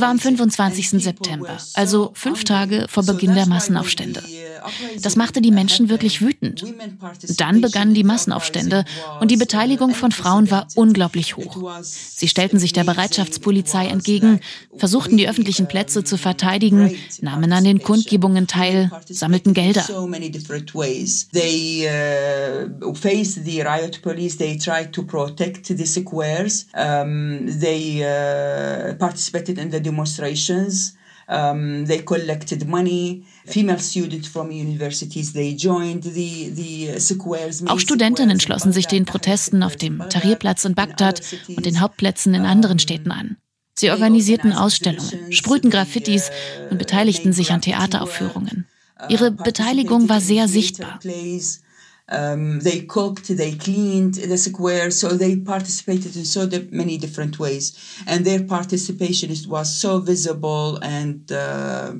war 0.00 0.08
am 0.08 0.18
25. 0.18 0.90
September, 0.90 1.56
also 1.74 2.10
fünf 2.14 2.44
Tage 2.44 2.86
vor 2.88 3.04
Beginn 3.04 3.34
der 3.34 3.46
Massenaufstände. 3.46 4.22
Das 5.00 5.16
machte 5.16 5.40
die 5.40 5.50
Menschen 5.50 5.88
wirklich 5.88 6.20
wütend. 6.20 6.64
Dann 7.36 7.60
begannen 7.60 7.94
die 7.94 8.04
Massenaufstände 8.04 8.84
und 9.20 9.30
die 9.30 9.36
Beteiligung 9.36 9.94
von 9.94 10.12
Frauen 10.12 10.50
war 10.50 10.66
unglaublich 10.74 11.36
hoch. 11.36 11.80
Sie 11.82 12.28
stellten 12.28 12.58
sich 12.58 12.72
der 12.72 12.84
Bereitschaftspolizei 12.84 13.86
entgegen, 13.86 14.40
versuchten 14.76 15.16
die 15.16 15.28
öffentlichen 15.28 15.68
Plätze 15.68 16.04
zu 16.04 16.16
verteidigen, 16.16 16.96
nahmen 17.20 17.52
an 17.52 17.64
den 17.64 17.82
Kundgebungen 17.82 18.46
teil, 18.46 18.90
sammelten 19.08 19.54
Gelder. 19.54 19.84
They 27.60 28.02
uh, 28.02 28.94
participated 28.98 29.58
in 29.58 29.70
the 29.70 29.80
demonstrations. 29.80 30.94
Um, 31.32 31.86
they 31.86 32.02
collected 32.04 32.68
money. 32.68 33.24
Female 33.46 33.78
students 33.78 34.28
from 34.28 34.50
universities 34.50 35.32
they 35.32 35.56
joined 35.56 36.02
the 36.02 36.52
the 36.54 37.00
squares. 37.00 37.66
Auch 37.66 37.80
Studentinnen 37.80 38.38
schlossen 38.38 38.72
sich 38.72 38.86
den 38.86 39.06
Protesten 39.06 39.62
auf 39.62 39.76
dem 39.76 40.02
Tahrirplatz 40.10 40.66
in 40.66 40.74
Bagdad 40.74 41.22
und 41.48 41.64
den 41.64 41.80
Hauptplätzen 41.80 42.34
in 42.34 42.44
anderen 42.44 42.78
Städten 42.78 43.10
an. 43.10 43.36
Sie 43.74 43.90
organisierten 43.90 44.52
Ausstellungen, 44.52 45.32
sprühten 45.32 45.70
Graffitis 45.70 46.30
und 46.70 46.78
beteiligten 46.78 47.32
sich 47.32 47.50
an 47.50 47.62
Theateraufführungen. 47.62 48.66
Ihre 49.08 49.30
Beteiligung 49.30 50.08
war 50.08 50.20
sehr 50.20 50.48
sichtbar. 50.48 51.00
Um, 52.12 52.60
they 52.60 52.82
cooked, 52.82 53.34
they 53.36 53.52
cleaned 53.52 54.14
the 54.14 54.36
square, 54.36 54.90
so 54.90 55.08
they 55.08 55.36
participated 55.36 56.14
in 56.14 56.26
so 56.26 56.46
many 56.70 56.98
different 56.98 57.38
ways, 57.38 57.72
and 58.06 58.24
their 58.24 58.42
participation 58.44 59.30
was 59.48 59.74
so 59.74 59.98
visible, 59.98 60.78
and 60.82 61.32
uh, 61.32 61.94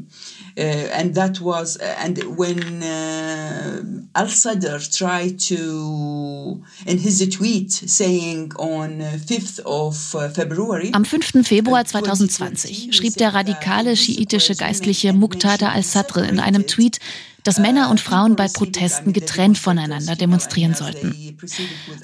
uh, 0.59 0.61
and 0.61 1.15
that 1.15 1.41
was 1.41 1.77
and 1.77 2.19
when 2.37 2.83
uh, 2.83 3.83
Al 4.15 4.29
Sadr 4.29 4.79
tried 4.79 5.41
to 5.41 6.63
in 6.87 6.99
his 6.99 7.27
tweet 7.31 7.73
saying 7.73 8.53
on 8.57 9.01
5th 9.01 9.61
of 9.61 9.97
February. 10.35 10.91
Am 10.93 11.05
5. 11.05 11.47
Februar 11.47 11.85
2020 11.85 12.93
schrieb 12.93 13.17
der 13.17 13.33
radikale 13.35 13.97
schiitische 13.97 14.55
Geistliche 14.55 15.13
Muqtada 15.13 15.73
al-Sadr 15.73 16.25
in 16.25 16.39
einem 16.39 16.67
Tweet 16.67 16.99
dass 17.45 17.59
Männer 17.59 17.91
und 17.91 18.01
Frauen 18.01 18.37
bei 18.37 18.49
Protesten 18.49 19.13
getrennt 19.13 19.59
voneinander 19.59 20.17
demonstrieren 20.17 20.75
sollten. 20.75 21.37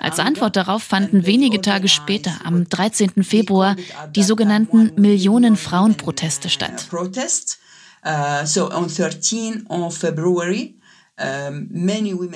Als 0.00 0.18
Antwort 0.18 0.56
darauf 0.56 0.82
fanden 0.82 1.26
wenige 1.26 1.60
Tage 1.60 1.88
später, 1.88 2.32
am 2.44 2.68
13. 2.68 3.22
Februar, 3.22 3.76
die 4.14 4.22
sogenannten 4.22 4.92
Millionen 4.96 5.56
Frauenproteste 5.56 6.48
statt. 6.48 6.88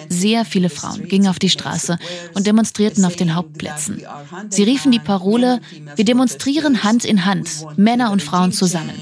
Sehr 0.09 0.45
viele 0.45 0.71
Frauen 0.71 1.07
gingen 1.07 1.29
auf 1.29 1.39
die 1.39 1.49
Straße 1.49 1.99
und 2.35 2.47
demonstrierten 2.49 3.05
auf 3.05 3.15
den 3.15 3.35
Hauptplätzen. 3.35 4.03
Sie 4.51 4.65
riefen 4.65 4.91
die 4.91 4.99
Parole, 4.99 5.61
wir 5.95 6.05
demonstrieren 6.05 6.83
Hand 6.83 7.05
in 7.05 7.25
Hand, 7.25 7.65
Männer 7.77 8.11
und 8.11 8.23
Frauen 8.23 8.53
zusammen. 8.53 8.95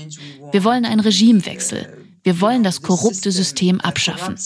Wir 0.52 0.64
wollen 0.64 0.84
einen 0.84 1.00
Regimewechsel. 1.00 1.99
Wir 2.22 2.40
wollen 2.40 2.62
das 2.62 2.82
korrupte 2.82 3.32
System 3.32 3.80
abschaffen. 3.80 4.36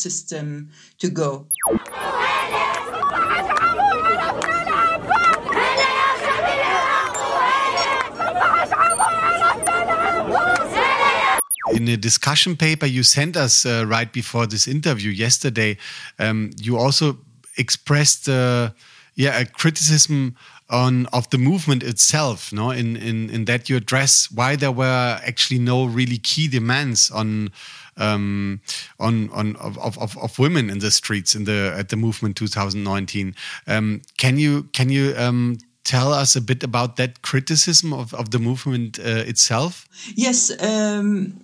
in 11.74 11.88
a 11.88 11.96
discussion 11.96 12.56
paper 12.56 12.86
you 12.86 13.02
sent 13.02 13.36
us 13.36 13.66
uh, 13.66 13.84
right 13.86 14.12
before 14.12 14.46
this 14.46 14.66
interview 14.68 15.10
yesterday, 15.10 15.76
um, 16.18 16.50
you 16.60 16.78
also 16.78 17.18
expressed 17.56 18.28
uh, 18.28 18.70
yeah 19.14 19.38
a 19.38 19.44
criticism 19.44 20.36
on 20.70 21.06
of 21.06 21.28
the 21.30 21.38
movement 21.38 21.82
itself. 21.82 22.52
No, 22.52 22.70
in 22.70 22.96
in 22.96 23.30
in 23.30 23.44
that 23.44 23.68
you 23.68 23.76
address 23.76 24.30
why 24.30 24.56
there 24.56 24.72
were 24.72 25.20
actually 25.24 25.60
no 25.60 25.84
really 25.84 26.18
key 26.18 26.48
demands 26.48 27.10
on. 27.10 27.50
Um, 27.96 28.60
on 28.98 29.30
on 29.30 29.54
of, 29.54 29.78
of, 29.78 30.18
of 30.18 30.36
women 30.36 30.68
in 30.68 30.80
the 30.80 30.90
streets 30.90 31.36
in 31.36 31.44
the 31.44 31.72
at 31.78 31.90
the 31.90 31.96
movement 31.96 32.34
2019. 32.34 33.36
Um, 33.68 34.02
can 34.16 34.36
you 34.36 34.64
can 34.72 34.88
you 34.88 35.14
um, 35.16 35.58
tell 35.84 36.12
us 36.12 36.34
a 36.34 36.40
bit 36.40 36.64
about 36.64 36.96
that 36.96 37.22
criticism 37.22 37.92
of, 37.92 38.12
of 38.12 38.32
the 38.32 38.40
movement 38.40 38.98
uh, 38.98 39.22
itself? 39.28 39.86
Yes, 40.16 40.50
um, 40.60 41.40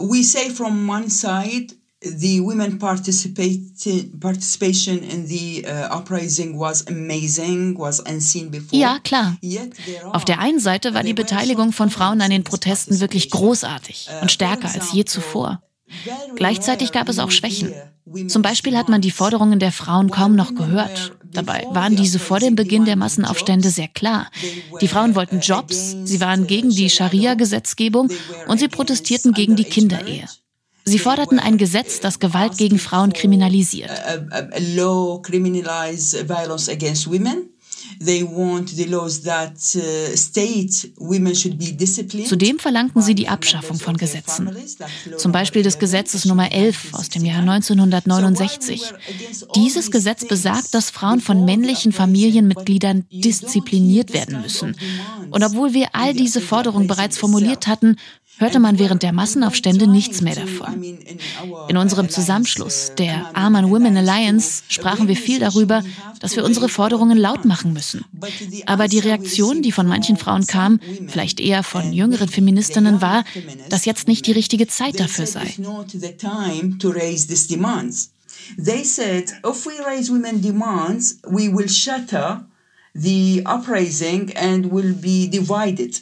we 0.00 0.22
say 0.22 0.50
from 0.50 0.86
one 0.86 1.10
side 1.10 1.72
the 2.02 2.40
women 2.40 2.78
participation 2.78 5.02
in 5.02 5.26
the 5.26 5.66
uh, 5.66 5.88
uprising 5.90 6.58
was 6.58 6.86
amazing, 6.88 7.78
was 7.78 8.00
unseen 8.00 8.50
before. 8.50 8.80
Ja, 8.80 8.98
klar. 9.00 9.36
Auf 10.12 10.24
der 10.24 10.38
einen 10.38 10.60
Seite 10.60 10.94
war 10.94 11.02
die 11.02 11.14
Beteiligung 11.14 11.72
von 11.72 11.90
Frauen 11.90 12.22
an 12.22 12.30
den 12.30 12.44
Protesten 12.44 13.00
wirklich 13.00 13.30
großartig 13.30 14.08
und 14.22 14.32
stärker 14.32 14.72
als 14.72 14.92
je 14.92 15.04
zuvor. 15.04 15.62
Gleichzeitig 16.36 16.92
gab 16.92 17.08
es 17.08 17.18
auch 17.18 17.30
Schwächen. 17.30 17.72
Zum 18.28 18.42
Beispiel 18.42 18.76
hat 18.76 18.88
man 18.88 19.00
die 19.00 19.10
Forderungen 19.10 19.58
der 19.58 19.72
Frauen 19.72 20.10
kaum 20.10 20.36
noch 20.36 20.54
gehört. 20.54 21.12
Dabei 21.32 21.66
waren 21.70 21.96
diese 21.96 22.18
vor 22.18 22.40
dem 22.40 22.56
Beginn 22.56 22.84
der 22.84 22.96
Massenaufstände 22.96 23.70
sehr 23.70 23.88
klar. 23.88 24.30
Die 24.80 24.88
Frauen 24.88 25.14
wollten 25.14 25.40
Jobs, 25.40 25.96
sie 26.04 26.20
waren 26.20 26.46
gegen 26.46 26.70
die 26.70 26.90
Scharia-Gesetzgebung 26.90 28.10
und 28.48 28.58
sie 28.58 28.68
protestierten 28.68 29.32
gegen 29.32 29.54
die 29.54 29.64
Kinderehe. 29.64 30.26
Sie 30.90 30.98
forderten 30.98 31.38
ein 31.38 31.56
Gesetz, 31.56 32.00
das 32.00 32.18
Gewalt 32.18 32.58
gegen 32.58 32.78
Frauen 32.78 33.12
kriminalisiert. 33.12 33.90
Zudem 42.26 42.58
verlangten 42.58 43.02
sie 43.02 43.14
die 43.14 43.28
Abschaffung 43.28 43.78
von 43.78 43.96
Gesetzen. 43.96 44.50
Zum 45.16 45.32
Beispiel 45.32 45.62
des 45.62 45.78
Gesetzes 45.78 46.24
Nummer 46.24 46.50
11 46.52 46.94
aus 46.94 47.08
dem 47.08 47.24
Jahr 47.24 47.40
1969. 47.40 48.82
Dieses 49.54 49.90
Gesetz 49.90 50.26
besagt, 50.26 50.74
dass 50.74 50.90
Frauen 50.90 51.20
von 51.20 51.44
männlichen 51.44 51.92
Familienmitgliedern 51.92 53.06
diszipliniert 53.10 54.12
werden 54.12 54.40
müssen. 54.42 54.76
Und 55.30 55.44
obwohl 55.44 55.74
wir 55.74 55.88
all 55.92 56.14
diese 56.14 56.40
Forderungen 56.40 56.86
bereits 56.86 57.18
formuliert 57.18 57.66
hatten, 57.66 57.96
hörte 58.40 58.58
man 58.58 58.78
während 58.78 59.02
der 59.02 59.12
Massenaufstände 59.12 59.86
nichts 59.86 60.22
mehr 60.22 60.34
davon. 60.34 60.82
In 61.68 61.76
unserem 61.76 62.08
Zusammenschluss, 62.08 62.92
der 62.96 63.36
Arman 63.36 63.70
Women 63.70 63.96
Alliance, 63.98 64.62
sprachen 64.68 65.08
wir 65.08 65.16
viel 65.16 65.38
darüber, 65.38 65.84
dass 66.20 66.36
wir 66.36 66.44
unsere 66.44 66.68
Forderungen 66.68 67.18
laut 67.18 67.44
machen 67.44 67.69
müssen. 67.72 68.04
Aber 68.66 68.88
die 68.88 68.98
Reaktion, 68.98 69.62
die 69.62 69.72
von 69.72 69.86
manchen 69.86 70.16
Frauen 70.16 70.46
kam, 70.46 70.80
vielleicht 71.08 71.40
eher 71.40 71.62
von 71.62 71.92
jüngeren 71.92 72.28
Feministinnen, 72.28 73.00
war, 73.00 73.24
dass 73.68 73.84
jetzt 73.84 74.08
nicht 74.08 74.26
die 74.26 74.32
richtige 74.32 74.66
Zeit 74.66 74.98
dafür 75.00 75.26
sei. 75.26 75.54
They 78.56 78.84
said, 78.84 79.32
if 79.44 79.66
we 79.66 79.78
raise 79.84 80.10
women 80.10 80.40
demands, 80.40 81.18
we 81.24 81.48
will 81.48 81.68
shatter 81.68 82.44
the 82.94 83.42
uprising 83.44 84.32
and 84.34 84.72
will 84.72 84.94
be 84.94 85.28
divided. 85.28 86.00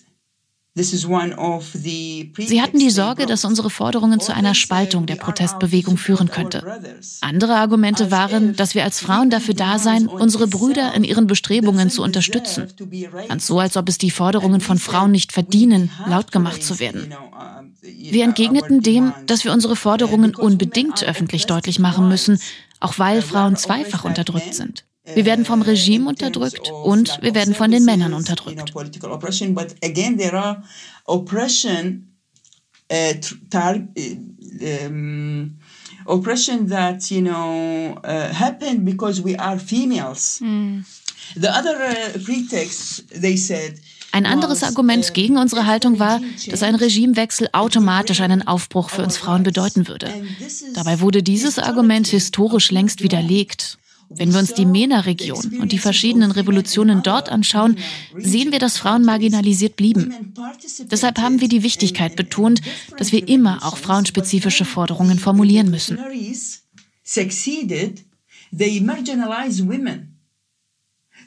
Sie 0.83 2.63
hatten 2.63 2.79
die 2.79 2.91
Sorge, 2.91 3.27
dass 3.27 3.45
unsere 3.45 3.71
Forderungen 3.71 4.21
zu 4.21 4.35
einer 4.35 4.55
Spaltung 4.55 5.07
der 5.07 5.17
Protestbewegung 5.17 5.97
führen 5.97 6.31
könnte. 6.31 6.65
Andere 7.21 7.57
Argumente 7.57 8.11
waren, 8.11 8.57
dass 8.57 8.75
wir 8.75 8.85
als 8.85 9.01
Frauen 9.01 9.31
dafür 9.31 9.55
da 9.55 9.79
seien, 9.79 10.09
unsere 10.09 10.47
Brüder 10.47 10.95
in 10.95 11.05
ihren 11.05 11.27
Bestrebungen 11.27 11.91
zu 11.91 12.03
unterstützen. 12.03 12.69
Ganz 13.29 13.47
so, 13.47 13.59
als 13.59 13.77
ob 13.77 13.89
es 13.89 13.99
die 13.99 14.11
Forderungen 14.11 14.61
von 14.61 14.79
Frauen 14.79 15.11
nicht 15.11 15.33
verdienen, 15.33 15.91
laut 16.07 16.33
gemacht 16.33 16.63
zu 16.63 16.79
werden. 16.79 17.15
Wir 17.83 18.25
entgegneten 18.25 18.83
dem, 18.83 19.13
dass 19.27 19.45
wir 19.45 19.53
unsere 19.53 19.77
Forderungen 19.77 20.35
unbedingt 20.35 21.05
öffentlich 21.05 21.47
deutlich 21.47 21.79
machen 21.79 22.09
müssen, 22.09 22.41
auch 22.81 22.99
weil 22.99 23.23
Frauen 23.23 23.57
zweifach 23.57 24.05
unterdrückt 24.05 24.55
sind. 24.55 24.85
Wir 25.15 25.25
werden 25.25 25.45
vom 25.45 25.63
Regime 25.63 26.09
unterdrückt 26.09 26.71
und 26.71 27.19
wir 27.23 27.35
werden 27.35 27.55
von 27.55 27.71
den 27.71 27.85
Männern 27.85 28.15
unterdrückt. 28.15 28.75
oppression 36.09 36.69
that 36.69 37.11
you 37.11 37.21
know 37.21 37.99
uh, 38.03 38.33
happened 38.33 38.85
because 38.85 39.23
we 39.23 39.39
are 39.39 39.59
females. 39.59 40.41
Mm. 40.41 40.81
The 41.37 41.49
other 41.49 41.77
uh, 41.77 42.19
pretext 42.25 43.05
they 43.11 43.37
said 43.37 43.81
ein 44.11 44.25
anderes 44.25 44.63
Argument 44.63 45.13
gegen 45.13 45.37
unsere 45.37 45.67
Haltung 45.67 45.99
war, 45.99 46.21
dass 46.49 46.63
ein 46.63 46.75
Regimewechsel 46.75 47.51
automatisch 47.53 48.23
einen 48.23 48.47
Aufbruch 48.47 48.89
für 48.89 49.03
uns 49.03 49.19
Frauen 49.19 49.43
bedeuten 49.43 49.87
würde. 49.87 50.11
Dabei 50.73 51.01
wurde 51.01 51.23
dieses 51.23 51.59
Argument 51.59 52.07
historisch 52.07 52.71
längst 52.71 53.03
widerlegt. 53.03 53.79
Wenn 54.11 54.33
wir 54.33 54.39
uns 54.39 54.55
die 54.55 54.65
MENA-Region 54.65 55.61
und 55.61 55.73
die 55.73 55.79
verschiedenen 55.79 56.31
Revolutionen 56.31 57.03
dort 57.03 57.29
anschauen, 57.29 57.77
sehen 58.17 58.53
wir, 58.53 58.59
dass 58.59 58.79
Frauen 58.79 59.05
marginalisiert 59.05 59.77
blieben. 59.77 60.35
Deshalb 60.91 61.19
haben 61.19 61.41
wir 61.41 61.49
die 61.49 61.63
Wichtigkeit 61.63 62.17
betont, 62.17 62.63
dass 62.97 63.13
wir 63.13 63.29
immer 63.29 63.65
auch 63.67 63.77
frauenspezifische 63.77 64.65
Forderungen 64.65 65.19
formulieren 65.19 65.71
müssen. 65.71 65.99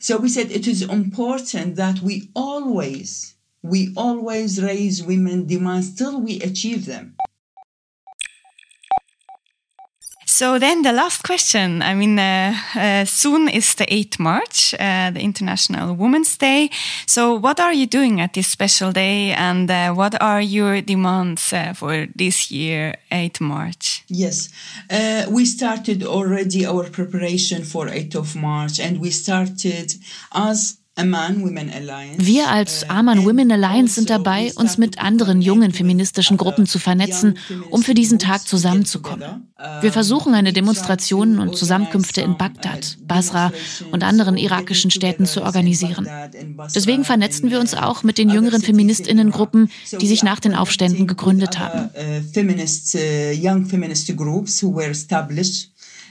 So 0.03 0.17
we 0.17 0.29
said 0.29 0.49
it 0.51 0.65
is 0.65 0.81
important 0.81 1.75
that 1.75 2.01
we 2.01 2.29
always, 2.33 3.35
we 3.61 3.91
always 3.95 4.59
raise 4.59 5.05
women 5.05 5.45
demands 5.45 5.93
till 5.93 6.19
we 6.19 6.39
achieve 6.41 6.87
them. 6.87 7.10
So 10.31 10.57
then 10.59 10.81
the 10.81 10.93
last 10.93 11.23
question. 11.23 11.81
I 11.81 11.93
mean, 11.93 12.17
uh, 12.17 12.55
uh, 12.73 13.03
soon 13.03 13.49
is 13.49 13.75
the 13.75 13.85
8th 13.85 14.17
March, 14.17 14.73
uh, 14.79 15.11
the 15.11 15.19
International 15.19 15.93
Women's 15.93 16.37
Day. 16.37 16.69
So 17.05 17.33
what 17.33 17.59
are 17.59 17.73
you 17.73 17.85
doing 17.85 18.21
at 18.21 18.33
this 18.33 18.47
special 18.47 18.93
day 18.93 19.33
and 19.33 19.69
uh, 19.69 19.93
what 19.93 20.15
are 20.21 20.41
your 20.41 20.79
demands 20.79 21.51
uh, 21.51 21.73
for 21.73 22.07
this 22.15 22.49
year, 22.49 22.95
8th 23.11 23.41
March? 23.41 24.05
Yes, 24.07 24.47
uh, 24.89 25.25
we 25.29 25.43
started 25.43 26.01
already 26.01 26.65
our 26.65 26.89
preparation 26.89 27.65
for 27.65 27.87
8th 27.87 28.15
of 28.15 28.35
March 28.37 28.79
and 28.79 29.01
we 29.01 29.09
started 29.09 29.93
as 30.33 30.77
Wir 31.03 32.49
als 32.49 32.89
Aman 32.89 33.25
Women 33.25 33.51
Alliance 33.51 33.95
sind 33.95 34.09
dabei, 34.09 34.51
uns 34.55 34.77
mit 34.77 34.99
anderen 34.99 35.41
jungen 35.41 35.71
feministischen 35.71 36.37
Gruppen 36.37 36.65
zu 36.65 36.79
vernetzen, 36.79 37.37
um 37.69 37.83
für 37.83 37.93
diesen 37.93 38.19
Tag 38.19 38.47
zusammenzukommen. 38.47 39.47
Wir 39.81 39.91
versuchen 39.91 40.33
eine 40.33 40.53
Demonstrationen 40.53 41.39
und 41.39 41.55
Zusammenkünfte 41.55 42.21
in 42.21 42.37
Bagdad, 42.37 42.97
Basra 43.05 43.51
und 43.91 44.03
anderen 44.03 44.37
irakischen 44.37 44.91
Städten 44.91 45.25
zu 45.25 45.43
organisieren. 45.43 46.07
Deswegen 46.73 47.03
vernetzen 47.03 47.51
wir 47.51 47.59
uns 47.59 47.73
auch 47.73 48.03
mit 48.03 48.17
den 48.17 48.29
jüngeren 48.29 48.61
Feministinnengruppen, 48.61 49.69
die 49.99 50.07
sich 50.07 50.23
nach 50.23 50.39
den 50.39 50.55
Aufständen 50.55 51.07
gegründet 51.07 51.59
haben. 51.59 51.89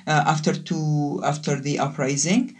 after 0.07 0.55
two 0.65 1.21
after 1.23 1.61
the 1.61 1.79
uprising 1.79 2.57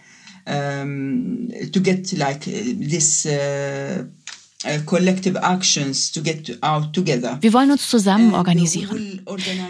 um, 0.47 1.49
to 1.73 1.81
get 1.81 2.13
like 2.13 2.45
this 2.45 3.27
uh, 3.27 4.05
uh, 4.65 4.79
collective 4.87 5.39
actions 5.43 6.11
to 6.13 6.23
get 6.23 6.59
out 6.63 6.93
together. 6.93 7.39
Wir 7.41 7.53
wollen 7.53 7.71
uns 7.71 7.89
zusammen 7.89 8.35
organisieren. 8.35 9.23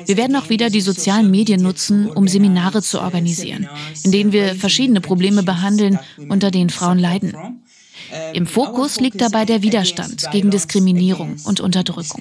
Wir 0.07 0.17
werden 0.17 0.37
auch 0.37 0.49
wieder 0.49 0.71
die 0.71 0.81
sozialen 0.81 1.31
Medien 1.31 1.63
nutzen, 1.63 2.09
um 2.09 2.29
Seminare 2.29 2.83
zu 2.83 3.01
organisieren, 3.01 3.69
in 4.05 4.13
denen 4.13 4.33
wir 4.33 4.55
verschiedene 4.55 5.01
Probleme 5.01 5.43
behandeln, 5.43 5.99
unter 6.29 6.51
denen 6.51 6.71
Frauen 6.71 6.99
leiden. 6.99 7.35
Im 8.35 8.47
Fokus 8.47 8.99
liegt 9.01 9.21
dabei 9.21 9.45
der 9.45 9.63
Widerstand 9.63 10.31
gegen 10.33 10.51
Diskriminierung 10.51 11.37
und 11.45 11.61
Unterdrückung. 11.61 12.21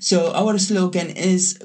So 0.00 0.32
our 0.34 0.58
slogan 0.58 1.08
is 1.08 1.58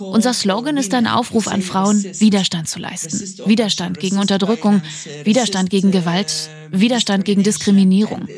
unser 0.00 0.34
Slogan 0.34 0.76
ist 0.76 0.92
ein 0.92 1.06
Aufruf 1.06 1.48
an 1.48 1.62
Frauen, 1.62 2.02
Widerstand 2.04 2.68
zu 2.68 2.78
leisten. 2.78 3.18
Widerstand 3.48 3.98
gegen 3.98 4.18
Unterdrückung, 4.18 4.82
Widerstand 5.24 5.70
gegen 5.70 5.90
Gewalt, 5.90 6.50
Widerstand 6.70 7.24
gegen 7.24 7.42
Diskriminierung. 7.42 8.28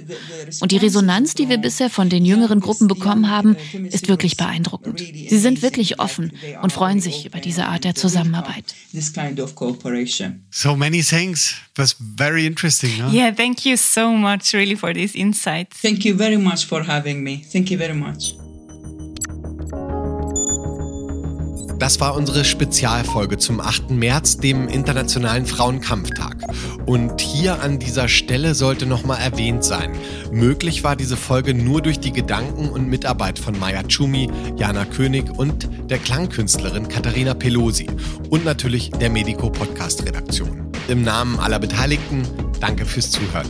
Und 0.61 0.71
die 0.71 0.77
Resonanz, 0.77 1.35
die 1.35 1.49
wir 1.49 1.59
bisher 1.59 1.91
von 1.91 2.09
den 2.09 2.25
jüngeren 2.25 2.61
Gruppen 2.61 2.87
bekommen 2.87 3.31
haben, 3.31 3.57
ist 3.91 4.07
wirklich 4.07 4.37
beeindruckend. 4.37 5.01
Sie 5.01 5.39
sind 5.39 5.63
wirklich 5.63 5.99
offen 5.99 6.31
und 6.63 6.73
freuen 6.73 7.01
sich 7.01 7.27
über 7.27 7.41
diese 7.41 7.67
Art 7.67 7.83
der 7.83 7.97
Zusammenarbeit. 7.97 8.75
So 10.51 10.77
many 10.77 11.03
thanks. 11.03 11.55
It 11.73 11.79
was 11.79 11.97
very 12.17 12.47
interesting. 12.47 12.99
No? 12.99 13.11
Yeah, 13.11 13.33
thank 13.33 13.65
you 13.65 13.77
so 13.77 14.13
much 14.13 14.55
really 14.55 14.77
for 14.77 14.95
these 14.95 15.19
insights. 15.19 15.81
Thank 15.83 16.05
you 16.05 16.17
very 16.17 16.39
much 16.39 16.65
for 16.65 16.87
having 16.87 17.25
me. 17.25 17.43
Thank 17.53 17.71
you 17.71 17.79
very 17.79 17.95
much. 17.95 18.37
Das 21.85 22.01
war 22.01 22.15
unsere 22.15 22.47
Spezialfolge 22.47 23.37
zum 23.37 23.61
8. 23.61 23.91
März, 23.91 24.39
dem 24.39 24.69
Internationalen 24.69 25.45
Frauenkampftag. 25.45 26.35
Und 26.87 27.21
hier 27.21 27.61
an 27.61 27.79
dieser 27.79 28.09
Stelle 28.09 28.55
sollte 28.55 28.87
nochmal 28.87 29.21
erwähnt 29.21 29.65
sein, 29.65 29.93
möglich 30.33 30.83
war 30.83 30.97
diese 30.97 31.19
Folge 31.19 31.53
nur 31.53 31.83
durch 31.83 32.01
die 32.01 32.11
Gedanken 32.11 32.71
und 32.71 32.89
Mitarbeit 32.89 33.39
von 33.39 33.59
Maya 33.59 33.83
Chumi, 33.87 34.31
Jana 34.57 34.87
König 34.87 35.31
und 35.37 35.69
der 35.91 35.99
Klangkünstlerin 35.99 36.89
Katharina 36.89 37.35
Pelosi 37.35 37.87
und 38.31 38.47
natürlich 38.47 38.89
der 38.89 39.11
Medico 39.11 39.51
Podcast 39.51 40.07
Redaktion. 40.07 40.67
Im 40.89 41.03
Namen 41.03 41.39
aller 41.39 41.59
Beteiligten, 41.59 42.23
danke 42.61 42.87
fürs 42.87 43.11
Zuhören. 43.11 43.47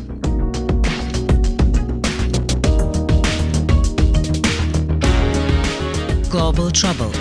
Global 6.33 6.73
Trouble 6.73 7.13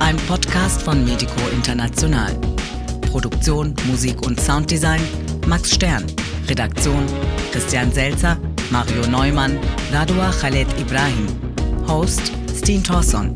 ein 0.00 0.16
Podcast 0.28 0.82
von 0.82 1.04
Medico 1.04 1.48
International. 1.52 2.32
Produktion, 3.10 3.74
Musik 3.86 4.20
und 4.26 4.40
Sounddesign 4.40 5.00
Max 5.46 5.74
Stern. 5.74 6.04
Redaktion 6.48 7.04
Christian 7.52 7.92
Selzer, 7.92 8.38
Mario 8.70 9.06
Neumann, 9.06 9.58
Radua 9.92 10.30
Khaled 10.30 10.68
Ibrahim. 10.78 11.26
Host 11.86 12.32
Steen 12.54 12.82
Thorson. 12.82 13.34